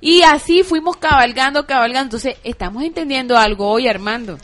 Y 0.01 0.23
así 0.23 0.63
fuimos 0.63 0.97
cabalgando, 0.97 1.67
cabalgando. 1.67 2.17
Entonces, 2.17 2.37
estamos 2.45 2.83
entendiendo 2.83 3.37
algo 3.37 3.69
hoy, 3.69 3.89
Armando. 3.89 4.39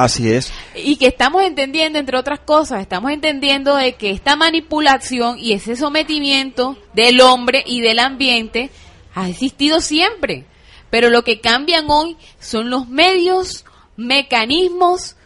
Así 0.00 0.32
es. 0.32 0.50
Y 0.74 0.96
que 0.96 1.08
estamos 1.08 1.42
entendiendo, 1.42 1.98
entre 1.98 2.16
otras 2.16 2.40
cosas, 2.40 2.80
estamos 2.80 3.12
entendiendo 3.12 3.76
de 3.76 3.96
que 3.96 4.12
esta 4.12 4.34
manipulación 4.34 5.38
y 5.38 5.52
ese 5.52 5.76
sometimiento 5.76 6.78
del 6.94 7.20
hombre 7.20 7.62
y 7.66 7.82
del 7.82 7.98
ambiente 7.98 8.70
ha 9.14 9.28
existido 9.28 9.82
siempre. 9.82 10.46
Pero 10.88 11.10
lo 11.10 11.22
que 11.22 11.40
cambian 11.40 11.84
hoy 11.90 12.16
son 12.38 12.70
los 12.70 12.88
medios, 12.88 13.66
mecanismos 13.98 15.16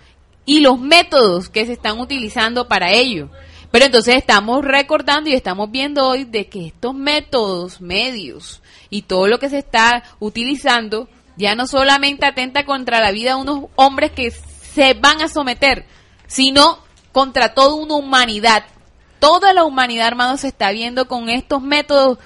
y 0.44 0.58
los 0.58 0.80
métodos 0.80 1.50
que 1.50 1.66
se 1.66 1.74
están 1.74 2.00
utilizando 2.00 2.66
para 2.66 2.90
ello. 2.90 3.30
Pero 3.70 3.84
entonces 3.84 4.16
estamos 4.16 4.64
recordando 4.64 5.30
y 5.30 5.34
estamos 5.34 5.70
viendo 5.70 6.04
hoy 6.04 6.24
de 6.24 6.48
que 6.48 6.66
estos 6.66 6.94
métodos, 6.94 7.80
medios 7.80 8.60
y 8.90 9.02
todo 9.02 9.28
lo 9.28 9.38
que 9.38 9.50
se 9.50 9.58
está 9.58 10.02
utilizando 10.18 11.08
ya 11.36 11.54
no 11.54 11.66
solamente 11.66 12.26
atenta 12.26 12.64
contra 12.64 13.00
la 13.00 13.10
vida 13.10 13.30
de 13.34 13.40
unos 13.40 13.64
hombres 13.76 14.12
que 14.12 14.26
se 14.74 14.94
van 14.94 15.22
a 15.22 15.28
someter, 15.28 15.86
sino 16.26 16.78
contra 17.12 17.54
toda 17.54 17.74
una 17.74 17.94
humanidad. 17.94 18.64
Toda 19.18 19.52
la 19.52 19.64
humanidad, 19.64 20.08
hermano, 20.08 20.36
se 20.36 20.48
está 20.48 20.72
viendo 20.72 21.06
con 21.06 21.28
estos 21.28 21.62
métodos 21.62 22.18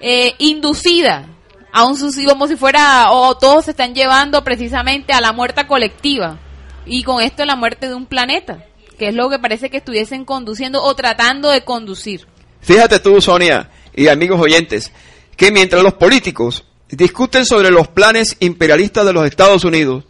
eh, 0.00 0.34
inducida 0.38 1.26
a 1.72 1.84
un 1.86 1.96
como 2.26 2.48
si 2.48 2.56
fuera, 2.56 3.12
o 3.12 3.36
todos 3.38 3.64
se 3.64 3.70
están 3.70 3.94
llevando 3.94 4.44
precisamente 4.44 5.14
a 5.14 5.22
la 5.22 5.32
muerte 5.32 5.66
colectiva. 5.66 6.38
Y 6.84 7.02
con 7.02 7.22
esto 7.22 7.44
la 7.46 7.56
muerte 7.56 7.88
de 7.88 7.94
un 7.94 8.06
planeta, 8.06 8.66
que 8.98 9.08
es 9.08 9.14
lo 9.14 9.30
que 9.30 9.38
parece 9.38 9.70
que 9.70 9.78
estuviesen 9.78 10.26
conduciendo 10.26 10.82
o 10.82 10.94
tratando 10.94 11.48
de 11.48 11.64
conducir. 11.64 12.26
Fíjate 12.60 12.98
tú, 12.98 13.20
Sonia, 13.22 13.70
y 13.94 14.08
amigos 14.08 14.38
oyentes, 14.38 14.92
que 15.36 15.50
mientras 15.50 15.82
los 15.82 15.94
políticos 15.94 16.64
discuten 16.90 17.46
sobre 17.46 17.70
los 17.70 17.88
planes 17.88 18.36
imperialistas 18.40 19.06
de 19.06 19.12
los 19.14 19.24
Estados 19.24 19.64
Unidos, 19.64 20.04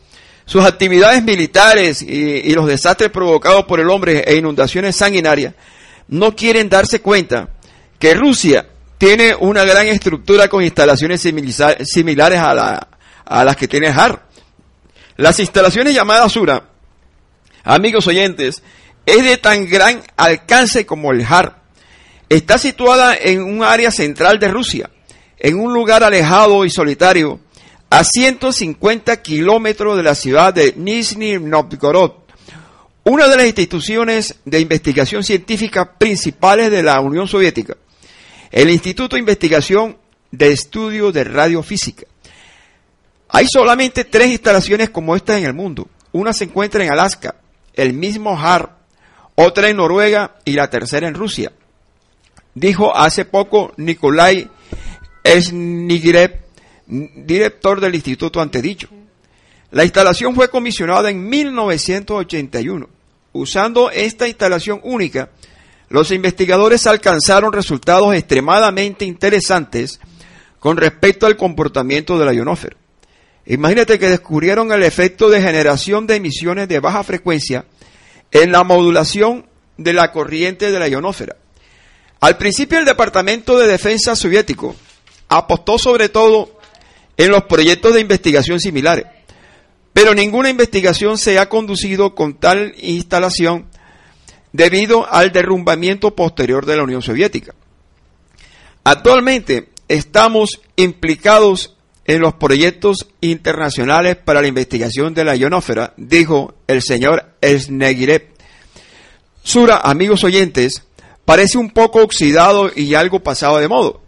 sus 0.45 0.65
actividades 0.65 1.23
militares 1.23 2.03
y, 2.03 2.53
los 2.55 2.67
desastres 2.67 3.11
provocados 3.11 3.65
por 3.65 3.81
el 3.81 3.91
hombre 3.91 4.25
e 4.27 4.37
inundaciones 4.37 4.97
sanguinarias, 4.97 5.55
no 6.09 6.35
quieren 6.35 6.69
darse 6.69 7.01
cuenta 7.01 7.51
que 7.99 8.15
Rusia 8.15 8.67
tiene 8.99 9.35
una 9.35 9.65
gran 9.65 9.87
estructura 9.89 10.49
con 10.49 10.63
instalaciones 10.63 11.21
similares 11.21 12.39
a, 12.39 12.89
a 13.25 13.45
las 13.45 13.57
que 13.57 13.69
tiene 13.69 13.89
HAR. 13.89 14.27
Las 15.17 15.39
instalaciones 15.41 15.95
llamadas 15.95 16.33
Sura, 16.33 16.65
amigos 17.65 18.07
oyentes, 18.07 18.63
es 19.07 19.25
de 19.25 19.37
tan 19.37 19.69
gran 19.69 20.03
alcance 20.17 20.87
como 20.87 21.13
el 21.13 21.25
HAR. 21.25 21.63
Está 22.29 22.59
situada 22.59 23.15
en 23.15 23.43
un 23.43 23.63
área 23.63 23.91
central 23.91 24.39
de 24.39 24.49
Rusia, 24.49 24.91
en 25.39 25.59
un 25.59 25.75
lugar 25.75 26.03
alejado 26.03 26.65
y 26.65 26.71
solitario, 26.71 27.41
a 27.93 28.05
150 28.05 29.21
kilómetros 29.21 29.99
de 29.99 30.03
la 30.03 30.15
ciudad 30.15 30.55
de 30.55 30.73
Nizhny 30.75 31.39
Novgorod, 31.39 32.13
una 33.05 33.29
de 33.29 33.37
las 33.37 33.45
instituciones 33.45 34.37
de 34.47 34.61
investigación 34.61 35.23
científica 35.23 35.99
principales 35.99 36.71
de 36.71 36.83
la 36.83 36.99
Unión 37.01 37.29
Soviética, 37.29 37.77
el 38.51 38.71
Instituto 38.71 39.15
de 39.15 39.21
Investigación 39.21 39.99
de 40.31 40.53
Estudio 40.53 41.13
de 41.13 41.23
Radiofísica. 41.25 42.07
Hay 43.29 43.45
solamente 43.47 44.05
tres 44.05 44.31
instalaciones 44.31 44.89
como 44.89 45.15
esta 45.15 45.37
en 45.37 45.45
el 45.45 45.53
mundo. 45.53 45.87
Una 46.13 46.33
se 46.33 46.45
encuentra 46.45 46.83
en 46.83 46.91
Alaska, 46.91 47.35
el 47.75 47.93
mismo 47.93 48.41
HAR, 48.41 48.75
otra 49.35 49.69
en 49.69 49.77
Noruega 49.77 50.37
y 50.47 50.53
la 50.53 50.71
tercera 50.71 51.09
en 51.09 51.15
Rusia. 51.15 51.53
Dijo 52.55 52.97
hace 52.97 53.27
poco 53.27 53.75
Nikolai 53.77 54.49
Esnigirev, 55.25 56.42
director 56.93 57.81
del 57.81 57.95
instituto 57.95 58.41
antedicho. 58.41 58.89
La 59.71 59.85
instalación 59.85 60.35
fue 60.35 60.51
comisionada 60.51 61.11
en 61.11 61.29
1981. 61.29 62.89
Usando 63.33 63.91
esta 63.91 64.29
instalación 64.29 64.81
única, 64.85 65.31
los 65.89 66.11
investigadores 66.11 66.87
alcanzaron 66.87 67.53
resultados 67.53 68.15
extremadamente 68.15 69.07
interesantes 69.07 70.01
con 70.59 70.77
respecto 70.77 71.27
al 71.27 71.37
comportamiento 71.37 72.19
de 72.19 72.27
la 72.27 72.35
ionósfera. 72.35 72.77
Imagínate 73.47 73.99
que 73.99 74.11
descubrieron 74.11 74.71
el 74.73 74.83
efecto 74.83 75.29
de 75.29 75.43
generación 75.43 76.07
de 76.07 76.17
emisiones 76.17 76.69
de 76.69 76.79
baja 76.79 77.03
frecuencia 77.03 77.65
en 78.31 78.53
la 78.53 78.63
modulación 78.63 79.47
de 79.79 79.93
la 79.95 80.13
corriente 80.13 80.71
de 80.71 80.79
la 80.79 80.89
ionósfera. 80.89 81.37
Al 82.21 82.37
principio 82.37 82.79
el 82.79 82.85
Departamento 82.85 83.59
de 83.59 83.67
Defensa 83.67 84.15
soviético 84.15 84.77
apostó 85.29 85.79
sobre 85.79 86.09
todo 86.09 86.61
en 87.23 87.31
los 87.31 87.45
proyectos 87.45 87.95
de 87.95 88.01
investigación 88.01 88.59
similares, 88.59 89.05
pero 89.93 90.13
ninguna 90.13 90.51
investigación 90.51 91.19
se 91.19 91.39
ha 91.39 91.49
conducido 91.49 92.17
con 92.17 92.35
tal 92.35 92.75
instalación 92.83 93.67
debido 94.53 95.07
al 95.09 95.31
derrumbamiento 95.31 96.17
posterior 96.17 96.67
de 96.67 96.77
la 96.77 96.83
Unión 96.83 97.01
Soviética. 97.01 97.55
Actualmente 98.83 99.69
estamos 99.87 100.61
implicados 100.75 101.77
en 102.07 102.21
los 102.21 102.35
proyectos 102.35 103.07
internacionales 103.21 104.17
para 104.17 104.41
la 104.43 104.49
investigación 104.49 105.15
de 105.15 105.25
la 105.25 105.37
ionósfera, 105.37 105.95
dijo 105.97 106.55
el 106.67 106.83
señor 106.83 107.37
Esnegirev. 107.41 108.33
Sura, 109.45 109.77
amigos 109.77 110.25
oyentes, 110.25 110.83
parece 111.25 111.57
un 111.57 111.71
poco 111.71 112.03
oxidado 112.03 112.73
y 112.75 112.97
algo 112.97 113.21
pasado 113.21 113.59
de 113.59 113.69
modo. 113.69 114.01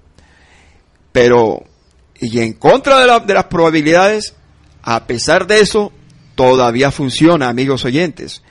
Pero, 1.12 1.62
y 2.20 2.40
en 2.40 2.54
contra 2.54 3.00
de, 3.00 3.26
de 3.26 3.34
las 3.34 3.44
probabilidades, 3.44 4.34
a 4.82 5.06
pesar 5.06 5.46
de 5.46 5.60
eso, 5.60 5.92
todavía 6.34 6.90
funciona, 6.90 7.48
amigos 7.48 7.84
oyentes. 7.84 8.42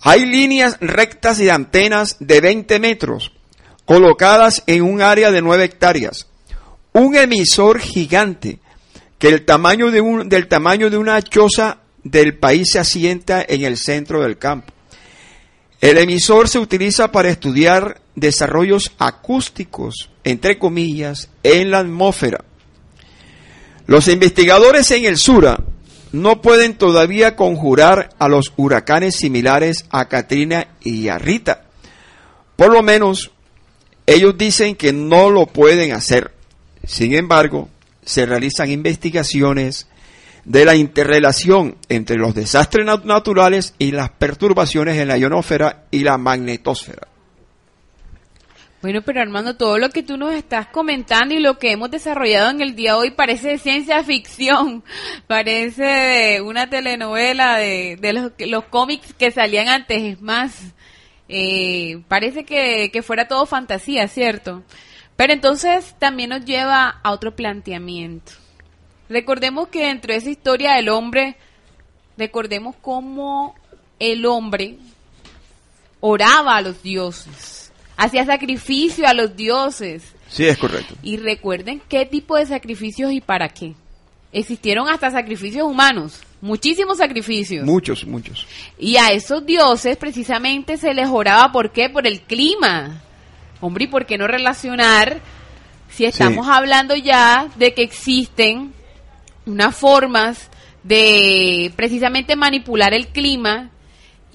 Hay 0.00 0.26
líneas 0.26 0.76
rectas 0.80 1.38
de 1.38 1.50
antenas 1.50 2.16
de 2.20 2.40
20 2.40 2.78
metros 2.78 3.32
colocadas 3.84 4.62
en 4.66 4.82
un 4.82 5.00
área 5.02 5.30
de 5.30 5.42
9 5.42 5.64
hectáreas. 5.64 6.26
Un 6.92 7.16
emisor 7.16 7.80
gigante 7.80 8.58
que 9.18 9.28
el 9.28 9.44
tamaño 9.44 9.90
del 9.90 10.48
tamaño 10.48 10.90
de 10.90 10.98
una 10.98 11.20
choza 11.22 11.78
del 12.02 12.36
país 12.36 12.68
se 12.72 12.78
asienta 12.78 13.44
en 13.46 13.62
el 13.62 13.76
centro 13.78 14.22
del 14.22 14.38
campo. 14.38 14.72
El 15.80 15.98
emisor 15.98 16.48
se 16.48 16.58
utiliza 16.58 17.10
para 17.10 17.30
estudiar 17.30 18.00
desarrollos 18.14 18.92
acústicos, 18.98 20.10
entre 20.22 20.58
comillas, 20.58 21.28
en 21.42 21.70
la 21.70 21.80
atmósfera. 21.80 22.44
Los 23.86 24.08
investigadores 24.08 24.90
en 24.92 25.04
el 25.04 25.18
Sura 25.18 25.60
no 26.12 26.40
pueden 26.40 26.74
todavía 26.74 27.36
conjurar 27.36 28.10
a 28.18 28.28
los 28.28 28.52
huracanes 28.56 29.16
similares 29.16 29.84
a 29.90 30.08
Katrina 30.08 30.68
y 30.80 31.08
a 31.08 31.18
Rita. 31.18 31.64
Por 32.56 32.72
lo 32.72 32.82
menos, 32.82 33.32
ellos 34.06 34.38
dicen 34.38 34.76
que 34.76 34.92
no 34.92 35.28
lo 35.28 35.46
pueden 35.46 35.92
hacer. 35.92 36.32
Sin 36.86 37.14
embargo, 37.14 37.68
se 38.04 38.26
realizan 38.26 38.70
investigaciones 38.70 39.88
de 40.44 40.64
la 40.64 40.76
interrelación 40.76 41.76
entre 41.88 42.16
los 42.16 42.34
desastres 42.34 42.86
naturales 43.04 43.74
y 43.78 43.92
las 43.92 44.10
perturbaciones 44.10 44.98
en 44.98 45.08
la 45.08 45.18
ionosfera 45.18 45.84
y 45.90 46.00
la 46.00 46.16
magnetosfera. 46.16 47.08
Bueno, 48.84 49.00
pero 49.00 49.22
Armando, 49.22 49.56
todo 49.56 49.78
lo 49.78 49.88
que 49.88 50.02
tú 50.02 50.18
nos 50.18 50.34
estás 50.34 50.66
comentando 50.66 51.32
y 51.32 51.38
lo 51.38 51.58
que 51.58 51.72
hemos 51.72 51.90
desarrollado 51.90 52.50
en 52.50 52.60
el 52.60 52.76
día 52.76 52.90
de 52.90 52.98
hoy 52.98 53.10
parece 53.12 53.56
ciencia 53.56 54.04
ficción, 54.04 54.84
parece 55.26 56.42
una 56.42 56.68
telenovela 56.68 57.56
de, 57.56 57.98
los, 58.12 58.32
los 58.46 58.64
cómics 58.64 59.14
que 59.14 59.30
salían 59.30 59.68
antes, 59.68 60.02
es 60.02 60.20
más, 60.20 60.74
eh, 61.30 62.02
parece 62.08 62.44
que, 62.44 62.90
que 62.92 63.02
fuera 63.02 63.26
todo 63.26 63.46
fantasía, 63.46 64.06
¿cierto? 64.06 64.62
Pero 65.16 65.32
entonces 65.32 65.96
también 65.98 66.28
nos 66.28 66.44
lleva 66.44 67.00
a 67.02 67.12
otro 67.12 67.34
planteamiento. 67.34 68.32
Recordemos 69.08 69.68
que 69.68 69.86
dentro 69.86 70.12
de 70.12 70.18
esa 70.18 70.28
historia 70.28 70.74
del 70.74 70.90
hombre, 70.90 71.38
recordemos 72.18 72.76
cómo 72.82 73.54
el 73.98 74.26
hombre 74.26 74.76
oraba 76.00 76.56
a 76.56 76.60
los 76.60 76.82
dioses, 76.82 77.63
hacía 77.96 78.24
sacrificio 78.24 79.06
a 79.06 79.14
los 79.14 79.36
dioses. 79.36 80.14
Sí, 80.28 80.46
es 80.46 80.58
correcto. 80.58 80.94
Y 81.02 81.16
recuerden 81.16 81.80
qué 81.88 82.06
tipo 82.06 82.36
de 82.36 82.46
sacrificios 82.46 83.12
y 83.12 83.20
para 83.20 83.48
qué. 83.48 83.74
Existieron 84.32 84.88
hasta 84.88 85.10
sacrificios 85.12 85.64
humanos, 85.64 86.20
muchísimos 86.40 86.98
sacrificios. 86.98 87.64
Muchos, 87.64 88.04
muchos. 88.04 88.46
Y 88.78 88.96
a 88.96 89.12
esos 89.12 89.46
dioses 89.46 89.96
precisamente 89.96 90.76
se 90.76 90.92
les 90.92 91.08
oraba, 91.08 91.52
¿por 91.52 91.70
qué? 91.70 91.88
Por 91.88 92.06
el 92.06 92.20
clima. 92.22 93.00
Hombre, 93.60 93.84
¿y 93.84 93.86
por 93.86 94.06
qué 94.06 94.18
no 94.18 94.26
relacionar 94.26 95.20
si 95.88 96.04
estamos 96.04 96.48
hablando 96.48 96.96
ya 96.96 97.48
de 97.56 97.72
que 97.72 97.82
existen 97.82 98.72
unas 99.46 99.76
formas 99.76 100.50
de 100.82 101.72
precisamente 101.76 102.34
manipular 102.34 102.92
el 102.92 103.08
clima 103.08 103.70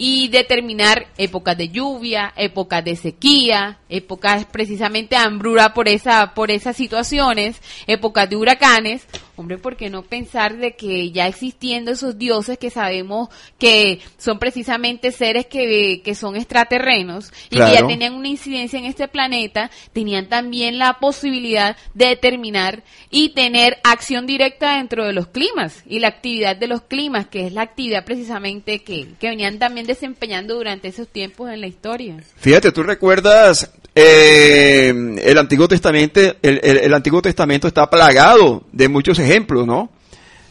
y 0.02 0.30
determinar 0.30 1.08
épocas 1.18 1.58
de 1.58 1.68
lluvia, 1.68 2.32
épocas 2.38 2.86
de 2.86 2.96
sequía, 2.96 3.79
épocas 3.90 4.46
precisamente 4.46 5.16
de 5.16 5.22
hambruna 5.22 5.74
por 5.74 5.90
esa 5.90 6.34
por 6.34 6.52
esas 6.52 6.78
situaciones, 6.78 7.62
épocas 7.88 8.30
de 8.30 8.36
huracanes. 8.36 9.06
Hombre, 9.36 9.58
¿por 9.58 9.78
qué 9.78 9.90
no 9.90 10.04
pensar 10.04 10.58
de 10.58 10.76
que 10.76 11.12
ya 11.12 11.28
existiendo 11.28 11.92
esos 11.92 12.18
dioses 12.18 12.58
que 12.58 12.70
sabemos 12.70 13.30
que 13.58 14.02
son 14.18 14.38
precisamente 14.38 15.12
seres 15.12 15.46
que, 15.46 16.02
que 16.04 16.14
son 16.14 16.36
extraterrenos 16.36 17.32
y 17.50 17.56
que 17.56 17.72
ya 17.72 17.88
tenían 17.88 18.16
una 18.16 18.28
incidencia 18.28 18.78
en 18.78 18.86
este 18.86 19.08
planeta, 19.08 19.72
tenían 19.94 20.28
también 20.28 20.78
la 20.78 21.00
posibilidad 21.00 21.78
de 21.94 22.08
determinar 22.08 22.84
y 23.10 23.30
tener 23.30 23.78
acción 23.86 24.28
directa 24.28 24.76
dentro 24.76 25.06
de 25.06 25.14
los 25.14 25.28
climas 25.28 25.84
y 25.86 26.00
la 26.00 26.10
actividad 26.10 26.58
de 26.58 26.68
los 26.68 26.82
climas, 26.82 27.28
que 27.28 27.48
es 27.48 27.54
la 27.54 27.62
actividad 27.62 28.04
precisamente 28.04 28.80
que, 28.80 29.08
que 29.20 29.30
venían 29.30 29.58
también 29.58 29.88
desempeñando 29.88 30.56
durante 30.56 30.90
esos 30.90 31.08
tiempos 31.08 31.50
en 31.50 31.62
la 31.62 31.68
historia. 31.68 32.18
Fíjate, 32.38 32.72
tú 32.72 32.84
recuerdas 32.84 33.72
eh, 34.02 34.94
el 35.24 35.38
Antiguo 35.38 35.68
Testamento, 35.68 36.22
el, 36.42 36.94
Antiguo 36.94 37.22
Testamento 37.22 37.68
está 37.68 37.90
plagado 37.90 38.64
de 38.72 38.88
muchos 38.88 39.20
ejemplos, 39.20 39.68
¿no? 39.68 39.90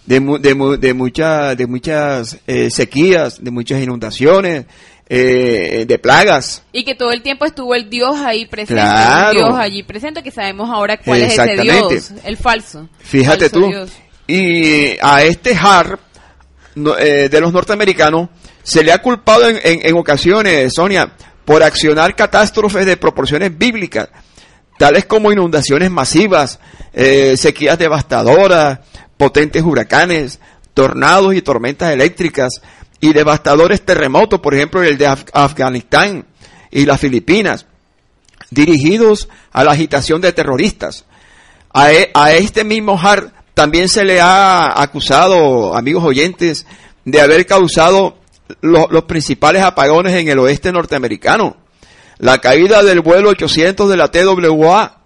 De, 0.04 0.20
de, 0.20 0.78
de, 0.78 0.94
muchas 0.94 1.56
de 1.56 1.66
muchas 1.66 2.38
eh, 2.46 2.70
sequías, 2.70 3.42
de 3.42 3.50
muchas 3.50 3.82
inundaciones, 3.82 4.66
eh, 5.08 5.84
de 5.88 5.98
plagas. 5.98 6.62
Y 6.72 6.84
que 6.84 6.94
todo 6.94 7.10
el 7.10 7.22
tiempo 7.22 7.46
estuvo 7.46 7.74
el 7.74 7.88
Dios 7.88 8.16
ahí 8.18 8.44
presente, 8.46 8.82
el 8.82 9.34
Dios 9.34 9.54
allí 9.54 9.82
presente, 9.82 10.22
que 10.22 10.30
sabemos 10.30 10.68
ahora 10.70 10.98
cuál 10.98 11.22
es 11.22 11.38
ese 11.38 11.62
Dios, 11.62 12.12
el 12.24 12.36
falso. 12.36 12.88
Fíjate 12.98 13.48
tú. 13.48 13.70
Y 14.26 14.98
a 15.00 15.22
este 15.22 15.54
Har 15.54 15.98
de 16.74 17.40
los 17.40 17.52
norteamericanos 17.52 18.28
se 18.62 18.84
le 18.84 18.92
ha 18.92 18.98
culpado 18.98 19.48
en, 19.48 19.58
en, 19.62 19.96
ocasiones, 19.96 20.74
Sonia, 20.74 21.10
por 21.48 21.62
accionar 21.62 22.14
catástrofes 22.14 22.84
de 22.84 22.98
proporciones 22.98 23.56
bíblicas, 23.56 24.10
tales 24.76 25.06
como 25.06 25.32
inundaciones 25.32 25.90
masivas, 25.90 26.60
eh, 26.92 27.38
sequías 27.38 27.78
devastadoras, 27.78 28.80
potentes 29.16 29.62
huracanes, 29.62 30.40
tornados 30.74 31.34
y 31.34 31.40
tormentas 31.40 31.90
eléctricas 31.90 32.60
y 33.00 33.14
devastadores 33.14 33.80
terremotos, 33.80 34.40
por 34.40 34.54
ejemplo 34.54 34.82
el 34.82 34.98
de 34.98 35.06
Afganistán 35.06 36.26
y 36.70 36.84
las 36.84 37.00
Filipinas, 37.00 37.64
dirigidos 38.50 39.30
a 39.50 39.64
la 39.64 39.72
agitación 39.72 40.20
de 40.20 40.34
terroristas. 40.34 41.06
A, 41.72 41.90
e, 41.94 42.10
a 42.12 42.32
este 42.32 42.62
mismo 42.62 43.00
Har 43.00 43.32
también 43.54 43.88
se 43.88 44.04
le 44.04 44.20
ha 44.20 44.82
acusado, 44.82 45.74
amigos 45.74 46.04
oyentes, 46.04 46.66
de 47.06 47.22
haber 47.22 47.46
causado 47.46 48.17
los 48.60 49.04
principales 49.04 49.62
apagones 49.62 50.14
en 50.14 50.28
el 50.28 50.38
oeste 50.38 50.72
norteamericano, 50.72 51.56
la 52.18 52.38
caída 52.38 52.82
del 52.82 53.00
vuelo 53.00 53.30
800 53.30 53.88
de 53.88 53.96
la 53.96 54.10
TWA, 54.10 54.98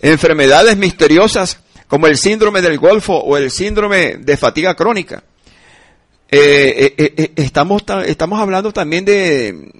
enfermedades 0.00 0.76
misteriosas 0.76 1.60
como 1.88 2.06
el 2.06 2.16
síndrome 2.16 2.62
del 2.62 2.78
Golfo 2.78 3.14
o 3.14 3.36
el 3.36 3.50
síndrome 3.50 4.16
de 4.16 4.36
fatiga 4.36 4.74
crónica. 4.74 5.22
Eh, 6.28 6.94
eh, 6.98 7.14
eh, 7.16 7.32
estamos, 7.36 7.84
estamos 8.06 8.40
hablando 8.40 8.72
también 8.72 9.04
de, 9.04 9.70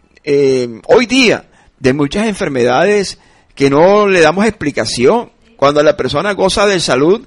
hoy 0.86 1.06
día, 1.06 1.46
de 1.78 1.92
muchas 1.92 2.26
enfermedades 2.26 3.18
que 3.54 3.70
no 3.70 4.06
le 4.06 4.20
damos 4.20 4.46
explicación. 4.46 5.32
Cuando 5.56 5.82
la 5.82 5.96
persona 5.96 6.32
goza 6.32 6.66
de 6.66 6.78
salud, 6.80 7.26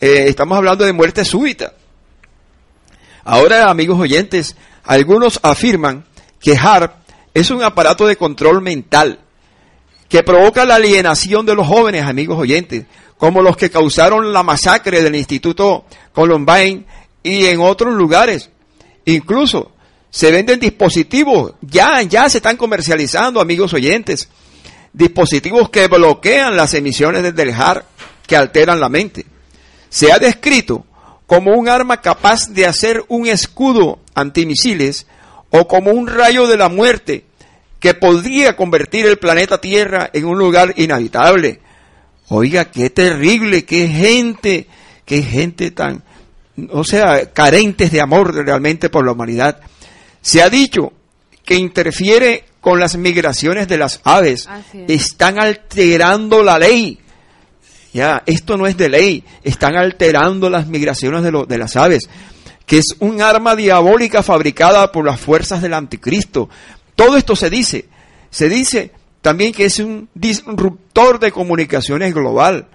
estamos 0.00 0.58
hablando 0.58 0.84
de 0.84 0.92
muerte 0.92 1.24
súbita. 1.24 1.74
Ahora, 3.22 3.70
amigos 3.70 3.98
oyentes, 3.98 4.56
algunos 4.84 5.40
afirman 5.42 6.04
que 6.40 6.56
HARP 6.56 6.94
es 7.34 7.50
un 7.50 7.62
aparato 7.62 8.06
de 8.06 8.16
control 8.16 8.60
mental 8.60 9.20
que 10.08 10.22
provoca 10.22 10.64
la 10.64 10.74
alienación 10.74 11.46
de 11.46 11.54
los 11.54 11.66
jóvenes, 11.66 12.02
amigos 12.02 12.38
oyentes, 12.38 12.84
como 13.16 13.42
los 13.42 13.56
que 13.56 13.70
causaron 13.70 14.32
la 14.32 14.42
masacre 14.42 15.02
del 15.02 15.14
Instituto 15.14 15.84
Columbine 16.12 16.84
y 17.22 17.46
en 17.46 17.60
otros 17.60 17.94
lugares. 17.94 18.50
Incluso 19.04 19.72
se 20.10 20.32
venden 20.32 20.58
dispositivos, 20.58 21.54
ya, 21.60 22.02
ya 22.02 22.28
se 22.28 22.38
están 22.38 22.56
comercializando, 22.56 23.40
amigos 23.40 23.72
oyentes, 23.72 24.28
dispositivos 24.92 25.70
que 25.70 25.86
bloquean 25.86 26.56
las 26.56 26.74
emisiones 26.74 27.34
del 27.34 27.50
HAR 27.52 27.84
que 28.26 28.36
alteran 28.36 28.80
la 28.80 28.88
mente. 28.88 29.24
Se 29.88 30.12
ha 30.12 30.18
descrito 30.18 30.84
como 31.30 31.52
un 31.52 31.68
arma 31.68 32.00
capaz 32.00 32.48
de 32.48 32.66
hacer 32.66 33.04
un 33.06 33.28
escudo 33.28 34.00
antimisiles 34.16 35.06
o 35.50 35.68
como 35.68 35.92
un 35.92 36.08
rayo 36.08 36.48
de 36.48 36.56
la 36.56 36.68
muerte 36.68 37.24
que 37.78 37.94
podría 37.94 38.56
convertir 38.56 39.06
el 39.06 39.16
planeta 39.16 39.60
Tierra 39.60 40.10
en 40.12 40.24
un 40.24 40.36
lugar 40.36 40.74
inhabitable. 40.76 41.60
Oiga, 42.30 42.64
qué 42.64 42.90
terrible, 42.90 43.64
qué 43.64 43.86
gente, 43.86 44.66
qué 45.04 45.22
gente 45.22 45.70
tan, 45.70 46.02
o 46.70 46.82
sea, 46.82 47.32
carentes 47.32 47.92
de 47.92 48.00
amor 48.00 48.34
realmente 48.34 48.90
por 48.90 49.06
la 49.06 49.12
humanidad. 49.12 49.60
Se 50.20 50.42
ha 50.42 50.50
dicho 50.50 50.92
que 51.44 51.54
interfiere 51.54 52.42
con 52.60 52.80
las 52.80 52.96
migraciones 52.96 53.68
de 53.68 53.78
las 53.78 54.00
aves. 54.02 54.48
Están 54.88 55.40
alterando 55.40 56.42
la 56.42 56.58
ley. 56.58 56.98
Ya, 57.92 58.22
esto 58.26 58.56
no 58.56 58.66
es 58.66 58.76
de 58.76 58.88
ley. 58.88 59.24
Están 59.42 59.76
alterando 59.76 60.48
las 60.48 60.66
migraciones 60.66 61.22
de, 61.22 61.44
de 61.48 61.58
las 61.58 61.76
aves 61.76 62.08
que 62.70 62.78
es 62.78 62.94
un 63.00 63.20
arma 63.20 63.56
diabólica 63.56 64.22
fabricada 64.22 64.92
por 64.92 65.04
las 65.04 65.18
fuerzas 65.18 65.60
del 65.60 65.74
anticristo. 65.74 66.48
Todo 66.94 67.16
esto 67.16 67.34
se 67.34 67.50
dice. 67.50 67.86
Se 68.30 68.48
dice 68.48 68.92
también 69.22 69.52
que 69.52 69.64
es 69.64 69.80
un 69.80 70.08
disruptor 70.14 71.18
de 71.18 71.32
comunicaciones 71.32 72.14
global. 72.14 72.68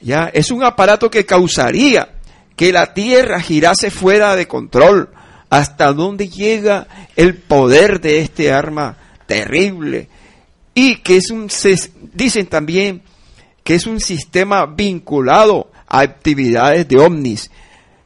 Ya, 0.00 0.28
es 0.34 0.50
un 0.50 0.64
aparato 0.64 1.08
que 1.08 1.24
causaría 1.24 2.16
que 2.56 2.72
la 2.72 2.94
Tierra 2.94 3.40
girase 3.40 3.92
fuera 3.92 4.34
de 4.34 4.48
control. 4.48 5.10
¿Hasta 5.50 5.92
dónde 5.92 6.28
llega 6.28 6.88
el 7.14 7.36
poder 7.36 8.00
de 8.00 8.22
este 8.22 8.50
arma 8.52 8.96
terrible? 9.26 10.08
Y 10.74 10.96
que 10.96 11.18
es 11.18 11.30
un, 11.30 11.48
dicen 12.12 12.48
también 12.48 13.02
que 13.64 13.74
es 13.74 13.86
un 13.86 14.00
sistema 14.00 14.66
vinculado 14.66 15.70
a 15.86 16.00
actividades 16.00 16.88
de 16.88 16.98
ovnis. 16.98 17.50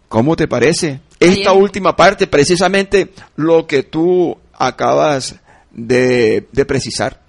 ¿Cómo 0.09 0.37
te 0.37 0.47
parece? 0.47 1.01
esta 1.21 1.53
última 1.53 1.97
parte, 1.97 2.27
precisamente 2.27 3.11
lo 3.37 3.67
que 3.67 3.83
tú 3.83 4.37
acabas 4.53 5.41
de, 5.71 6.47
precisar. 6.67 7.21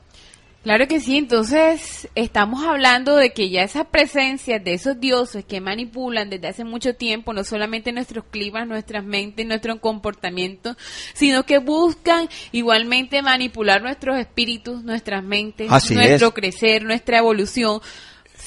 Claro 0.63 0.85
que 0.89 0.99
sí, 0.99 1.17
entonces 1.17 2.09
estamos 2.13 2.65
hablando 2.65 3.15
de 3.15 3.31
que 3.31 3.49
ya 3.49 3.61
esa 3.61 3.85
presencia 3.85 4.59
de 4.59 4.73
esos 4.73 4.99
dioses 4.99 5.45
que 5.45 5.61
manipulan 5.61 6.29
desde 6.29 6.49
hace 6.49 6.65
mucho 6.65 6.93
tiempo, 6.93 7.31
no 7.31 7.45
solamente 7.45 7.93
nuestros 7.93 8.25
climas, 8.29 8.67
nuestras 8.67 9.05
mentes, 9.05 9.47
nuestro 9.47 9.79
comportamiento, 9.79 10.75
sino 11.13 11.43
que 11.43 11.59
buscan 11.59 12.27
igualmente 12.51 13.21
manipular 13.21 13.81
nuestros 13.81 14.19
espíritus, 14.19 14.83
nuestras 14.83 15.23
mentes, 15.23 15.69
nuestro 15.91 16.33
crecer, 16.33 16.83
nuestra 16.83 17.19
evolución, 17.19 17.79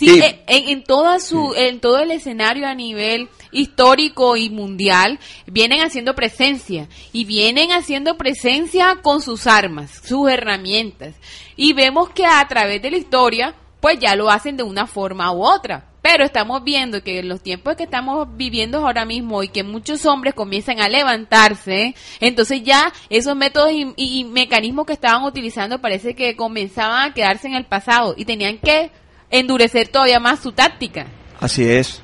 Sí, 0.00 0.22
en, 0.46 0.68
en, 0.70 0.82
toda 0.82 1.20
su, 1.20 1.52
en 1.54 1.78
todo 1.78 1.98
el 1.98 2.10
escenario 2.10 2.66
a 2.66 2.74
nivel 2.74 3.28
histórico 3.52 4.34
y 4.38 4.48
mundial, 4.48 5.18
vienen 5.46 5.82
haciendo 5.82 6.14
presencia 6.14 6.88
y 7.12 7.26
vienen 7.26 7.70
haciendo 7.70 8.16
presencia 8.16 9.00
con 9.02 9.20
sus 9.20 9.46
armas, 9.46 10.00
sus 10.02 10.30
herramientas. 10.30 11.16
Y 11.54 11.74
vemos 11.74 12.08
que 12.08 12.24
a 12.24 12.48
través 12.48 12.80
de 12.80 12.92
la 12.92 12.96
historia, 12.96 13.54
pues 13.80 13.98
ya 13.98 14.16
lo 14.16 14.30
hacen 14.30 14.56
de 14.56 14.62
una 14.62 14.86
forma 14.86 15.32
u 15.32 15.44
otra. 15.44 15.84
Pero 16.00 16.24
estamos 16.24 16.64
viendo 16.64 17.02
que 17.02 17.18
en 17.18 17.28
los 17.28 17.42
tiempos 17.42 17.76
que 17.76 17.82
estamos 17.82 18.26
viviendo 18.34 18.78
ahora 18.78 19.04
mismo 19.04 19.42
y 19.42 19.48
que 19.48 19.62
muchos 19.62 20.06
hombres 20.06 20.32
comienzan 20.32 20.80
a 20.80 20.88
levantarse, 20.88 21.94
entonces 22.20 22.62
ya 22.62 22.90
esos 23.10 23.36
métodos 23.36 23.70
y, 23.72 23.92
y 23.96 24.24
mecanismos 24.24 24.86
que 24.86 24.94
estaban 24.94 25.24
utilizando 25.24 25.78
parece 25.78 26.14
que 26.14 26.36
comenzaban 26.36 27.10
a 27.10 27.12
quedarse 27.12 27.48
en 27.48 27.54
el 27.54 27.66
pasado 27.66 28.14
y 28.16 28.24
tenían 28.24 28.56
que 28.56 28.90
endurecer 29.30 29.88
todavía 29.88 30.20
más 30.20 30.40
su 30.40 30.52
táctica. 30.52 31.06
Así 31.38 31.64
es. 31.68 32.02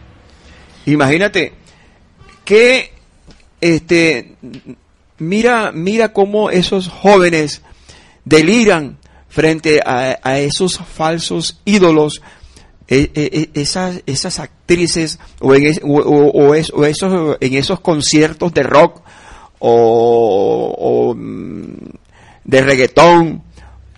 Imagínate 0.87 1.53
que 2.45 2.93
este 3.61 4.37
mira 5.19 5.73
mira 5.73 6.13
cómo 6.13 6.51
esos 6.51 6.89
jóvenes 6.89 7.63
deliran 8.25 8.99
frente 9.29 9.81
a, 9.85 10.39
esos 10.39 10.79
falsos 10.79 11.61
ídolos 11.65 12.23
e, 12.89 13.11
e, 13.15 13.51
e, 13.55 13.61
esas, 13.61 14.03
esas 14.07 14.39
actrices 14.39 15.19
o 15.41 15.55
en, 15.55 15.79
o, 15.83 16.55
esos, 16.55 17.37
en 17.41 17.55
esos 17.55 17.81
conciertos 17.81 18.55
de 18.55 18.63
rock 18.63 19.03
o, 19.59 21.15
mm, 21.15 21.75
de 22.45 22.61
reggaetón 22.63 23.43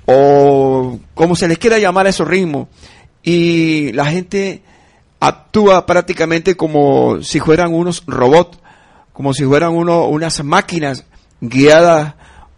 o 0.07 0.99
como 1.15 1.37
se 1.37 1.47
les 1.47 1.59
quiera 1.59 1.79
llamar 1.79 2.07
a 2.07 2.11
esos 2.11 2.27
ritmos 2.27 2.69
y 3.23 3.93
la 3.93 4.07
gente 4.07 4.63
actúa 5.21 5.87
prácticamente 5.87 6.57
como 6.57 7.23
si 7.23 7.41
fueran 7.41 7.75
unos 7.75 8.05
robots, 8.07 8.59
como 9.13 9.35
si 9.35 9.45
fueran 9.45 9.73
uno, 9.73 10.07
unas 10.07 10.43
máquinas 10.45 11.05
guiadas 11.41 12.15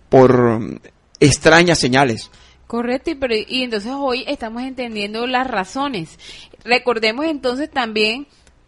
por 0.08 0.80
extrañas 1.18 1.78
señales. 1.78 2.30
Correcto, 2.66 3.10
y, 3.10 3.14
pero, 3.14 3.34
y 3.34 3.62
entonces 3.64 3.92
hoy 3.94 4.24
estamos 4.28 4.62
entendiendo 4.62 5.26
las 5.26 5.46
razones. 5.46 6.18
Recordemos 6.64 7.26
entonces 7.26 7.70
también 7.70 8.26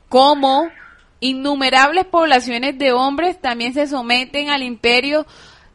cómo 0.09 0.68
innumerables 1.20 2.07
poblaciones 2.07 2.78
de 2.78 2.93
hombres 2.93 3.40
también 3.40 3.74
se 3.74 3.86
someten 3.86 4.51
al 4.51 4.62
imperio 4.62 5.24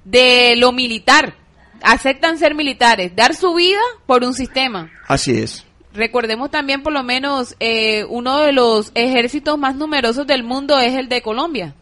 de 0.03 0.55
lo 0.57 0.71
militar, 0.71 1.35
aceptan 1.81 2.37
ser 2.37 2.53
militares, 2.53 3.15
dar 3.15 3.33
su 3.33 3.53
vida 3.53 3.79
por 4.05 4.23
un 4.23 4.33
sistema. 4.33 4.91
Así 5.07 5.37
es. 5.37 5.66
Recordemos 5.97 6.51
también 6.51 6.83
por 6.83 6.93
lo 6.93 7.01
menos 7.01 7.55
eh, 7.59 8.05
uno 8.05 8.37
de 8.37 8.51
los 8.51 8.91
ejércitos 8.93 9.57
más 9.57 9.75
numerosos 9.75 10.27
del 10.27 10.43
mundo 10.43 10.77
es 10.77 10.93
el 10.93 11.09
de 11.09 11.23
Colombia. 11.23 11.73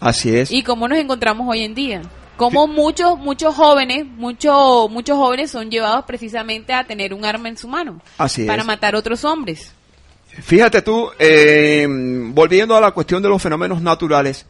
Así 0.00 0.36
es. 0.36 0.50
Y 0.50 0.64
cómo 0.64 0.88
nos 0.88 0.98
encontramos 0.98 1.46
hoy 1.48 1.62
en 1.62 1.72
día. 1.72 2.02
Como 2.36 2.66
muchos 2.66 3.16
muchos 3.16 3.54
jóvenes, 3.54 4.06
muchos 4.06 4.90
muchos 4.90 5.16
jóvenes 5.16 5.52
son 5.52 5.70
llevados 5.70 6.04
precisamente 6.04 6.72
a 6.72 6.82
tener 6.82 7.14
un 7.14 7.24
arma 7.24 7.48
en 7.48 7.56
su 7.56 7.68
mano 7.68 8.00
Así 8.18 8.44
para 8.44 8.64
matar 8.64 8.96
otros 8.96 9.24
hombres. 9.24 9.72
Fíjate 10.26 10.82
tú, 10.82 11.10
eh, 11.20 11.86
volviendo 11.88 12.74
a 12.74 12.80
la 12.80 12.90
cuestión 12.90 13.22
de 13.22 13.28
los 13.28 13.40
fenómenos 13.40 13.80
naturales, 13.80 14.46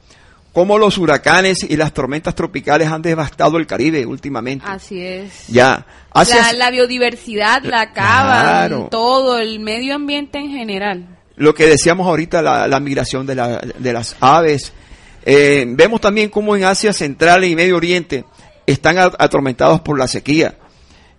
cómo 0.55 0.79
los 0.79 0.97
huracanes 0.97 1.65
y 1.69 1.77
las 1.77 1.93
tormentas 1.93 2.35
tropicales 2.35 2.89
han 2.89 3.03
devastado 3.03 3.59
el 3.59 3.67
Caribe 3.67 4.07
últimamente. 4.07 4.65
Así 4.67 5.05
es. 5.05 5.49
Ya. 5.49 5.85
la, 6.55 6.71
biodiversidad 6.71 7.65
la 7.65 7.83
acaban, 7.83 8.89
todo, 8.89 9.39
el 9.39 9.59
medio 9.59 9.97
ambiente 9.97 10.39
en 10.39 10.51
general. 10.51 11.19
Lo 11.37 11.55
que 11.55 11.67
decíamos 11.67 12.07
ahorita, 12.07 12.41
la, 12.41 12.81
migración 12.81 13.27
de, 13.27 13.35
las 13.35 14.17
aves. 14.21 14.73
Eh, 15.27 15.65
vemos 15.67 16.01
también 16.01 16.31
cómo 16.31 16.55
en 16.55 16.65
Asia 16.65 16.93
Central 16.93 17.45
y 17.45 17.57
Medio 17.57 17.77
Oriente 17.77 18.25
están 18.65 18.97
atormentados 18.99 19.81
por 19.81 19.99
la 19.99 20.07
sequía. 20.07 20.55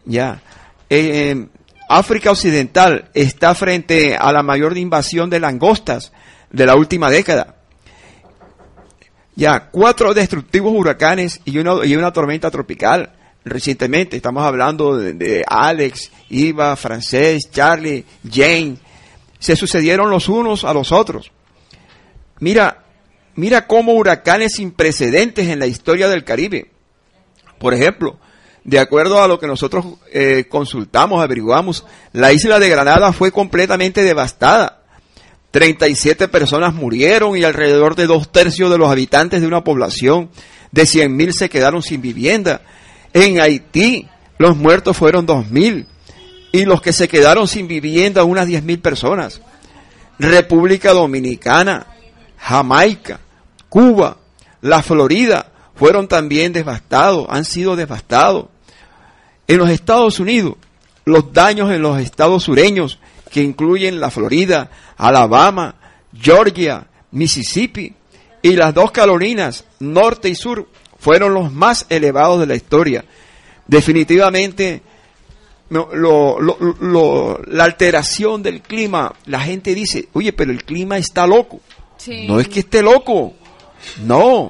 Ya. 0.06 0.42
Eh, 0.90 1.46
África 1.90 2.32
Occidental 2.32 3.10
está 3.14 3.54
frente 3.54 4.16
a 4.16 4.32
la 4.32 4.44
mayor 4.44 4.78
invasión 4.78 5.30
de 5.30 5.42
langostas 5.42 6.14
de 6.52 6.66
la 6.66 6.76
última 6.76 7.10
década 7.10 7.56
ya 9.36 9.70
cuatro 9.70 10.14
destructivos 10.14 10.74
huracanes 10.74 11.42
y 11.46 11.58
una, 11.58 11.86
y 11.86 11.96
una 11.96 12.14
tormenta 12.14 12.50
tropical 12.50 13.12
recientemente. 13.44 14.18
Estamos 14.18 14.44
hablando 14.44 14.98
de, 14.98 15.44
Alex, 15.48 16.12
Iva, 16.30 16.76
Francés, 16.76 17.50
Charlie, 17.52 18.06
Jane. 18.30 18.78
Se 19.40 19.56
sucedieron 19.56 20.10
los 20.10 20.30
unos 20.30 20.64
a 20.64 20.74
los 20.74 20.92
otros. 20.92 21.32
Mira, 22.40 22.86
mira 23.36 23.68
cómo 23.68 23.94
huracanes 23.94 24.54
sin 24.56 24.72
precedentes 24.72 25.48
en 25.50 25.60
la 25.60 25.68
historia 25.68 26.10
del 26.10 26.24
Caribe. 26.24 26.72
Por 27.60 27.74
ejemplo, 27.74 28.18
de 28.64 28.80
acuerdo 28.80 29.22
a 29.22 29.28
lo 29.28 29.40
que 29.40 29.48
nosotros 29.48 29.86
eh, 30.12 30.46
consultamos, 30.50 31.22
averiguamos, 31.22 31.86
la 32.14 32.34
isla 32.34 32.60
de 32.60 32.70
Granada 32.70 33.14
fue 33.14 33.32
completamente 33.32 34.04
devastada 34.04 34.85
37 35.56 36.28
personas 36.28 36.74
murieron 36.74 37.38
y 37.38 37.46
alrededor 37.46 37.96
de 37.96 38.08
dos 38.08 38.30
tercios 38.30 38.70
de 38.70 38.78
los 38.78 38.92
habitantes 38.92 39.40
de 39.40 39.48
una 39.48 39.64
población 39.64 40.30
de 40.74 40.84
100.000 40.84 41.32
se 41.32 41.50
quedaron 41.50 41.82
sin 41.82 42.02
vivienda. 42.02 42.60
En 43.14 43.40
Haití 43.40 44.06
los 44.38 44.58
muertos 44.58 44.98
fueron 44.98 45.26
2.000 45.26 45.86
y 46.52 46.66
los 46.66 46.82
que 46.82 46.92
se 46.92 47.08
quedaron 47.08 47.48
sin 47.48 47.70
vivienda 47.70 48.26
unas 48.26 48.50
10.000 48.50 48.82
personas. 48.82 49.40
República 50.20 50.92
Dominicana, 50.92 51.88
Jamaica, 52.38 53.22
Cuba, 53.70 54.18
la 54.60 54.84
Florida 54.84 55.54
fueron 55.74 56.10
también 56.10 56.52
devastados, 56.52 57.28
han 57.30 57.46
sido 57.46 57.78
devastados. 57.78 58.48
En 59.48 59.60
los 59.60 59.70
Estados 59.70 60.20
Unidos, 60.20 60.56
los 61.06 61.32
daños 61.32 61.72
en 61.72 61.82
los 61.82 61.98
estados 62.02 62.44
sureños, 62.44 63.00
que 63.36 63.44
incluyen 63.44 64.00
la 64.00 64.10
Florida, 64.12 64.72
Alabama, 64.96 65.76
Georgia, 66.18 66.88
Mississippi 67.12 67.94
y 68.42 68.56
las 68.56 68.74
dos 68.74 68.92
Carolinas, 68.92 69.66
norte 69.82 70.30
y 70.30 70.36
sur, 70.36 70.70
fueron 70.98 71.34
los 71.34 71.52
más 71.52 71.86
elevados 71.90 72.40
de 72.40 72.46
la 72.46 72.56
historia. 72.56 73.04
Definitivamente, 73.68 74.82
la 75.70 77.64
alteración 77.66 78.42
del 78.42 78.62
clima, 78.62 79.14
la 79.26 79.42
gente 79.42 79.76
dice, 79.76 80.08
oye, 80.14 80.32
pero 80.32 80.54
el 80.54 80.64
clima 80.64 80.98
está 80.98 81.28
loco. 81.28 81.60
No 82.30 82.40
es 82.40 82.48
que 82.48 82.62
esté 82.62 82.82
loco, 82.82 83.34
no, 84.06 84.50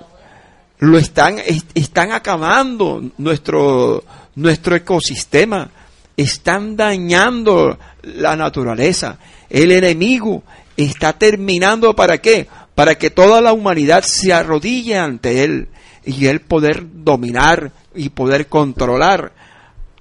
lo 0.77 0.97
están, 0.99 1.39
están 1.73 2.11
acabando 2.11 3.01
nuestro, 3.17 4.03
nuestro 4.35 4.75
ecosistema, 4.75 5.71
están 6.15 6.77
dañando 6.77 7.79
la 8.05 8.35
naturaleza. 8.35 9.17
El 9.49 9.71
enemigo 9.71 10.43
está 10.77 11.13
terminando 11.13 11.95
para 11.95 12.19
qué? 12.19 12.47
Para 12.75 12.95
que 12.95 13.09
toda 13.09 13.41
la 13.41 13.53
humanidad 13.53 14.03
se 14.03 14.33
arrodille 14.33 14.97
ante 14.97 15.43
él 15.43 15.69
y 16.05 16.27
él 16.27 16.41
poder 16.41 16.85
dominar 17.03 17.71
y 17.95 18.09
poder 18.09 18.47
controlar 18.47 19.33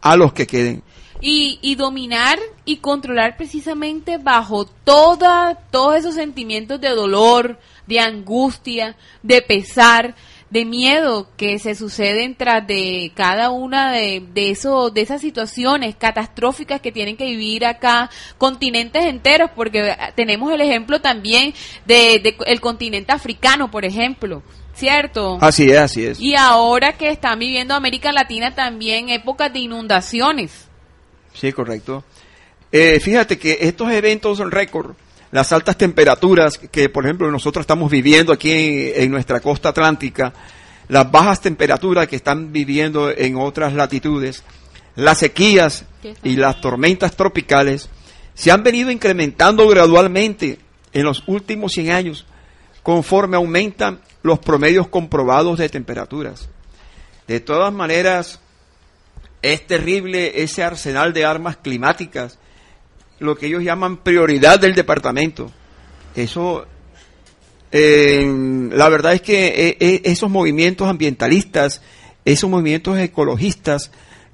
a 0.00 0.16
los 0.16 0.32
que 0.32 0.46
queden. 0.46 0.82
Y, 1.20 1.59
y, 1.62 1.76
dominar 1.76 2.38
y 2.66 2.78
controlar 2.78 3.38
precisamente 3.38 4.18
bajo 4.18 4.66
toda, 4.66 5.55
todos 5.70 5.96
esos 5.96 6.14
sentimientos 6.14 6.80
de 6.80 6.90
dolor, 6.90 7.59
de 7.86 8.00
angustia, 8.00 8.96
de 9.22 9.40
pesar, 9.40 10.14
de 10.55 10.64
miedo 10.64 11.26
que 11.36 11.59
se 11.59 11.74
suceden 11.74 12.36
tras 12.36 12.64
de 12.64 13.11
cada 13.16 13.50
una 13.50 13.90
de, 13.90 14.22
de, 14.32 14.52
eso, 14.52 14.90
de 14.90 15.00
esas 15.00 15.20
situaciones 15.20 15.96
catastróficas 15.96 16.80
que 16.80 16.92
tienen 16.92 17.16
que 17.16 17.24
vivir 17.24 17.66
acá 17.66 18.09
continentes 18.38 19.05
enteros, 19.05 19.50
porque 19.57 19.96
tenemos 20.14 20.52
el 20.52 20.61
ejemplo 20.61 21.00
también 21.00 21.52
de, 21.86 22.20
de 22.20 22.36
el 22.46 22.61
continente 22.61 23.11
africano, 23.11 23.68
por 23.68 23.84
ejemplo. 23.84 24.44
¿Cierto? 24.74 25.38
Así 25.40 25.70
es, 25.70 25.78
así 25.78 26.05
es. 26.07 26.20
Y 26.20 26.36
ahora 26.36 26.92
que 26.92 27.09
están 27.09 27.40
viviendo 27.40 27.74
América 27.74 28.12
Latina 28.12 28.55
también 28.55 29.09
épocas 29.09 29.52
de 29.52 29.59
inundaciones. 29.59 30.68
Sí, 31.32 31.52
correcto. 31.52 32.05
Eh, 32.70 33.00
fíjate 33.00 33.38
que 33.38 33.59
estos 33.61 33.90
eventos 33.90 34.38
son 34.38 34.52
récord 34.52 34.94
las 35.35 35.53
altas 35.53 35.76
temperaturas 35.76 36.59
que, 36.59 36.89
por 36.89 37.05
ejemplo, 37.05 37.28
nosotros 37.28 37.64
estamos 37.64 37.91
viviendo 37.91 38.32
aquí 38.32 38.53
en, 38.53 39.11
nuestra 39.11 39.41
costa 39.41 39.70
atlántica, 39.70 40.32
las 40.87 41.11
bajas 41.11 41.41
temperaturas 41.41 42.07
que 42.07 42.14
están 42.14 42.53
viviendo 42.53 43.11
en 43.11 43.35
otras 43.37 43.72
latitudes, 43.72 44.45
las 44.95 45.18
sequías 45.18 45.87
y 46.22 46.37
las 46.37 46.61
tormentas 46.61 47.16
tropicales 47.16 47.89
se 48.35 48.53
han 48.53 48.62
venido 48.62 48.93
incrementando 48.93 49.66
gradualmente 49.66 50.61
en 50.93 51.03
los 51.03 51.24
últimos 51.26 51.72
100 51.72 51.91
años 51.91 52.26
conforme 52.85 53.37
aumentan 53.37 53.99
los 54.22 54.39
promedios 54.39 54.87
comprobados 54.87 55.59
de 55.59 55.68
temperaturas. 55.68 56.49
De 57.26 57.41
todas 57.41 57.72
maneras, 57.72 58.39
es 59.43 59.66
terrible 59.66 60.45
ese 60.45 60.62
arsenal 60.62 61.12
de 61.12 61.24
armas 61.24 61.57
climáticas 61.57 62.39
lo 63.25 63.37
que 63.37 63.47
ellos 63.47 63.62
llaman 63.62 63.97
prioridad 63.99 64.61
del 64.61 64.75
departamento. 64.75 65.51
Eso, 66.14 66.66
la 67.72 68.89
verdad 68.89 69.14
es 69.14 69.22
que 69.22 69.47
eh, 69.47 69.77
eh, 69.81 70.03
esos 70.05 70.31
movimientos 70.31 70.89
ambientalistas, 70.89 71.83
esos 72.25 72.49
movimientos 72.49 72.99
ecologistas, 72.99 73.91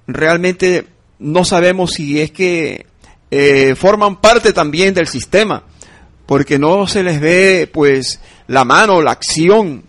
realmente 0.06 0.86
no 1.18 1.44
sabemos 1.44 1.92
si 1.92 2.20
es 2.20 2.30
que 2.30 2.86
eh, 3.30 3.74
forman 3.76 4.20
parte 4.20 4.52
también 4.52 4.92
del 4.92 5.06
sistema, 5.06 5.64
porque 6.26 6.58
no 6.58 6.86
se 6.86 7.02
les 7.02 7.20
ve 7.20 7.68
pues 7.72 8.20
la 8.46 8.64
mano, 8.64 9.00
la 9.00 9.12
acción, 9.12 9.84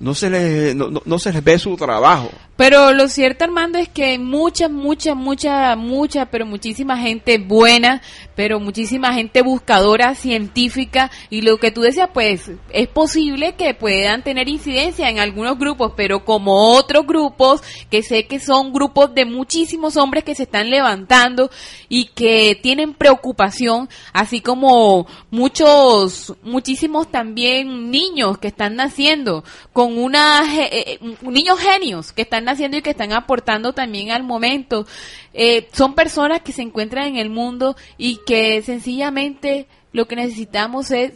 no 0.00 0.14
se 0.14 0.30
les, 0.30 0.76
no 0.76 1.18
se 1.18 1.32
les 1.32 1.42
ve 1.42 1.58
su 1.58 1.76
trabajo. 1.76 2.30
Pero 2.56 2.92
lo 2.92 3.08
cierto, 3.08 3.44
Armando, 3.44 3.78
es 3.78 3.88
que 3.88 4.16
mucha, 4.16 4.68
mucha, 4.68 5.16
mucha, 5.16 5.74
mucha, 5.74 6.26
pero 6.26 6.46
muchísima 6.46 6.96
gente 6.96 7.38
buena, 7.38 8.00
pero 8.36 8.60
muchísima 8.60 9.12
gente 9.12 9.42
buscadora, 9.42 10.14
científica, 10.14 11.10
y 11.30 11.42
lo 11.42 11.58
que 11.58 11.72
tú 11.72 11.80
decías, 11.80 12.10
pues 12.14 12.52
es 12.70 12.88
posible 12.88 13.56
que 13.56 13.74
puedan 13.74 14.22
tener 14.22 14.48
incidencia 14.48 15.08
en 15.08 15.18
algunos 15.18 15.58
grupos, 15.58 15.94
pero 15.96 16.24
como 16.24 16.74
otros 16.76 17.04
grupos, 17.04 17.60
que 17.90 18.04
sé 18.04 18.26
que 18.28 18.38
son 18.38 18.72
grupos 18.72 19.12
de 19.16 19.24
muchísimos 19.24 19.96
hombres 19.96 20.22
que 20.22 20.36
se 20.36 20.44
están 20.44 20.70
levantando 20.70 21.50
y 21.88 22.06
que 22.06 22.56
tienen 22.62 22.94
preocupación, 22.94 23.88
así 24.12 24.40
como 24.40 25.08
muchos, 25.32 26.34
muchísimos 26.44 27.10
también 27.10 27.90
niños 27.90 28.38
que 28.38 28.48
están 28.48 28.76
naciendo 28.76 29.42
con 29.72 29.98
una, 29.98 30.44
eh, 30.56 30.98
eh, 31.00 31.16
niños 31.22 31.58
genios 31.58 32.12
que 32.12 32.22
están 32.22 32.43
haciendo 32.48 32.76
y 32.76 32.82
que 32.82 32.90
están 32.90 33.12
aportando 33.12 33.72
también 33.72 34.10
al 34.10 34.22
momento. 34.22 34.86
Eh, 35.32 35.68
son 35.72 35.94
personas 35.94 36.42
que 36.42 36.52
se 36.52 36.62
encuentran 36.62 37.06
en 37.06 37.16
el 37.16 37.30
mundo 37.30 37.76
y 37.98 38.20
que 38.26 38.62
sencillamente 38.62 39.66
lo 39.92 40.06
que 40.06 40.16
necesitamos 40.16 40.90
es 40.90 41.14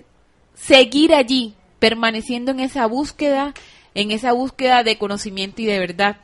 seguir 0.55 1.15
allí, 1.15 1.55
permaneciendo 1.79 2.51
en 2.51 2.61
esa 2.61 2.87
búsqueda, 2.87 3.55
en 3.95 4.11
esa 4.11 4.33
búsqueda 4.33 4.83
de 4.85 4.99
conocimiento 4.99 5.63
y 5.63 5.67
de 5.67 5.79
verdad. 5.79 6.17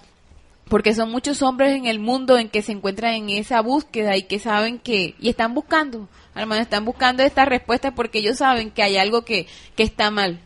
Porque 0.68 0.94
son 0.94 1.10
muchos 1.10 1.42
hombres 1.42 1.76
en 1.76 1.86
el 1.86 1.98
mundo 1.98 2.38
en 2.38 2.48
que 2.48 2.62
se 2.62 2.72
encuentran 2.72 3.14
en 3.14 3.30
esa 3.30 3.60
búsqueda 3.60 4.16
y 4.16 4.22
que 4.22 4.38
saben 4.38 4.78
que, 4.78 5.14
y 5.20 5.28
están 5.28 5.52
buscando, 5.54 6.08
hermano, 6.34 6.62
están 6.62 6.84
buscando 6.84 7.22
esta 7.22 7.44
respuesta 7.44 7.94
porque 7.94 8.20
ellos 8.20 8.38
saben 8.38 8.70
que 8.70 8.82
hay 8.82 8.96
algo 8.96 9.24
que, 9.24 9.46
que 9.76 9.82
está 9.82 10.10
mal 10.10 10.40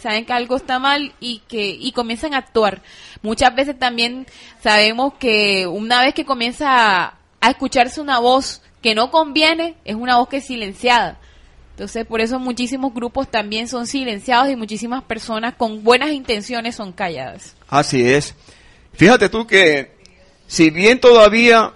saben 0.00 0.24
que 0.24 0.32
algo 0.32 0.56
está 0.56 0.78
mal 0.78 1.12
y 1.20 1.42
que 1.48 1.76
y 1.78 1.92
comienzan 1.92 2.34
a 2.34 2.38
actuar. 2.38 2.82
Muchas 3.22 3.54
veces 3.54 3.78
también 3.78 4.26
sabemos 4.62 5.14
que 5.14 5.66
una 5.66 6.02
vez 6.02 6.14
que 6.14 6.24
comienza 6.24 7.16
a, 7.40 7.48
escucharse 7.48 8.00
una 8.00 8.18
voz 8.18 8.62
que 8.82 8.94
no 8.94 9.10
conviene, 9.10 9.76
es 9.84 9.94
una 9.94 10.18
voz 10.18 10.28
que 10.28 10.38
es 10.38 10.46
silenciada. 10.46 11.18
Entonces, 11.72 12.04
por 12.04 12.20
eso 12.20 12.38
muchísimos 12.38 12.92
grupos 12.92 13.30
también 13.30 13.66
son 13.66 13.86
silenciados 13.86 14.50
y 14.50 14.56
muchísimas 14.56 15.02
personas 15.04 15.54
con 15.54 15.82
buenas 15.82 16.10
intenciones 16.10 16.76
son 16.76 16.92
calladas. 16.92 17.56
Así 17.68 18.04
es. 18.04 18.34
Fíjate 18.92 19.30
tú 19.30 19.46
que 19.46 19.96
si 20.46 20.68
bien 20.70 21.00
todavía, 21.00 21.72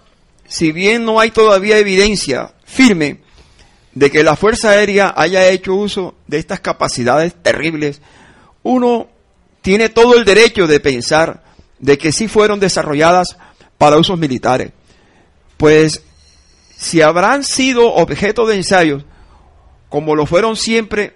si 0.47 0.73
bien 0.73 1.05
no 1.05 1.21
hay 1.21 1.31
todavía 1.31 1.79
evidencia 1.79 2.53
firme 2.65 3.24
de 3.95 4.11
que 4.11 4.25
la 4.25 4.37
Fuerza 4.37 4.71
Aérea 4.71 5.15
haya 5.17 5.49
hecho 5.49 5.75
uso 5.75 6.15
de 6.27 6.39
estas 6.39 6.61
capacidades 6.61 7.35
terribles, 7.35 8.01
uno 8.63 9.09
tiene 9.63 9.89
todo 9.89 10.17
el 10.17 10.25
derecho 10.25 10.67
de 10.67 10.81
pensar 10.81 11.43
de 11.79 11.97
que 11.97 12.13
sí 12.13 12.29
fueron 12.29 12.61
desarrolladas 12.61 13.37
para 13.79 13.99
usos 13.99 14.19
militares. 14.19 14.73
Pues 15.57 16.03
si 16.77 17.03
habrán 17.03 17.45
sido 17.45 17.95
objeto 17.95 18.47
de 18.47 18.57
ensayos, 18.57 19.05
como 19.89 20.17
lo 20.17 20.27
fueron 20.27 20.57
siempre 20.57 21.15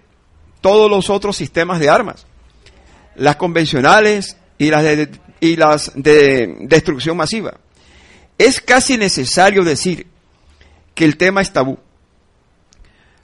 todos 0.61 0.91
los 0.91 1.11
otros 1.11 1.37
sistemas 1.37 1.81
de 1.81 1.91
armas, 1.91 2.26
las 3.16 3.37
convencionales 3.37 4.37
y 4.57 4.70
las 4.70 4.83
de, 4.85 5.11
y 5.41 5.57
las 5.57 5.93
de 5.95 6.57
destrucción 6.61 7.16
masiva, 7.16 7.59
es 8.39 8.61
casi 8.61 8.97
necesario 8.97 9.64
decir 9.64 10.07
que 10.95 11.05
el 11.05 11.16
tema 11.16 11.41
es 11.41 11.53
tabú. 11.53 11.79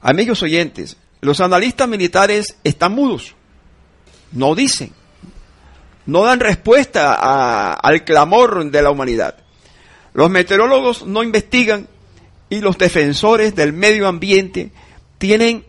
Amigos 0.07 0.43
oyentes, 0.43 0.99
los 1.23 1.41
analistas 1.41 1.89
militares 1.89 2.59
están 2.63 2.93
mudos, 2.93 3.35
no 4.33 4.55
dicen, 4.55 4.93
no 6.05 6.25
dan 6.25 6.41
respuesta 6.41 7.73
al 7.73 8.05
clamor 8.05 8.71
de 8.71 8.83
la 8.83 8.91
humanidad. 8.91 9.37
Los 10.13 10.29
meteorólogos 10.29 11.07
no 11.07 11.23
investigan 11.23 11.89
y 12.51 12.61
los 12.61 12.77
defensores 12.77 13.55
del 13.55 13.73
medio 13.73 14.07
ambiente 14.07 14.73
tienen 15.17 15.65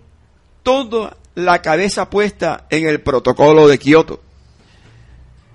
toda 0.63 1.15
la 1.35 1.61
cabeza 1.61 2.09
puesta 2.09 2.65
en 2.69 2.89
el 2.89 2.99
protocolo 2.99 3.69
de 3.69 3.79
Kioto. 3.79 4.21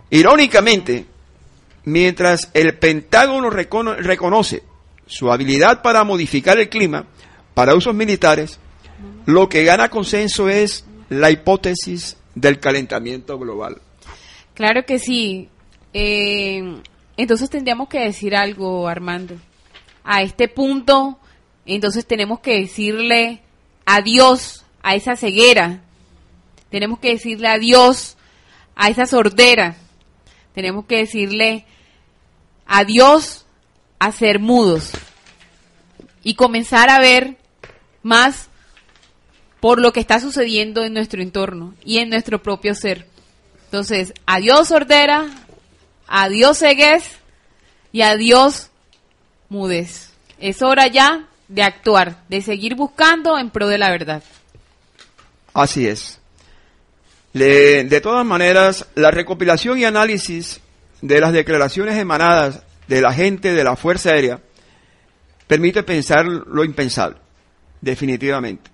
Irónicamente, 0.08 1.04
mientras 1.84 2.48
el 2.54 2.78
Pentágono 2.78 3.50
reconoce 3.50 4.62
su 5.04 5.30
habilidad 5.30 5.82
para 5.82 6.02
modificar 6.02 6.58
el 6.58 6.70
clima 6.70 7.04
para 7.52 7.74
usos 7.74 7.94
militares, 7.94 8.58
lo 9.26 9.48
que 9.48 9.64
gana 9.64 9.88
consenso 9.88 10.48
es 10.48 10.84
la 11.08 11.30
hipótesis 11.30 12.16
del 12.34 12.60
calentamiento 12.60 13.38
global. 13.38 13.80
Claro 14.54 14.84
que 14.84 14.98
sí. 14.98 15.48
Eh, 15.92 16.80
entonces 17.16 17.50
tendríamos 17.50 17.88
que 17.88 18.00
decir 18.00 18.34
algo, 18.34 18.88
Armando. 18.88 19.36
A 20.04 20.22
este 20.22 20.48
punto, 20.48 21.18
entonces 21.66 22.06
tenemos 22.06 22.40
que 22.40 22.60
decirle 22.60 23.42
adiós 23.84 24.64
a 24.82 24.94
esa 24.94 25.16
ceguera. 25.16 25.80
Tenemos 26.70 26.98
que 26.98 27.10
decirle 27.10 27.48
adiós 27.48 28.16
a 28.74 28.88
esa 28.88 29.06
sordera. 29.06 29.76
Tenemos 30.54 30.86
que 30.86 30.98
decirle 30.98 31.64
adiós 32.66 33.46
a 33.98 34.12
ser 34.12 34.38
mudos 34.38 34.92
y 36.22 36.34
comenzar 36.34 36.90
a 36.90 37.00
ver 37.00 37.36
más 38.02 38.49
por 39.60 39.80
lo 39.80 39.92
que 39.92 40.00
está 40.00 40.20
sucediendo 40.20 40.82
en 40.84 40.94
nuestro 40.94 41.22
entorno 41.22 41.74
y 41.84 41.98
en 41.98 42.10
nuestro 42.10 42.42
propio 42.42 42.74
ser. 42.74 43.06
Entonces, 43.66 44.12
adiós 44.26 44.68
sordera, 44.68 45.26
adiós 46.08 46.58
ceguez 46.58 47.04
y 47.92 48.02
adiós 48.02 48.70
mudez. 49.48 50.10
Es 50.38 50.62
hora 50.62 50.86
ya 50.88 51.28
de 51.48 51.62
actuar, 51.62 52.24
de 52.28 52.42
seguir 52.42 52.74
buscando 52.74 53.38
en 53.38 53.50
pro 53.50 53.68
de 53.68 53.78
la 53.78 53.90
verdad. 53.90 54.22
Así 55.52 55.86
es. 55.86 56.18
de 57.32 58.00
todas 58.02 58.24
maneras, 58.24 58.86
la 58.94 59.10
recopilación 59.10 59.78
y 59.78 59.84
análisis 59.84 60.60
de 61.02 61.20
las 61.20 61.32
declaraciones 61.32 61.96
emanadas 61.96 62.62
de 62.88 63.00
la 63.00 63.12
gente 63.12 63.52
de 63.52 63.64
la 63.64 63.76
Fuerza 63.76 64.10
Aérea 64.10 64.40
permite 65.46 65.82
pensar 65.82 66.24
lo 66.26 66.64
impensable, 66.64 67.16
definitivamente. 67.80 68.70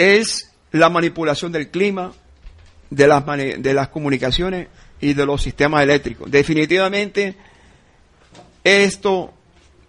Es 0.00 0.50
la 0.72 0.88
manipulación 0.88 1.52
del 1.52 1.68
clima, 1.68 2.12
de 2.88 3.06
las, 3.06 3.88
comunicaciones 3.88 4.68
y 5.00 5.12
de 5.12 5.26
los 5.26 5.42
sistemas 5.42 5.82
eléctricos. 5.82 6.30
Definitivamente, 6.30 7.34
esto 8.64 9.34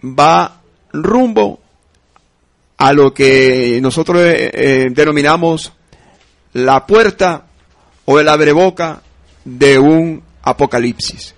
va 0.04 0.62
rumbo 0.92 1.62
a 2.78 2.92
lo 2.92 3.14
que 3.14 3.80
nosotros 3.82 4.22
eh, 4.22 4.52
eh, 4.54 4.88
denominamos 4.92 5.72
la 6.54 6.86
puerta 6.86 7.46
o 8.06 8.20
el 8.20 8.28
abreboca 8.28 9.02
de 9.46 9.80
un 9.80 10.22
apocalipsis. 10.42 11.36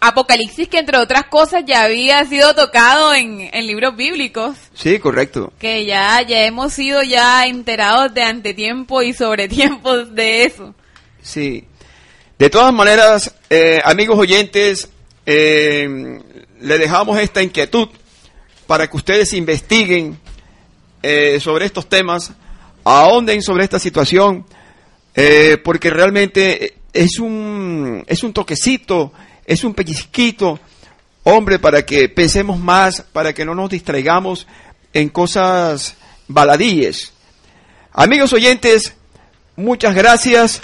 Apocalipsis 0.00 0.68
que 0.68 0.78
entre 0.78 0.98
otras 0.98 1.24
cosas 1.24 1.64
ya 1.66 1.82
había 1.82 2.24
sido 2.24 2.54
tocado 2.54 3.14
en, 3.14 3.50
libros 3.66 3.96
bíblicos. 3.96 4.56
Sí, 4.74 4.98
correcto. 4.98 5.52
Que 5.58 5.84
ya, 5.84 6.22
ya 6.22 6.44
hemos 6.44 6.72
sido 6.72 7.02
ya 7.02 7.46
enterados 7.46 8.14
de 8.14 8.22
antetiempo 8.22 9.02
y 9.02 9.12
sobre 9.12 9.48
tiempos 9.48 10.14
de 10.14 10.44
eso. 10.44 10.74
Sí. 11.22 11.64
De 12.38 12.50
todas 12.50 12.72
maneras, 12.72 13.34
eh, 13.50 13.80
amigos 13.84 14.18
oyentes, 14.18 14.88
eh, 15.26 16.20
le 16.60 16.78
dejamos 16.78 17.18
esta 17.18 17.42
inquietud 17.42 17.88
para 18.66 18.88
que 18.88 18.96
ustedes 18.96 19.32
investiguen 19.32 20.18
eh, 21.02 21.40
sobre 21.40 21.66
estos 21.66 21.88
temas, 21.88 22.32
ahonden 22.84 23.42
sobre 23.42 23.64
esta 23.64 23.78
situación, 23.78 24.46
porque 25.64 25.90
realmente 25.90 26.74
es 26.92 27.18
un, 27.18 28.04
es 28.06 28.22
un 28.22 28.32
toquecito 28.32 29.12
es 29.48 29.64
un 29.64 29.72
pellizquito, 29.72 30.60
hombre, 31.22 31.58
para 31.58 31.84
que 31.84 32.10
pensemos 32.10 32.60
más, 32.60 33.00
para 33.00 33.32
que 33.32 33.46
no 33.46 33.54
nos 33.54 33.70
distraigamos 33.70 34.46
en 34.92 35.08
cosas 35.08 35.96
baladíes. 36.28 37.14
Amigos 37.94 38.34
oyentes, 38.34 38.94
muchas 39.56 39.94
gracias. 39.94 40.60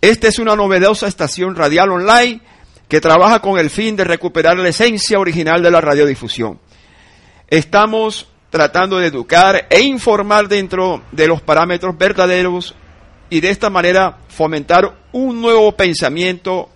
Esta 0.00 0.26
es 0.26 0.40
una 0.40 0.56
novedosa 0.56 1.06
estación 1.06 1.54
radial 1.54 1.90
online 1.90 2.40
que 2.88 3.00
trabaja 3.00 3.38
con 3.38 3.56
el 3.56 3.70
fin 3.70 3.94
de 3.94 4.02
recuperar 4.02 4.58
la 4.58 4.68
esencia 4.68 5.20
original 5.20 5.62
de 5.62 5.70
la 5.70 5.80
radiodifusión. 5.80 6.58
Estamos 7.46 8.26
tratando 8.50 8.98
de 8.98 9.06
educar 9.06 9.68
e 9.70 9.80
informar 9.82 10.48
dentro 10.48 11.04
de 11.12 11.28
los 11.28 11.40
parámetros 11.40 11.96
verdaderos 11.96 12.74
y 13.30 13.38
de 13.40 13.50
esta 13.50 13.70
manera 13.70 14.18
fomentar 14.26 14.92
un 15.12 15.40
nuevo 15.40 15.70
pensamiento 15.76 16.68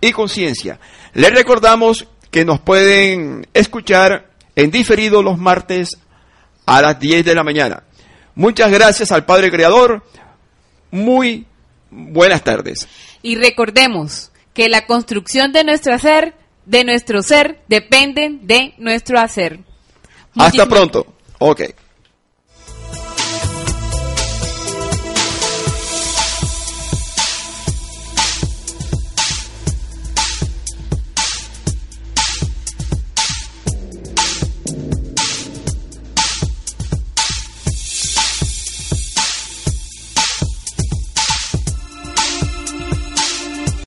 y 0.00 0.12
conciencia. 0.12 0.78
Les 1.14 1.32
recordamos 1.32 2.06
que 2.30 2.44
nos 2.44 2.60
pueden 2.60 3.46
escuchar 3.54 4.30
en 4.54 4.70
diferido 4.70 5.22
los 5.22 5.38
martes 5.38 5.98
a 6.66 6.82
las 6.82 6.98
10 6.98 7.24
de 7.24 7.34
la 7.34 7.44
mañana. 7.44 7.82
Muchas 8.34 8.70
gracias 8.70 9.10
al 9.10 9.24
Padre 9.24 9.50
Creador. 9.50 10.04
Muy 10.90 11.46
buenas 11.90 12.42
tardes. 12.44 12.86
Y 13.22 13.36
recordemos 13.36 14.30
que 14.54 14.68
la 14.68 14.86
construcción 14.86 15.52
de 15.52 15.64
nuestro 15.64 15.98
ser, 15.98 16.34
de 16.66 16.84
nuestro 16.84 17.22
ser, 17.22 17.62
dependen 17.68 18.46
de 18.46 18.74
nuestro 18.78 19.18
hacer. 19.18 19.60
Hasta 20.36 20.66
pronto. 20.66 21.06
Ok. 21.38 21.62